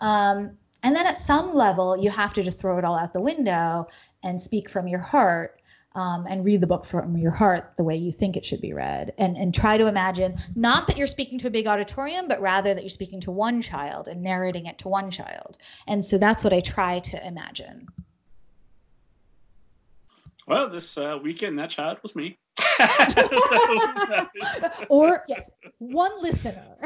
[0.00, 3.20] Um, and then at some level, you have to just throw it all out the
[3.20, 3.88] window
[4.22, 5.60] and speak from your heart
[5.98, 8.72] um, and read the book from your heart the way you think it should be
[8.72, 9.12] read.
[9.18, 12.72] And, and try to imagine not that you're speaking to a big auditorium, but rather
[12.72, 15.58] that you're speaking to one child and narrating it to one child.
[15.86, 17.88] And so that's what I try to imagine.
[20.46, 22.38] Well, this uh, weekend, that child was me.
[24.88, 26.76] or yes, one listener.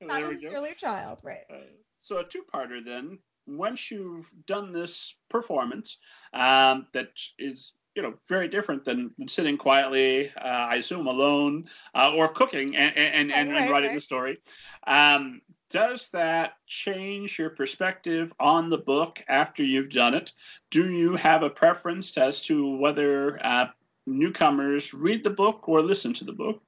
[0.00, 1.44] Not necessarily a child, right?
[1.50, 1.56] Uh,
[2.00, 3.18] so a two-parter then.
[3.46, 5.96] Once you've done this performance,
[6.34, 7.08] um, that
[7.38, 12.76] is you know very different than, sitting quietly, uh, I assume alone, uh, or cooking
[12.76, 13.94] and and, and, right, and writing right.
[13.96, 14.38] the story.
[14.86, 20.30] Um, does that change your perspective on the book after you've done it?
[20.70, 23.66] Do you have a preference as to whether uh,
[24.06, 26.62] newcomers read the book or listen to the book?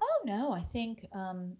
[0.00, 1.58] Oh no, I think um,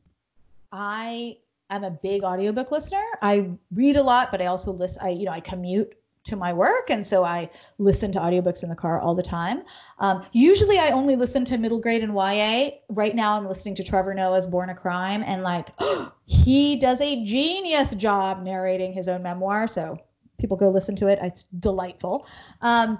[0.73, 1.37] I
[1.69, 3.05] am a big audiobook listener.
[3.21, 5.03] I read a lot, but I also listen.
[5.05, 7.49] I you know I commute to my work and so i
[7.79, 9.63] listen to audiobooks in the car all the time.
[9.99, 13.85] Um, usually i only listen to middle grade and ya right now i'm listening to
[13.85, 15.69] trevor noah's born a crime and like
[16.27, 19.99] he does a genius job narrating his own memoir so
[20.41, 21.19] people go listen to it.
[21.23, 22.27] It's delightful.
[22.61, 22.99] Um,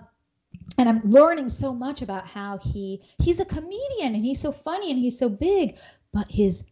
[0.79, 4.91] and i'm learning so much about how he he's a comedian and he's so funny
[4.91, 5.77] and he's so big
[6.13, 6.65] but his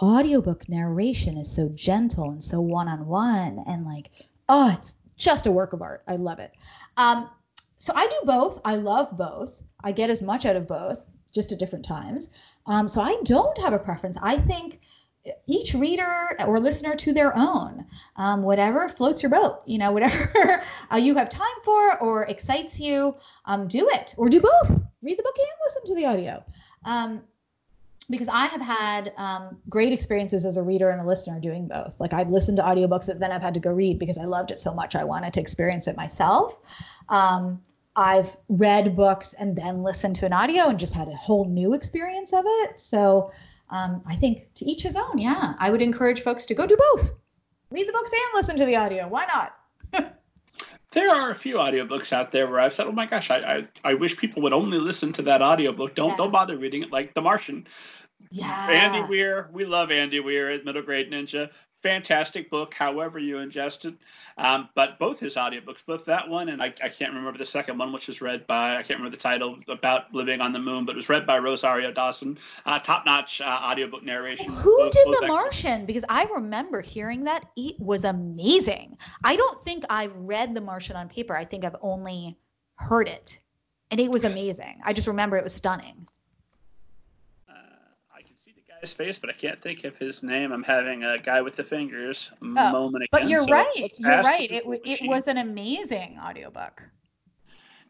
[0.00, 4.10] audiobook narration is so gentle and so one-on-one and like
[4.48, 6.02] oh it's just a work of art.
[6.06, 6.50] I love it.
[6.96, 7.30] Um,
[7.78, 8.60] so I do both.
[8.64, 9.62] I love both.
[9.82, 12.28] I get as much out of both, just at different times.
[12.66, 14.16] Um, so I don't have a preference.
[14.20, 14.80] I think
[15.46, 17.86] each reader or listener to their own,
[18.16, 19.62] um, whatever floats your boat.
[19.64, 20.62] You know, whatever
[20.92, 24.70] uh, you have time for or excites you, um, do it or do both.
[25.02, 26.44] Read the book and listen to the audio.
[28.10, 32.00] Because I have had um, great experiences as a reader and a listener doing both.
[32.00, 34.50] Like I've listened to audiobooks that then I've had to go read because I loved
[34.50, 34.96] it so much.
[34.96, 36.58] I wanted to experience it myself.
[37.08, 37.62] Um,
[37.94, 41.74] I've read books and then listened to an audio and just had a whole new
[41.74, 42.80] experience of it.
[42.80, 43.32] So
[43.70, 45.18] um, I think to each his own.
[45.18, 47.12] Yeah, I would encourage folks to go do both.
[47.70, 49.08] Read the books and listen to the audio.
[49.08, 49.56] Why not?
[50.92, 53.68] There are a few audiobooks out there where I've said, "Oh my gosh, I I,
[53.84, 55.94] I wish people would only listen to that audiobook.
[55.94, 56.16] Don't yeah.
[56.16, 57.66] don't bother reading it." Like The Martian.
[58.30, 58.68] Yeah.
[58.70, 61.50] Andy Weir, we love Andy Weir at Middle Grade Ninja
[61.82, 63.94] fantastic book, however you ingest it.
[64.38, 67.76] Um, but both his audiobooks, both that one and I, I, can't remember the second
[67.78, 70.86] one, which was read by, I can't remember the title, about living on the moon,
[70.86, 72.38] but it was read by Rosario Dawson.
[72.64, 74.50] Uh, top notch uh, audiobook narration.
[74.50, 75.42] Who both, did both The excellent.
[75.42, 75.86] Martian?
[75.86, 77.44] Because I remember hearing that.
[77.56, 78.96] It was amazing.
[79.22, 81.36] I don't think I've read The Martian on paper.
[81.36, 82.38] I think I've only
[82.76, 83.38] heard it.
[83.90, 84.80] And it was amazing.
[84.82, 86.06] I just remember it was stunning
[88.82, 90.52] his face, but I can't think of his name.
[90.52, 93.08] I'm having a guy with the fingers oh, moment again.
[93.12, 93.90] But you're so right.
[93.98, 94.50] You're right.
[94.50, 96.82] It, it was an amazing audiobook.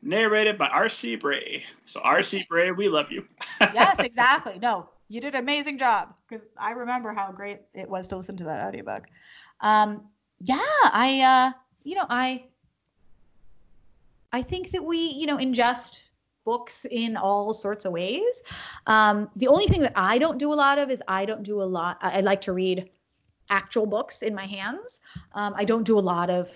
[0.03, 1.17] Narrated by R.C.
[1.17, 1.65] Bray.
[1.85, 2.45] So R.C.
[2.49, 3.25] Bray, we love you.
[3.61, 4.59] yes, exactly.
[4.61, 8.37] No, you did an amazing job because I remember how great it was to listen
[8.37, 9.05] to that audiobook.
[9.61, 10.03] Um,
[10.41, 12.45] yeah, I, uh, you know, I,
[14.33, 16.03] I think that we, you know, ingest
[16.45, 18.43] books in all sorts of ways.
[18.87, 21.63] Um, the only thing that I don't do a lot of is I don't do
[21.63, 21.99] a lot.
[22.01, 22.91] I, I like to read
[23.49, 25.01] actual books in my hands.
[25.33, 26.49] Um, I don't do a lot of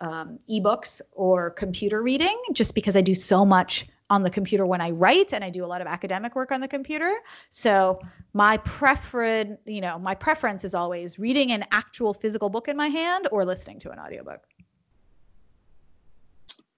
[0.00, 4.82] um, ebooks or computer reading just because I do so much on the computer when
[4.82, 7.10] I write and I do a lot of academic work on the computer.
[7.48, 8.00] So
[8.34, 12.88] my preferred, you know, my preference is always reading an actual physical book in my
[12.88, 14.42] hand or listening to an audiobook.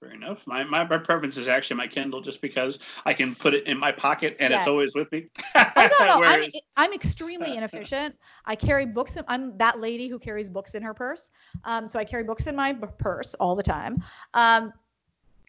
[0.05, 0.47] Fair enough.
[0.47, 3.79] My, my, my preference is actually my Kindle just because I can put it in
[3.79, 4.59] my pocket and yeah.
[4.59, 5.27] it's always with me.
[5.55, 6.19] oh, no, no.
[6.19, 6.47] Whereas...
[6.77, 8.15] I'm, I'm extremely inefficient.
[8.45, 9.17] I carry books.
[9.17, 11.31] In, I'm that lady who carries books in her purse.
[11.65, 14.03] Um, so I carry books in my purse all the time.
[14.35, 14.73] Um,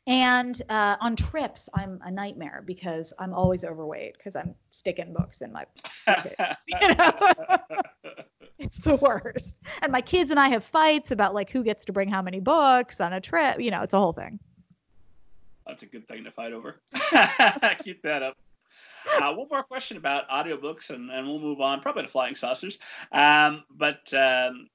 [0.07, 5.41] and uh, on trips, I'm a nightmare because I'm always overweight because I'm sticking books
[5.41, 5.65] in my
[6.67, 7.13] you know?
[8.59, 9.55] It's the worst.
[9.81, 12.39] And my kids and I have fights about like who gets to bring how many
[12.39, 13.59] books on a trip.
[13.59, 14.39] You know, it's a whole thing.
[15.67, 16.79] That's a good thing to fight over.
[17.83, 18.37] Keep that up.
[19.19, 22.79] Uh, one more question about audiobooks, and, and we'll move on probably to flying saucers.
[23.11, 24.67] Um, but um,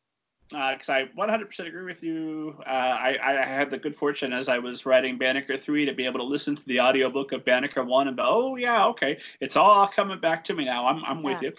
[0.51, 2.57] because uh, I 100% agree with you.
[2.67, 6.05] Uh, I, I, had the good fortune as I was writing Banneker 3 to be
[6.05, 9.57] able to listen to the audiobook of Banneker 1 and go, oh, yeah, okay, it's
[9.57, 10.89] all coming back to me now.
[10.89, 11.53] I'm, I'm with you.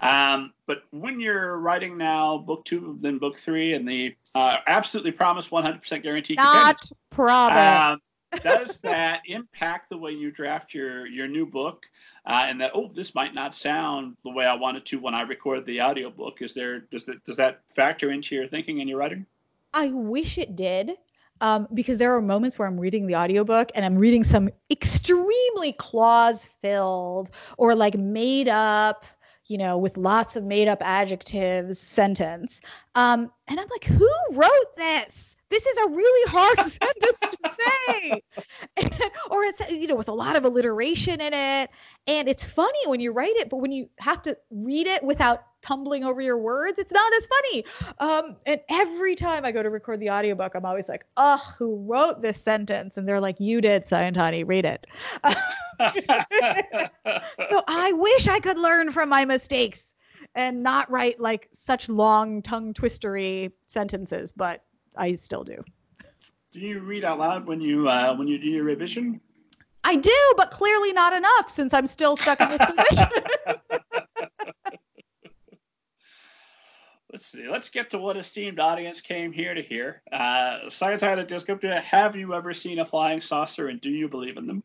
[0.00, 5.12] Um, but when you're writing now book two, then book three, and the uh, absolutely
[5.12, 6.34] promise 100% guarantee.
[6.34, 6.80] Not
[7.10, 7.98] promise.
[8.32, 11.86] Um, does that impact the way you draft your your new book?
[12.28, 15.22] Uh, and that oh this might not sound the way I wanted to when I
[15.22, 16.42] record the audiobook.
[16.42, 19.26] Is there does that does that factor into your thinking and your writing?
[19.72, 20.92] I wish it did.
[21.40, 25.72] Um, because there are moments where I'm reading the audiobook and I'm reading some extremely
[25.72, 29.04] clause filled or like made up,
[29.46, 32.60] you know, with lots of made up adjectives sentence.
[32.96, 35.36] Um, and I'm like, who wrote this?
[35.50, 38.22] This is a really hard sentence to say.
[39.30, 41.70] Or it's you know with a lot of alliteration in it.
[42.06, 45.44] And it's funny when you write it but when you have to read it without
[45.60, 47.64] tumbling over your words it's not as funny.
[47.98, 51.76] Um, and every time i go to record the audiobook i'm always like oh who
[51.86, 52.96] wrote this sentence?
[52.96, 54.86] And they're like you did Sayantani read it.
[57.50, 59.94] So i wish i could learn from my mistakes
[60.34, 64.62] and not write like such long tongue twistery sentences but
[64.98, 65.64] I still do.
[66.52, 69.20] Do you read out loud when you uh, when you do your revision?
[69.84, 73.08] I do, but clearly not enough since I'm still stuck in this position.
[77.12, 77.48] Let's see.
[77.48, 80.02] Let's get to what esteemed audience came here to hear.
[80.12, 84.46] Uh, Sayantani Dasgupta, have you ever seen a flying saucer and do you believe in
[84.46, 84.62] them?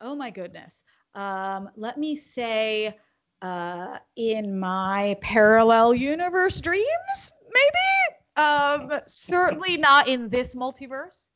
[0.00, 0.84] Oh my goodness.
[1.14, 2.96] Um, let me say,
[3.42, 11.26] uh, in my parallel universe dreams, maybe um, certainly not in this multiverse.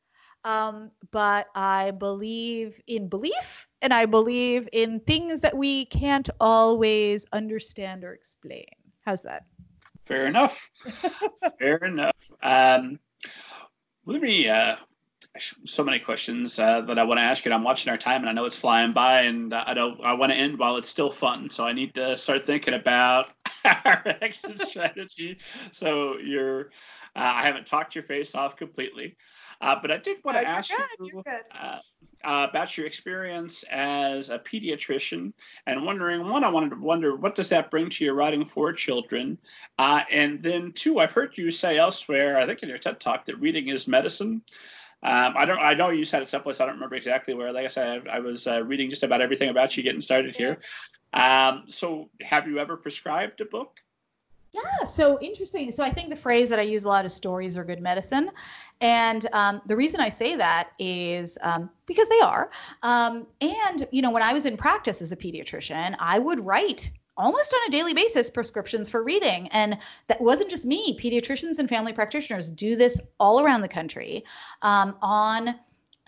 [0.43, 7.25] Um, but I believe in belief and I believe in things that we can't always
[7.31, 8.65] understand or explain.
[9.05, 9.45] How's that?
[10.05, 10.69] Fair enough.
[11.59, 12.15] Fair enough.
[12.41, 12.99] Um,
[14.05, 14.49] let me.
[14.49, 14.77] Uh,
[15.65, 17.53] so many questions uh, that I want to ask you.
[17.53, 20.03] I'm watching our time, and I know it's flying by, and uh, I don't.
[20.03, 21.49] I want to end while it's still fun.
[21.49, 23.29] So I need to start thinking about
[23.85, 25.39] our exit strategy.
[25.71, 26.71] So you're,
[27.15, 29.15] uh, I haven't talked your face off completely,
[29.59, 31.79] uh, but I did want to ask good, you uh,
[32.23, 35.33] uh, about your experience as a pediatrician,
[35.65, 38.73] and wondering one, I wanted to wonder what does that bring to your writing for
[38.73, 39.37] children,
[39.77, 43.25] uh, and then two, I've heard you say elsewhere, I think in your TED talk,
[43.25, 44.41] that reading is medicine.
[45.03, 45.59] Um, I don't.
[45.59, 46.59] I know you said it someplace.
[46.59, 47.51] I don't remember exactly where.
[47.51, 50.35] Like I said, I, I was uh, reading just about everything about you getting started
[50.35, 50.59] here.
[51.13, 53.79] Um, so, have you ever prescribed a book?
[54.53, 55.71] Yeah, so interesting.
[55.71, 58.29] So I think the phrase that I use a lot is stories are good medicine.
[58.81, 62.51] And um, the reason I say that is um, because they are.
[62.83, 66.91] Um, and, you know, when I was in practice as a pediatrician, I would write
[67.15, 69.47] almost on a daily basis prescriptions for reading.
[69.49, 69.77] And
[70.07, 74.25] that wasn't just me, pediatricians and family practitioners do this all around the country
[74.61, 75.55] um, on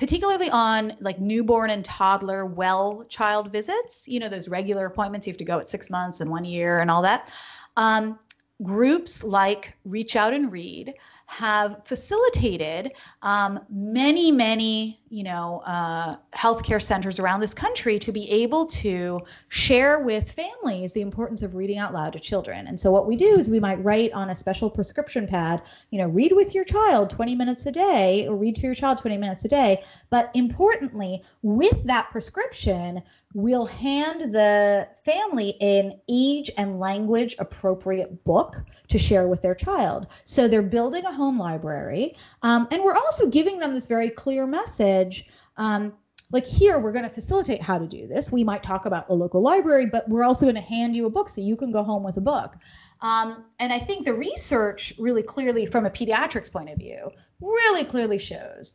[0.04, 5.32] particularly on like newborn and toddler well child visits, you know, those regular appointments you
[5.32, 7.32] have to go at six months and one year and all that.
[7.78, 8.20] Um,
[8.62, 10.96] groups like Reach Out and Read
[11.38, 12.92] have facilitated
[13.24, 19.22] um, many, many, you know, uh, healthcare centers around this country to be able to
[19.50, 22.68] share with families the importance of reading out loud to children.
[22.68, 25.98] And so what we do is we might write on a special prescription pad, you
[25.98, 29.18] know, read with your child 20 minutes a day or read to your child 20
[29.18, 29.84] minutes a day.
[30.12, 33.02] But importantly, with that prescription,
[33.34, 38.56] we'll hand the family an age and language appropriate book
[38.90, 40.08] to share with their child.
[40.24, 42.16] So they're building a home library.
[42.42, 45.26] Um, and we're also giving them this very clear message.
[45.58, 45.94] Um,
[46.32, 48.32] like here, we're going to facilitate how to do this.
[48.32, 51.10] We might talk about a local library, but we're also going to hand you a
[51.10, 52.56] book so you can go home with a book.
[53.02, 57.84] Um, and I think the research really clearly, from a pediatrics point of view, really
[57.84, 58.74] clearly shows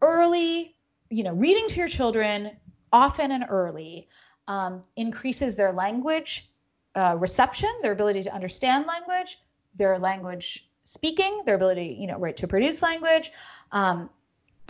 [0.00, 0.74] early,
[1.10, 2.56] you know, reading to your children
[2.96, 4.08] often and early
[4.48, 6.48] um, increases their language
[6.94, 9.38] uh, reception, their ability to understand language,
[9.74, 13.30] their language speaking, their ability, you know, right to produce language.
[13.70, 14.08] Um,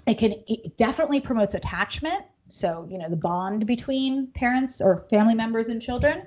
[0.07, 2.25] it can it definitely promotes attachment.
[2.49, 6.23] So, you know, the bond between parents or family members and children.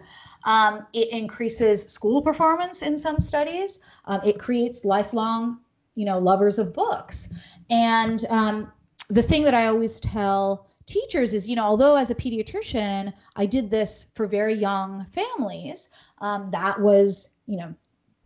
[0.45, 3.79] Um, it increases school performance in some studies.
[4.05, 5.59] Um, it creates lifelong,
[5.95, 7.27] you know, lovers of books.
[7.69, 8.71] And um,
[9.09, 13.45] the thing that I always tell teachers is, you know, although as a pediatrician, I
[13.45, 15.89] did this for very young families,
[16.19, 17.75] um, that was, you know,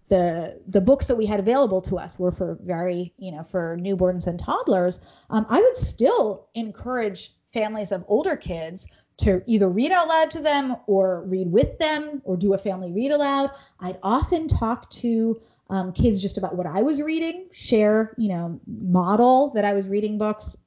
[0.09, 3.77] the the books that we had available to us were for very, you know, for
[3.79, 4.99] newborns and toddlers.
[5.29, 10.39] Um, I would still encourage families of older kids to either read out loud to
[10.39, 13.51] them or read with them or do a family read aloud.
[13.79, 18.59] I'd often talk to um, kids just about what I was reading, share, you know,
[18.65, 20.57] model that I was reading books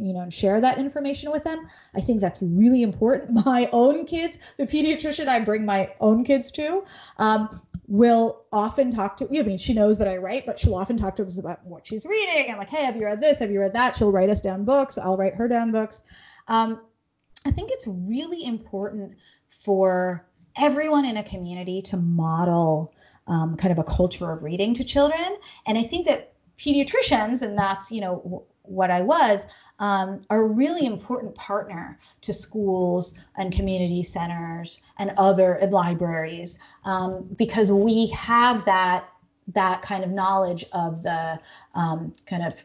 [0.00, 1.66] you know, and share that information with them.
[1.94, 3.44] I think that's really important.
[3.46, 6.84] My own kids, the pediatrician I bring my own kids to,
[7.18, 9.38] um, will often talk to.
[9.38, 11.86] I mean, she knows that I write, but she'll often talk to us about what
[11.86, 13.38] she's reading and like, hey, have you read this?
[13.38, 13.96] Have you read that?
[13.96, 14.96] She'll write us down books.
[14.96, 16.02] I'll write her down books.
[16.46, 16.80] Um,
[17.44, 19.16] I think it's really important
[19.48, 22.94] for everyone in a community to model
[23.26, 25.36] um, kind of a culture of reading to children.
[25.66, 29.44] And I think that pediatricians, and that's you know what I was,
[29.78, 36.58] um, are a really important partner to schools and community centers and other and libraries
[36.84, 39.08] um, because we have that
[39.48, 41.40] that kind of knowledge of the
[41.74, 42.62] um, kind of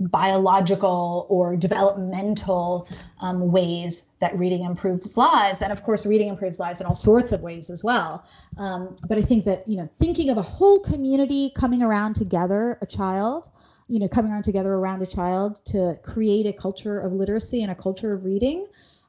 [0.00, 2.88] biological or developmental
[3.20, 7.32] um, ways that reading improves lives and of course reading improves lives in all sorts
[7.32, 8.24] of ways as well.
[8.58, 12.78] Um, but i think that you know thinking of a whole community coming around together
[12.80, 13.48] a child
[13.88, 17.72] you know coming around together around a child to create a culture of literacy and
[17.72, 18.66] a culture of reading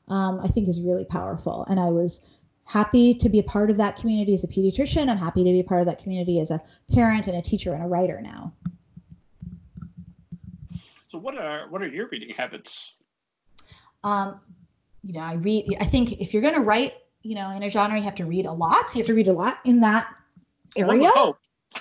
[0.08, 1.66] um, i think is really powerful.
[1.70, 5.10] And i was happy to be a part of that community as a pediatrician.
[5.10, 6.62] I'm happy to be a part of that community as a
[6.94, 8.54] parent and a teacher and a writer now.
[11.08, 12.94] So what are what are your reading habits?
[14.04, 14.40] Um,
[15.04, 17.70] you know i read i think if you're going to write you know in a
[17.70, 18.90] genre you have to read a lot.
[18.90, 20.08] So you have to read a lot in that
[20.76, 21.12] area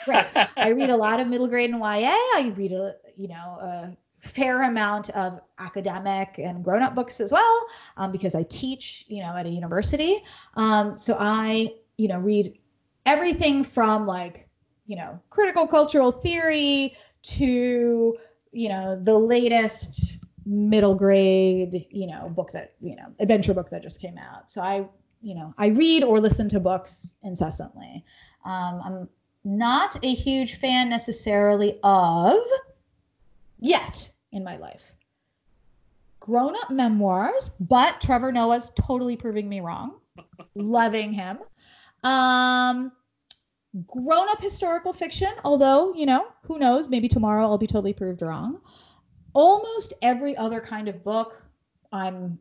[0.07, 0.27] right.
[0.57, 2.11] I read a lot of middle grade and YA.
[2.11, 7.31] I read a you know a fair amount of academic and grown up books as
[7.31, 7.67] well
[7.97, 10.19] um, because I teach you know at a university.
[10.55, 12.59] Um, so I you know read
[13.07, 14.49] everything from like
[14.87, 18.17] you know critical cultural theory to
[18.53, 23.83] you know the latest middle grade you know book that you know adventure book that
[23.83, 24.89] just came out so i
[25.21, 28.03] you know i read or listen to books incessantly
[28.45, 29.09] um, i'm
[29.45, 32.39] not a huge fan necessarily of
[33.59, 34.95] yet in my life.
[36.21, 40.01] Grown up memoirs, but Trevor Noah's totally proving me wrong.
[40.55, 41.39] Loving him.
[42.05, 42.93] Um,
[43.87, 48.23] grown up historical fiction, although, you know, who knows, maybe tomorrow I'll be totally proved
[48.23, 48.61] wrong.
[49.33, 51.43] Almost every other kind of book
[51.93, 52.39] I'm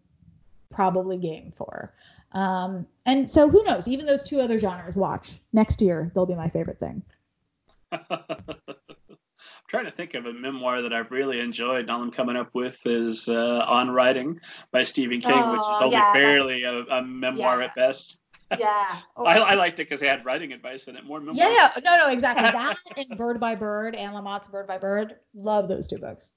[0.69, 1.93] probably game for.
[2.31, 3.87] Um, and so who knows?
[3.87, 6.11] Even those two other genres, watch next year.
[6.13, 7.03] They'll be my favorite thing.
[7.91, 11.89] I'm trying to think of a memoir that I've really enjoyed.
[11.89, 14.39] All I'm coming up with is uh, On Writing
[14.71, 17.65] by Stephen King, oh, which is oh, only yeah, barely a, a, memoir yeah.
[17.65, 18.17] at best.
[18.57, 18.95] Yeah.
[19.17, 21.71] I, I liked it because they had writing advice in it, more Yeah, yeah.
[21.83, 22.43] No, no, exactly.
[22.51, 25.15] That and Bird by Bird, Anne Lamott's Bird by Bird.
[25.33, 26.33] Love those two books.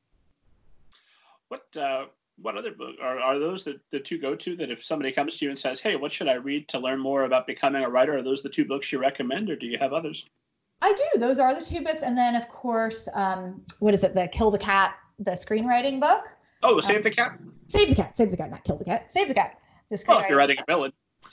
[1.49, 2.07] What uh,
[2.43, 5.39] what other book are, are those the, the two go to that if somebody comes
[5.39, 7.89] to you and says, Hey, what should I read to learn more about becoming a
[7.89, 8.17] writer?
[8.17, 10.27] Are those the two books you recommend or do you have others?
[10.83, 11.21] I do.
[11.21, 12.03] Those are the two books.
[12.03, 14.15] And then of course, um, what is it?
[14.15, 16.29] The Kill the Cat, the screenwriting book.
[16.63, 17.39] Oh, Save um, the Cat?
[17.69, 19.13] Save the Cat, Save the Cat, not Kill the Cat.
[19.13, 19.59] Save the Cat.
[19.91, 20.93] The well, if you're writing a villain.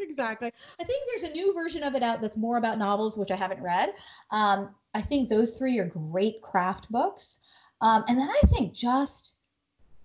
[0.00, 0.50] exactly.
[0.80, 3.36] I think there's a new version of it out that's more about novels, which I
[3.36, 3.90] haven't read.
[4.30, 7.38] Um, I think those three are great craft books.
[7.80, 9.33] Um, and then I think just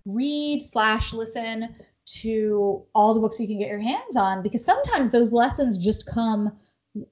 [0.04, 1.74] read slash listen
[2.06, 6.06] to all the books you can get your hands on because sometimes those lessons just
[6.06, 6.52] come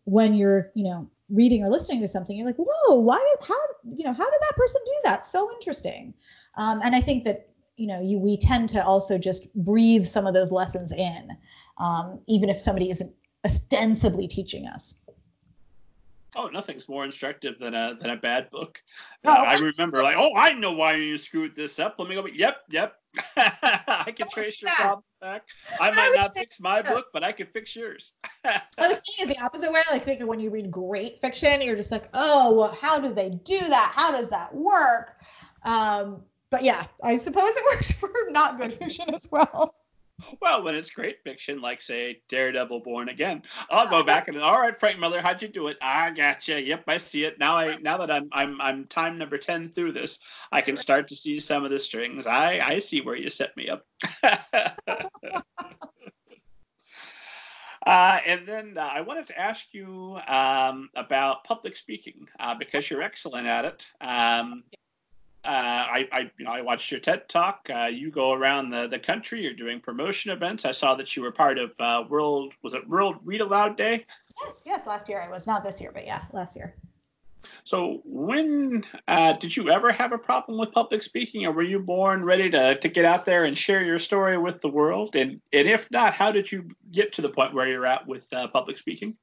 [0.05, 2.36] when you're, you know, reading or listening to something.
[2.36, 3.56] You're like, whoa, why did how
[3.94, 5.27] you know how did that person do that?
[5.27, 6.15] So interesting.
[6.56, 10.27] Um, and I think that you know you we tend to also just breathe some
[10.27, 11.31] of those lessons in
[11.78, 14.94] um, even if somebody isn't ostensibly teaching us
[16.39, 18.81] oh nothing's more instructive than a than a bad book.
[19.24, 21.97] Uh, i remember like oh i know why you screwed this up.
[21.98, 22.94] Let me go yep yep.
[23.36, 25.43] I can trace your problem back.
[25.81, 28.12] I might I not fix my book but i can fix yours.
[28.44, 31.90] I was saying the opposite way like think when you read great fiction you're just
[31.90, 33.93] like oh well, how do they do that?
[33.94, 35.16] How does that work?
[35.65, 39.74] Um, but yeah, I suppose it works for not good fiction as well.
[40.40, 44.61] Well, when it's great fiction, like say Daredevil Born Again, I'll go back and all
[44.61, 45.78] right, Frank Miller, how'd you do it?
[45.81, 46.61] I gotcha.
[46.61, 47.57] Yep, I see it now.
[47.57, 50.19] I now that I'm I'm I'm time number ten through this,
[50.51, 52.27] I can start to see some of the strings.
[52.27, 53.86] I I see where you set me up.
[57.86, 62.90] Uh, and then uh, I wanted to ask you um, about public speaking uh, because
[62.90, 63.86] you're excellent at it.
[64.03, 64.65] Um,
[65.49, 67.70] uh, I, I, you know, I watched your TED talk.
[67.75, 69.43] Uh, you go around the, the country.
[69.43, 70.66] You're doing promotion events.
[70.66, 72.53] I saw that you were part of uh, World.
[72.62, 74.05] Was it World Read Aloud Day?
[74.43, 74.87] Yes, yes.
[74.87, 75.47] Last year I was.
[75.47, 76.75] Not this year, but yeah, last year.
[77.65, 81.79] So when uh, did you ever have a problem with public speaking, or were you
[81.79, 85.16] born ready to, to get out there and share your story with the world?
[85.16, 88.31] And and if not, how did you get to the point where you're at with
[88.35, 89.16] uh, public speaking?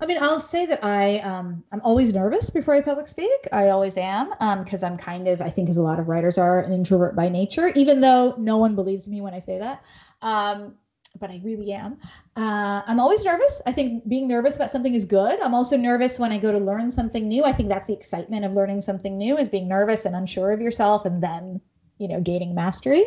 [0.00, 3.48] I mean, I'll say that I um, I'm always nervous before I public speak.
[3.52, 4.30] I always am
[4.62, 7.16] because um, I'm kind of I think as a lot of writers are an introvert
[7.16, 7.70] by nature.
[7.74, 9.82] Even though no one believes me when I say that,
[10.22, 10.74] um,
[11.18, 11.98] but I really am.
[12.36, 13.60] Uh, I'm always nervous.
[13.66, 15.40] I think being nervous about something is good.
[15.40, 17.44] I'm also nervous when I go to learn something new.
[17.44, 20.60] I think that's the excitement of learning something new is being nervous and unsure of
[20.60, 21.60] yourself, and then
[21.98, 23.04] you know gaining mastery.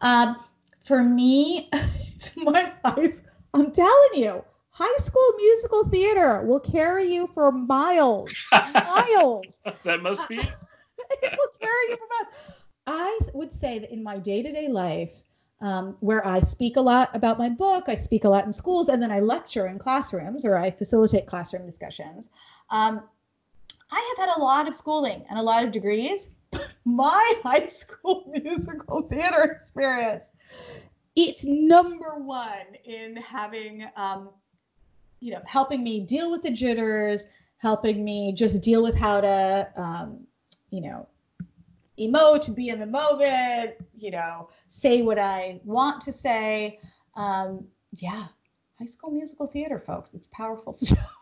[0.00, 0.36] Um,
[0.84, 1.70] for me,
[2.36, 3.22] my eyes.
[3.52, 4.44] I'm telling you
[4.78, 9.58] High School Musical Theater will carry you for miles, miles.
[9.84, 10.36] that must be.
[10.38, 12.34] it will carry you for miles.
[12.86, 15.12] I would say that in my day-to-day life,
[15.62, 18.90] um, where I speak a lot about my book, I speak a lot in schools,
[18.90, 22.28] and then I lecture in classrooms or I facilitate classroom discussions.
[22.68, 23.00] Um,
[23.90, 26.28] I have had a lot of schooling and a lot of degrees.
[26.84, 30.28] my high school musical theater experience,
[31.16, 34.28] it's number one in having um,
[35.20, 37.26] you know, helping me deal with the jitters,
[37.58, 40.26] helping me just deal with how to, um,
[40.70, 41.08] you know,
[41.98, 46.78] emote, be in the moment, you know, say what I want to say.
[47.14, 47.66] Um,
[47.96, 48.26] yeah,
[48.78, 51.16] High School Musical Theater, folks, it's powerful stuff.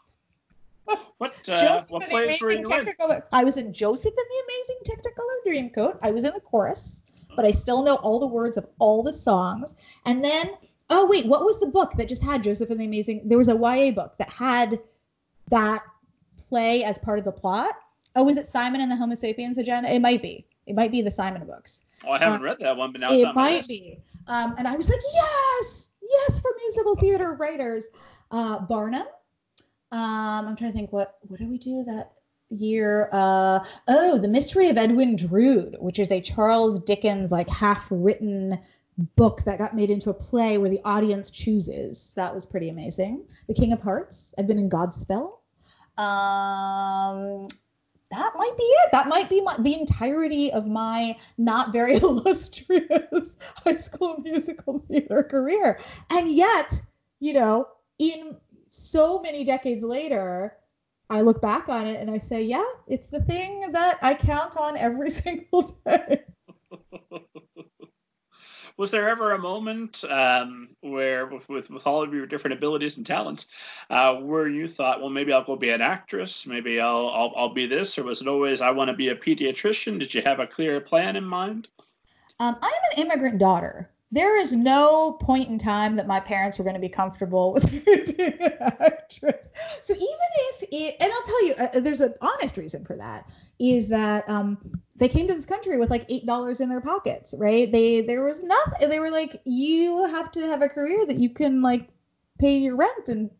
[1.19, 3.23] What uh, what plays were you in?
[3.33, 5.99] I was in Joseph and the Amazing Technicolor Dreamcoat.
[6.03, 7.03] I was in the chorus,
[7.37, 9.75] but I still know all the words of all the songs.
[10.05, 10.51] And then
[10.91, 13.23] Oh wait, what was the book that just had Joseph and the Amazing?
[13.29, 14.81] There was a YA book that had
[15.51, 15.83] that
[16.49, 17.75] play as part of the plot.
[18.17, 19.93] Oh, was it Simon and the Homo Sapiens Agenda?
[19.93, 20.47] It might be.
[20.67, 21.83] It might be the Simon books.
[22.07, 23.99] Oh, I haven't um, read that one, but now it might be.
[24.27, 27.87] Um, and I was like, yes, yes, for musical theater writers.
[28.31, 29.07] Uh, Barnum.
[29.93, 32.13] Um, I'm trying to think what what did we do that
[32.51, 33.09] year?
[33.13, 38.59] Uh, oh, The Mystery of Edwin Drood, which is a Charles Dickens like half written
[38.99, 42.13] book that got made into a play where the audience chooses.
[42.15, 43.27] That was pretty amazing.
[43.49, 44.35] The King of Hearts.
[44.39, 45.39] I've been in Godspell.
[45.97, 47.47] Um,
[48.11, 48.93] that might be it.
[48.93, 55.23] That might be my, the entirety of my not very illustrious high school musical theater
[55.23, 55.79] career.
[56.11, 56.81] And yet,
[57.19, 57.69] you know,
[57.99, 58.37] in
[58.69, 60.57] so many decades later,
[61.11, 64.57] I look back on it and I say, yeah, it's the thing that I count
[64.57, 66.25] on every single day
[68.77, 72.97] was there ever a moment um, where, with, with, with all of your different abilities
[72.97, 73.47] and talents,
[73.91, 77.55] uh, where you thought, well, maybe I'll go be an actress, maybe I'll, I'll I'll
[77.55, 79.99] be this, or was it always I want to be a pediatrician?
[79.99, 81.69] Did you have a clear plan in mind?
[82.41, 83.89] Um, I am an immigrant daughter.
[84.15, 87.69] There is no point in time that my parents were going to be comfortable with
[88.17, 89.51] being an actress.
[89.83, 93.29] So even if it, and I'll tell you, uh, there's an honest reason for that,
[93.59, 94.59] is that um,
[94.95, 97.71] they came to this country with like eight dollars in their pockets, right?
[97.71, 98.89] They there was nothing.
[98.89, 101.89] They were like, you have to have a career that you can like
[102.39, 103.31] pay your rent and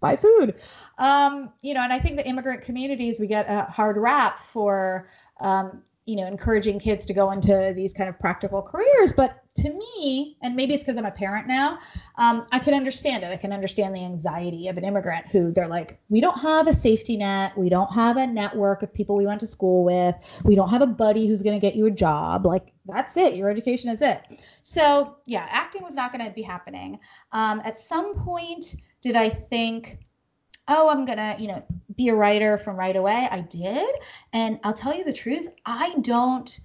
[0.00, 0.56] buy food.
[0.98, 5.08] Um, you know, and I think the immigrant communities we get a hard rap for
[5.40, 9.70] um, you know encouraging kids to go into these kind of practical careers but to
[9.70, 11.78] me and maybe it's because i'm a parent now
[12.16, 13.32] um, i can understand it.
[13.32, 16.72] I can understand the anxiety of an immigrant who they're like we don't have a
[16.72, 17.56] safety net.
[17.56, 20.14] We don't have a network of people we went to school with.
[20.44, 22.46] We don't have a buddy who's going to get you a job.
[22.46, 23.36] Like that's it.
[23.36, 24.20] Your education is it.
[24.62, 27.00] So yeah acting was not going to be happening.
[27.32, 29.98] Um, at some point did i think
[30.70, 31.64] oh, I'm going to, you know,
[31.96, 33.26] be a writer from right away.
[33.30, 33.88] I did.
[34.34, 36.60] And I'll tell you the truth, I don't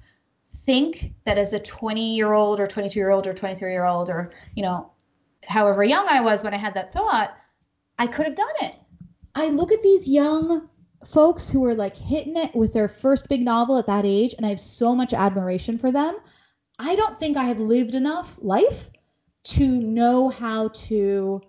[0.65, 4.09] think that as a 20 year old or 22 year old or 23 year old
[4.09, 4.91] or, you know,
[5.43, 7.35] however young I was when I had that thought,
[7.97, 8.75] I could have done it.
[9.35, 10.69] I look at these young
[11.07, 14.45] folks who are like hitting it with their first big novel at that age, and
[14.45, 16.15] I have so much admiration for them.
[16.79, 18.89] I don't think I had lived enough life
[19.43, 21.41] to know how to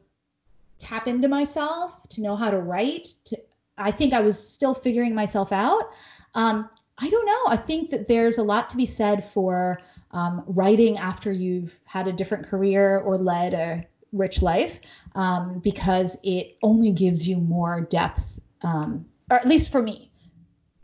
[0.79, 3.15] tap into myself, to know how to write.
[3.27, 3.39] To
[3.77, 5.91] I think I was still figuring myself out.
[6.35, 6.69] Um,
[6.99, 7.43] I don't know.
[7.49, 9.81] I think that there's a lot to be said for
[10.13, 14.81] um, writing after you've had a different career or led a rich life
[15.15, 20.13] um, because it only gives you more depth, um, or at least for me.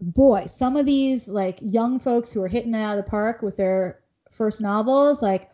[0.01, 3.43] Boy, some of these like young folks who are hitting it out of the park
[3.43, 4.01] with their
[4.33, 5.49] first novels, like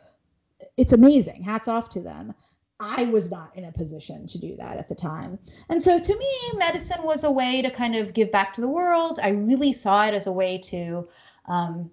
[0.77, 1.43] it's amazing.
[1.43, 2.33] Hats off to them.
[2.78, 5.39] I was not in a position to do that at the time.
[5.70, 8.69] And so to me, medicine was a way to kind of give back to the
[8.69, 9.19] world.
[9.23, 11.09] I really saw it as a way to,
[11.47, 11.90] um,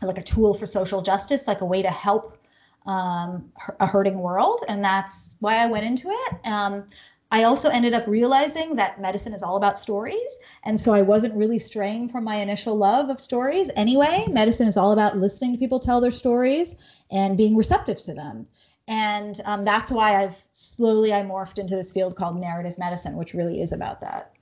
[0.00, 2.38] like a tool for social justice, like a way to help
[2.86, 4.64] um, a hurting world.
[4.66, 6.46] And that's why I went into it.
[6.46, 6.86] Um,
[7.30, 10.38] I also ended up realizing that medicine is all about stories.
[10.64, 14.24] And so I wasn't really straying from my initial love of stories anyway.
[14.30, 16.76] Medicine is all about listening to people tell their stories
[17.10, 18.46] and being receptive to them
[18.88, 23.34] and um, that's why I've slowly I morphed into this field called narrative medicine, which
[23.34, 24.32] really is about that.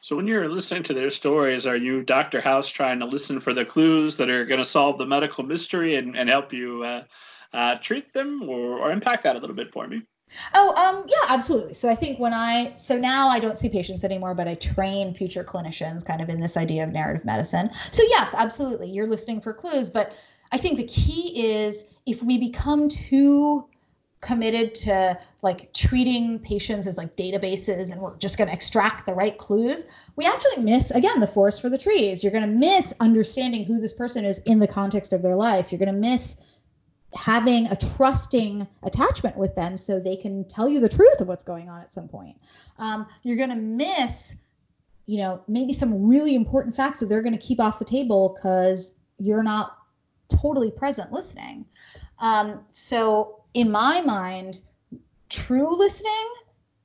[0.00, 2.42] So when you're listening to their stories, are you Dr.
[2.42, 5.94] House trying to listen for the clues that are going to solve the medical mystery
[5.94, 7.04] and, and help you uh,
[7.54, 10.02] uh, treat them or, or impact that a little bit for me?
[10.54, 11.74] Oh, um, yeah, absolutely.
[11.74, 15.14] So I think when I, so now I don't see patients anymore, but I train
[15.14, 17.70] future clinicians kind of in this idea of narrative medicine.
[17.90, 18.90] So yes, absolutely.
[18.90, 20.12] You're listening for clues, but
[20.50, 23.66] I think the key is if we become too
[24.20, 29.12] committed to like treating patients as like databases and we're just going to extract the
[29.12, 29.84] right clues
[30.16, 32.22] we actually miss again the forest for the trees.
[32.22, 35.72] You're going to miss understanding who this person is in the context of their life.
[35.72, 36.36] You're going to miss
[37.14, 41.44] having a trusting attachment with them so they can tell you the truth of what's
[41.44, 42.36] going on at some point.
[42.78, 44.34] Um, you're going to miss
[45.06, 48.34] you know maybe some really important facts that they're going to keep off the table
[48.34, 49.76] because you're not
[50.40, 51.64] totally present listening
[52.18, 54.60] um, so in my mind,
[55.28, 56.32] true listening,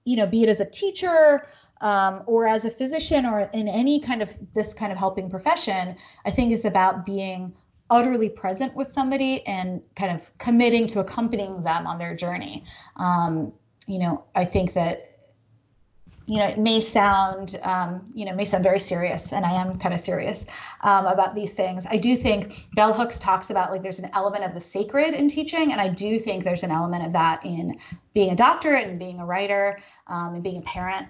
[0.05, 1.47] you know, be it as a teacher
[1.81, 5.95] um, or as a physician or in any kind of this kind of helping profession,
[6.25, 7.55] I think is about being
[7.89, 12.63] utterly present with somebody and kind of committing to accompanying them on their journey.
[12.95, 13.53] Um,
[13.87, 15.08] you know, I think that
[16.29, 19.79] you know, it may sound, um, you know, may sound very serious, and I am
[19.79, 20.45] kind of serious
[20.81, 21.87] um, about these things.
[21.89, 25.27] I do think Bell Hooks talks about like there's an element of the sacred in
[25.27, 27.79] teaching, and I do think there's an element of that in
[28.13, 31.07] being a doctor and being a writer um, and being a parent.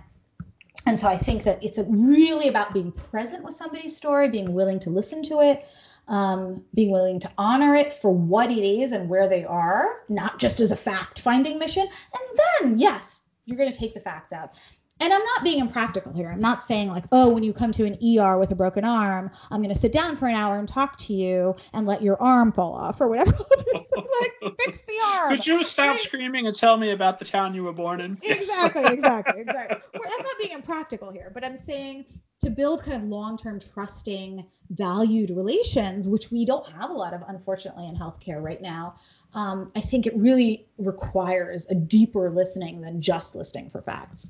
[0.85, 4.79] And so I think that it's really about being present with somebody's story, being willing
[4.79, 5.67] to listen to it,
[6.07, 10.39] um, being willing to honor it for what it is and where they are, not
[10.39, 11.83] just as a fact finding mission.
[11.83, 12.39] And
[12.71, 14.51] then, yes, you're going to take the facts out
[14.99, 16.29] and I'm not being impractical here.
[16.29, 19.31] I'm not saying like, oh, when you come to an ER with a broken arm,
[19.49, 22.21] I'm going to sit down for an hour and talk to you and let your
[22.21, 23.31] arm fall off or whatever.
[23.73, 25.29] like, fix the arm.
[25.35, 25.99] Could you stop right?
[25.99, 28.17] screaming and tell me about the town you were born in?
[28.23, 29.77] Exactly, exactly, exactly.
[29.95, 32.05] I'm not being impractical here, but I'm saying
[32.41, 37.23] to build kind of long-term trusting, valued relations, which we don't have a lot of,
[37.27, 38.95] unfortunately, in healthcare right now.
[39.33, 44.29] Um, I think it really requires a deeper listening than just listening for facts.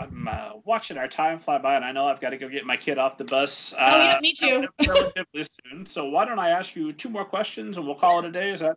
[0.00, 2.64] I'm uh, watching our time fly by, and I know I've got to go get
[2.64, 3.72] my kid off the bus.
[3.72, 4.66] Uh, oh yeah, me too.
[4.86, 5.86] relatively soon.
[5.86, 8.50] So why don't I ask you two more questions, and we'll call it a day?
[8.50, 8.76] Is that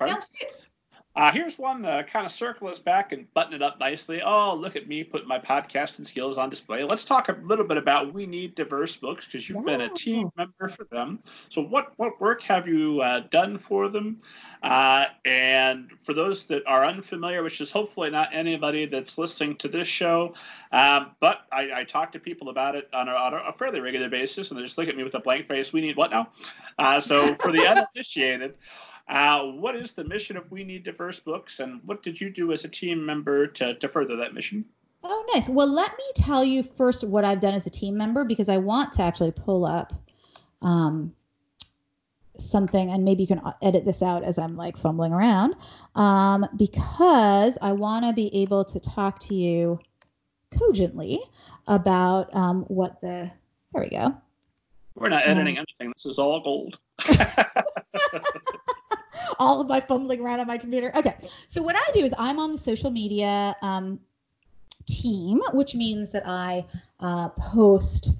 [0.00, 0.12] okay?
[0.12, 0.48] Sounds good.
[1.20, 4.22] Uh, here's one uh, kind of circle us back and button it up nicely.
[4.22, 6.82] Oh, look at me putting my podcasting skills on display.
[6.82, 9.76] Let's talk a little bit about We Need Diverse Books because you've yeah.
[9.76, 11.18] been a team member for them.
[11.50, 14.22] So, what, what work have you uh, done for them?
[14.62, 19.68] Uh, and for those that are unfamiliar, which is hopefully not anybody that's listening to
[19.68, 20.32] this show,
[20.72, 24.08] um, but I, I, talk to people about it on a, on a, fairly regular
[24.08, 25.70] basis, and they just look at me with a blank face.
[25.70, 26.30] We need what now?
[26.78, 28.54] Uh, so, for the uninitiated,
[29.10, 32.52] uh, what is the mission of We Need Diverse Books, and what did you do
[32.52, 34.64] as a team member to, to further that mission?
[35.02, 35.48] Oh, nice.
[35.48, 38.58] Well, let me tell you first what I've done as a team member because I
[38.58, 39.92] want to actually pull up
[40.62, 41.12] um,
[42.38, 45.56] something, and maybe you can edit this out as I'm like fumbling around,
[45.96, 49.80] um, because I want to be able to talk to you
[50.56, 51.18] cogently
[51.66, 53.30] about um, what the.
[53.72, 54.16] There we go.
[54.94, 55.92] We're not editing um, anything.
[55.96, 56.78] This is all gold.
[59.40, 60.92] all of my fumbling around on my computer.
[60.94, 61.16] Okay.
[61.48, 63.98] So what I do is I'm on the social media um,
[64.86, 66.66] team, which means that I
[67.00, 68.12] uh, post,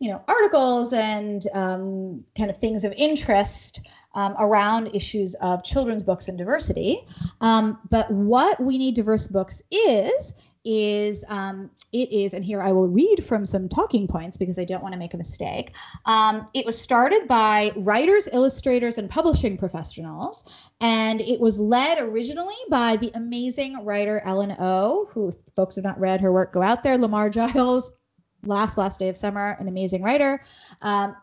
[0.00, 3.80] you know, articles and um, kind of things of interest
[4.14, 7.06] um, around issues of children's books and diversity.
[7.40, 10.34] Um, but what we need diverse books is
[10.66, 14.64] is um, it is, and here I will read from some talking points because I
[14.64, 15.76] don't want to make a mistake.
[16.04, 22.54] Um, it was started by writers, illustrators, and publishing professionals, and it was led originally
[22.68, 26.82] by the amazing writer Ellen O, who folks have not read her work, go out
[26.82, 26.98] there.
[26.98, 27.92] Lamar Giles,
[28.44, 30.42] Last Last Day of Summer, an amazing writer.
[30.82, 31.14] Um,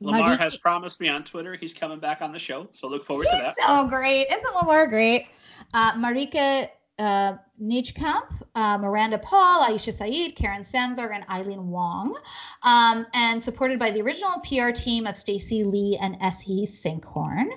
[0.00, 3.06] Lamar Mariki, has promised me on Twitter he's coming back on the show, so look
[3.06, 3.54] forward to that.
[3.56, 5.28] So great, isn't Lamar great?
[5.72, 6.68] Uh, Marieke
[7.02, 12.16] uh, Nijkamp, uh, Miranda Paul, Aisha Saeed, Karen Sandler, and Ilene Wong,
[12.62, 16.66] um, and supported by the original PR team of Stacey Lee and S.E.
[16.66, 17.48] Sinkhorn.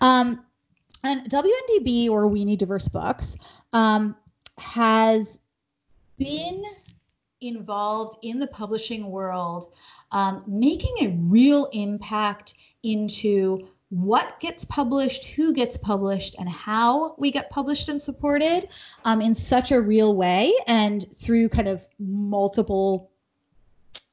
[0.00, 0.44] Um,
[1.04, 3.36] and WNDB, or We Need Diverse Books,
[3.72, 4.14] um,
[4.58, 5.40] has
[6.16, 6.62] been
[7.40, 9.72] involved in the publishing world,
[10.12, 12.54] um, making a real impact
[12.84, 18.66] into what gets published, who gets published, and how we get published and supported
[19.04, 23.10] um, in such a real way and through kind of multiple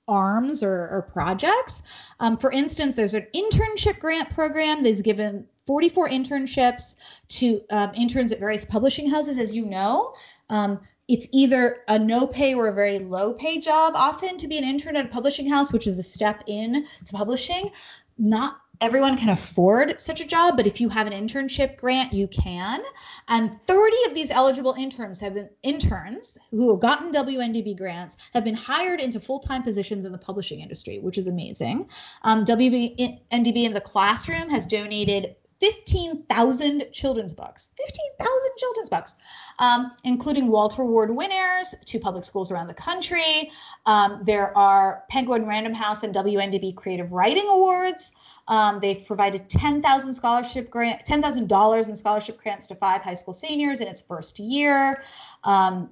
[0.06, 1.82] arms or, or projects.
[2.20, 6.98] Um, for instance, there's an internship grant program that's given 44 internships
[7.30, 10.14] to um, interns at various publishing houses, as you know.
[10.50, 14.58] Um, it's either a no pay or a very low pay job often to be
[14.58, 17.72] an intern at a publishing house, which is a step in to publishing.
[18.18, 22.28] Not everyone can afford such a job, but if you have an internship grant, you
[22.28, 22.82] can.
[23.28, 28.44] And 30 of these eligible interns have been interns who have gotten WNDB grants have
[28.44, 31.90] been hired into full-time positions in the publishing industry, which is amazing.
[32.24, 39.16] Um, WNDB in the classroom has donated 15,000 children's books, 15,000 children's books,
[39.60, 43.52] um, including Walter Award winners to public schools around the country.
[43.86, 48.12] Um, there are Penguin Random House and WNDB Creative Writing Awards.
[48.48, 53.82] Um, they've provided 10,000 scholarship grant, $10,000 in scholarship grants to five high school seniors
[53.82, 55.04] in its first year.
[55.44, 55.90] Um,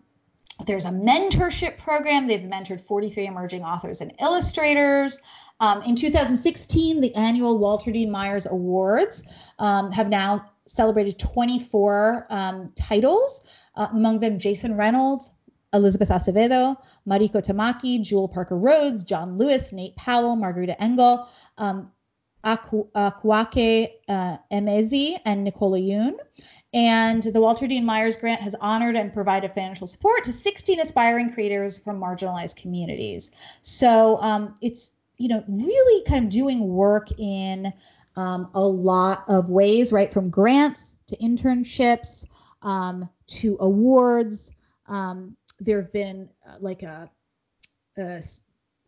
[0.65, 2.27] there's a mentorship program.
[2.27, 5.21] They've mentored 43 emerging authors and illustrators.
[5.59, 9.23] Um, in 2016, the annual Walter Dean Myers Awards
[9.57, 13.41] um, have now celebrated 24 um, titles,
[13.75, 15.31] uh, among them Jason Reynolds,
[15.73, 16.77] Elizabeth Acevedo,
[17.07, 21.27] Mariko Tamaki, Jewell Parker Rhodes, John Lewis, Nate Powell, Margarita Engle,
[21.57, 21.91] um,
[22.43, 26.13] Akwaeke uh, Emezi, and Nicola Yoon.
[26.73, 31.33] And the Walter Dean Myers Grant has honored and provided financial support to 16 aspiring
[31.33, 33.31] creators from marginalized communities.
[33.61, 37.73] So um, it's you know, really kind of doing work in
[38.15, 40.11] um, a lot of ways, right?
[40.11, 42.25] From grants to internships
[42.61, 44.51] um, to awards.
[44.87, 47.09] Um, there have been uh, like a,
[47.97, 48.23] a,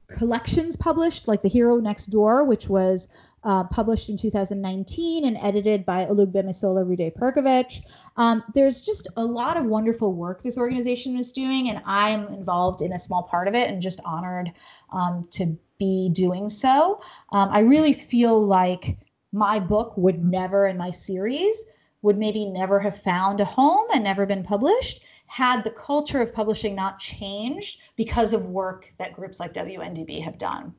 [0.08, 3.08] collections published, like The Hero Next Door, which was
[3.44, 7.82] uh, published in 2019 and edited by Olugbemisola Rhuday-Perkovich.
[8.18, 12.82] Um, there's just a lot of wonderful work this organization is doing, and I'm involved
[12.82, 14.52] in a small part of it and just honored
[14.92, 17.02] um, to be doing so.
[17.32, 18.98] Um, I really feel like
[19.32, 21.66] my book would never, in my series,
[22.02, 26.34] would maybe never have found a home and never been published had the culture of
[26.34, 30.74] publishing not changed because of work that groups like WNDB have done.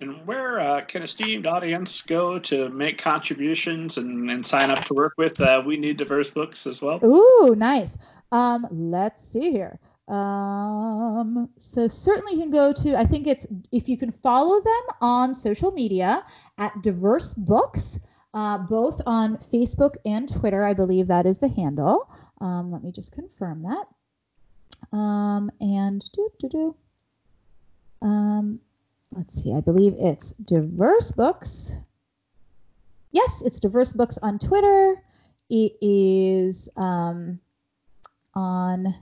[0.00, 4.94] And where uh, can esteemed audience go to make contributions and, and sign up to
[4.94, 7.04] work with uh, We Need Diverse Books as well?
[7.04, 7.98] Ooh, nice.
[8.30, 9.80] Um, let's see here.
[10.08, 14.96] Um, so certainly you can go to, I think it's, if you can follow them
[15.02, 16.24] on social media
[16.56, 18.00] at Diverse Books,
[18.32, 20.64] uh, both on Facebook and Twitter.
[20.64, 22.10] I believe that is the handle.
[22.40, 24.96] Um, let me just confirm that.
[24.96, 26.76] Um, and do do do.
[28.00, 28.60] Um,
[29.14, 29.52] let's see.
[29.52, 31.74] I believe it's Diverse Books.
[33.12, 35.02] Yes, it's Diverse Books on Twitter.
[35.50, 37.40] It is um,
[38.34, 38.94] on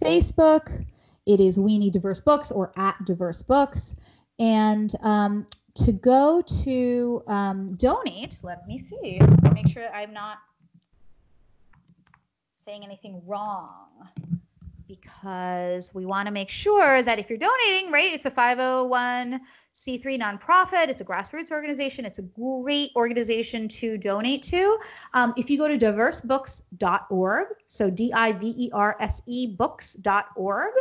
[0.00, 0.84] Facebook.
[1.26, 3.96] It is We Need Diverse Books or at Diverse Books.
[4.38, 9.20] And um, to go to um, donate, let me see,
[9.52, 10.38] make sure I'm not
[12.64, 14.08] saying anything wrong
[14.88, 19.40] because we want to make sure that if you're donating, right, it's a 501
[19.74, 20.88] C3 nonprofit.
[20.88, 22.04] It's a grassroots organization.
[22.04, 24.78] It's a great organization to donate to.
[25.14, 30.72] Um, if you go to diversebooks.org, so D I V E R S E books.org,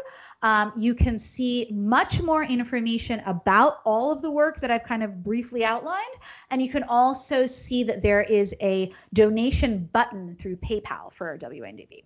[0.41, 5.03] um, you can see much more information about all of the work that I've kind
[5.03, 6.15] of briefly outlined.
[6.49, 12.03] And you can also see that there is a donation button through PayPal for WNDB.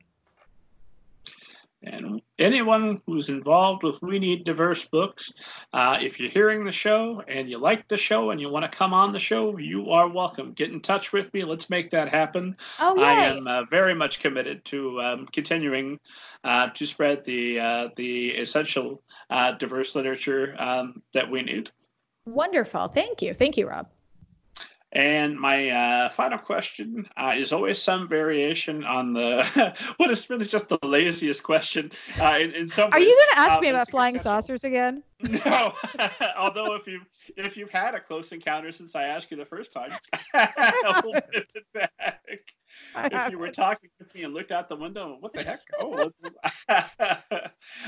[1.83, 5.33] And anyone who's involved with We Need Diverse Books,
[5.73, 8.77] uh, if you're hearing the show and you like the show and you want to
[8.77, 10.53] come on the show, you are welcome.
[10.53, 11.43] Get in touch with me.
[11.43, 12.55] Let's make that happen.
[12.79, 15.99] Oh, I am uh, very much committed to um, continuing
[16.43, 21.71] uh, to spread the uh, the essential uh, diverse literature um, that we need.
[22.25, 22.89] Wonderful.
[22.89, 23.33] Thank you.
[23.33, 23.87] Thank you, Rob.
[24.93, 30.45] And my uh, final question uh, is always some variation on the what is really
[30.45, 31.91] just the laziest question.
[32.19, 34.29] Uh, in, in some Are ways, you going to ask uh, me about flying question.
[34.29, 35.03] saucers again?
[35.45, 35.73] No.
[36.37, 37.01] Although if you
[37.37, 39.91] if you've had a close encounter since I asked you the first time,
[40.33, 42.23] it back.
[42.95, 45.61] If you were talking with me and looked out the window, what the heck?
[45.79, 46.09] Oh,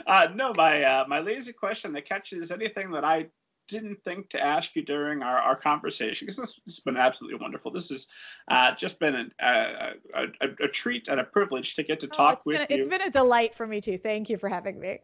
[0.06, 3.30] uh, no, my uh, my lazy question that catches anything that I
[3.68, 7.40] didn't think to ask you during our, our conversation because this, this has been absolutely
[7.40, 7.72] wonderful.
[7.72, 8.08] This has
[8.48, 12.16] uh, just been an, a, a, a, treat and a privilege to get to Oh,
[12.16, 12.84] talk with been, you.
[12.84, 13.98] It's been a delight for me too.
[13.98, 15.00] Thank you for having me.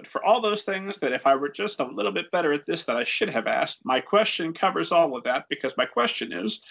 [0.00, 2.64] But for all those things that if I were just a little bit better at
[2.64, 6.32] this that I should have asked, my question covers all of that because my question
[6.32, 6.62] is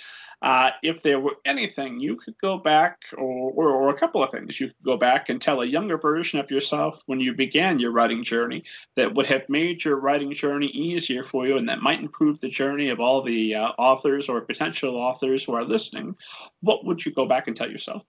[0.42, 4.32] uh, if there were anything you could go back, or, or, or a couple of
[4.32, 7.80] things you could go back and tell a younger version of yourself when you began
[7.80, 8.64] your writing journey
[8.96, 12.50] that would have made your writing journey easier for you and that might improve the
[12.50, 16.16] journey of all the uh, authors or potential authors who are listening,
[16.62, 18.02] what would you go back and tell yourself?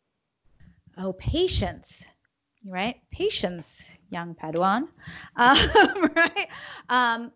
[0.96, 2.06] Oh, patience,
[2.66, 3.00] right?
[3.10, 4.88] Patience, young Padawan,
[5.36, 6.48] um, right?
[6.88, 7.32] Um,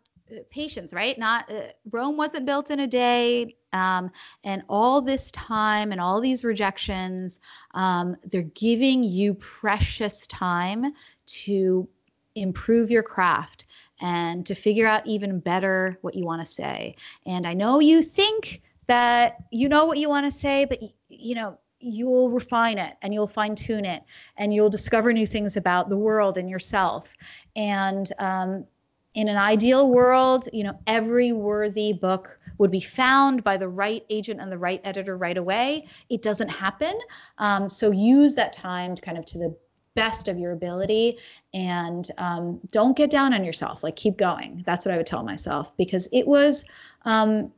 [0.50, 1.18] patience, right?
[1.18, 4.10] Not uh, Rome wasn't built in a day, um,
[4.42, 7.40] and all this time and all these rejections,
[7.72, 10.92] um, they're giving you precious time
[11.26, 11.88] to
[12.34, 13.66] improve your craft
[14.00, 16.96] and to figure out even better what you want to say.
[17.24, 20.78] And I know you think that you know what you want to say, but
[21.08, 24.02] you know you'll refine it and you'll fine tune it
[24.36, 27.14] and you'll discover new things about the world and yourself.
[27.54, 28.66] And um,
[29.14, 34.04] in an ideal world, you know, every worthy book would be found by the right
[34.10, 35.88] agent and the right editor right away.
[36.08, 36.92] It doesn't happen.
[37.38, 39.56] Um, so use that time to kind of to the
[39.94, 41.18] best of your ability
[41.52, 43.84] and um, don't get down on yourself.
[43.84, 44.62] Like keep going.
[44.66, 46.64] That's what I would tell myself because it was.
[47.04, 47.52] Um,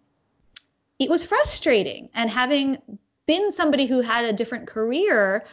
[0.99, 2.79] it was frustrating and having
[3.27, 5.45] been somebody who had a different career,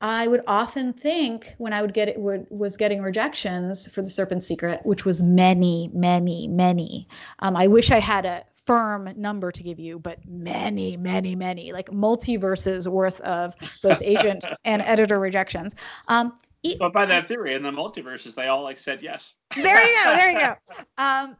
[0.00, 4.10] I would often think when I would get it would, was getting rejections for the
[4.10, 7.08] Serpent Secret, which was many, many, many.
[7.38, 11.72] Um, I wish I had a firm number to give you, but many, many, many,
[11.72, 15.74] like multiverses worth of both agent and editor rejections.
[16.08, 16.34] Um,
[16.78, 19.34] But by that theory, in the multiverses, they all like said yes.
[19.54, 20.54] there you go, there you go.
[20.98, 21.36] Um,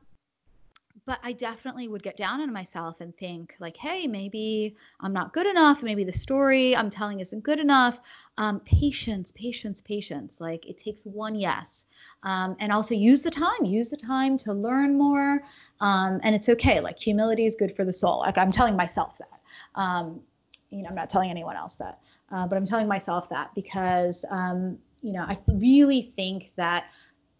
[1.07, 5.35] but I definitely would get down on myself and think like, hey, maybe I'm not
[5.35, 5.83] good enough.
[5.83, 7.99] Maybe the story I'm telling isn't good enough.
[8.39, 10.41] Um, patience, patience, patience.
[10.41, 11.85] Like it takes one yes,
[12.23, 13.65] um, and also use the time.
[13.65, 15.43] Use the time to learn more.
[15.81, 16.81] Um, and it's okay.
[16.81, 18.21] Like humility is good for the soul.
[18.21, 19.41] Like I'm telling myself that.
[19.75, 20.21] Um,
[20.71, 22.01] you know, I'm not telling anyone else that,
[22.33, 26.87] uh, but I'm telling myself that because um, you know I really think that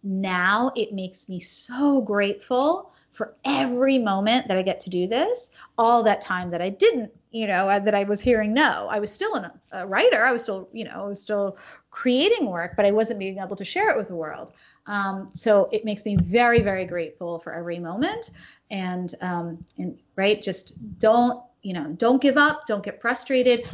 [0.03, 5.51] now it makes me so grateful for every moment that I get to do this,
[5.77, 8.89] all that time that I didn't, you know, uh, that I was hearing no.
[8.91, 10.23] I was still a, a writer.
[10.23, 11.57] I was still, you know, I was still
[11.89, 14.51] creating work, but I wasn't being able to share it with the world.
[14.85, 18.31] Um, so it makes me very, very grateful for every moment.
[18.69, 23.65] And, um, and right, just don't, you know, don't give up, don't get frustrated.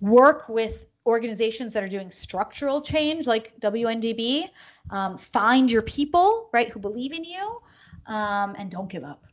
[0.00, 4.46] Work with organizations that are doing structural change like WNDB.
[4.90, 7.62] Um, find your people, right, who believe in you
[8.06, 9.24] um, and don't give up.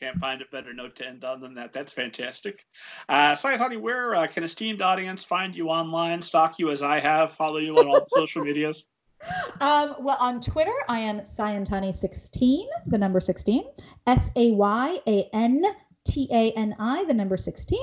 [0.00, 1.72] Can't find a better note to end on than that.
[1.72, 2.66] That's fantastic.
[3.08, 7.32] Uh, Sayantani, where uh, can esteemed audience find you online, stalk you as I have,
[7.32, 8.84] follow you on all social medias?
[9.60, 13.64] Um, well, on Twitter, I am Sayantani16, the number 16,
[14.06, 15.64] S A Y A N
[16.04, 17.78] T A N I, the number 16.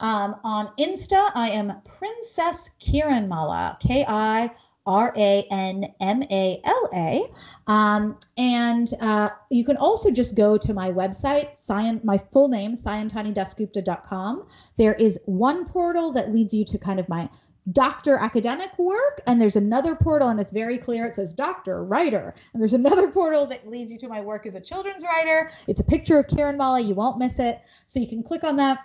[0.00, 4.50] Um, on Insta, I am Princess Kiranmala, K I
[4.86, 7.22] R A N M A L A.
[7.66, 12.76] Um, and uh, you can also just go to my website, Cyan, my full name,
[12.76, 14.46] sayantanidasgupta.com.
[14.76, 17.28] There is one portal that leads you to kind of my
[17.70, 22.34] doctor academic work and there's another portal and it's very clear it says doctor writer
[22.52, 25.78] and there's another portal that leads you to my work as a children's writer it's
[25.78, 28.80] a picture of Kiranmala you won't miss it so you can click on that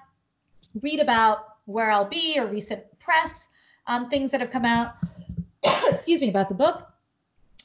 [0.84, 3.48] read about where i'll be or recent press
[3.88, 4.94] um, things that have come out
[5.89, 6.89] excuse me about the book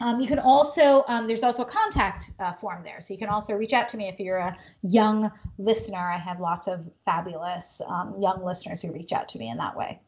[0.00, 3.28] um, you can also um, there's also a contact uh, form there so you can
[3.28, 7.80] also reach out to me if you're a young listener i have lots of fabulous
[7.86, 9.98] um, young listeners who reach out to me in that way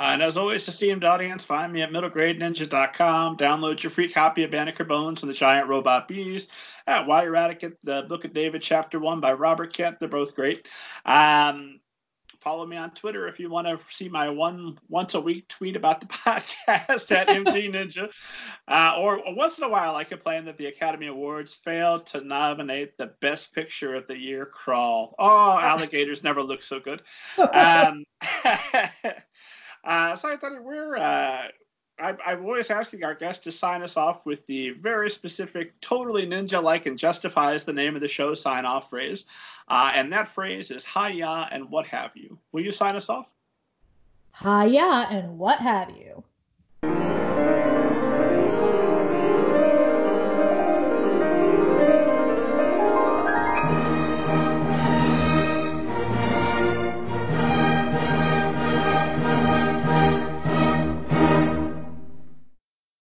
[0.00, 3.36] uh, and as always, esteemed audience, find me at middlegradeninjas.com.
[3.36, 6.48] Download your free copy of Banneker Bones and the Giant Robot Bees.
[6.86, 10.00] At it, get the Book of David, Chapter 1 by Robert Kent.
[10.00, 10.66] They're both great.
[11.04, 11.79] Um,
[12.40, 15.76] follow me on Twitter if you want to see my one once a week tweet
[15.76, 18.10] about the podcast at MG Ninja.
[18.66, 22.96] Uh, or, once in a while, I complain that the Academy Awards failed to nominate
[22.96, 25.14] the Best Picture of the Year Crawl.
[25.18, 27.02] Oh, alligators never look so good.
[27.52, 28.04] Um,
[29.84, 30.96] uh, so I thought we're.
[30.96, 31.48] Uh,
[32.00, 36.86] I'm always asking our guests to sign us off with the very specific, totally ninja-like,
[36.86, 39.26] and justifies the name of the show sign-off phrase,
[39.68, 42.38] uh, and that phrase is "Hiya" and what have you.
[42.52, 43.32] Will you sign us off?
[44.42, 46.24] Hiya and what have you.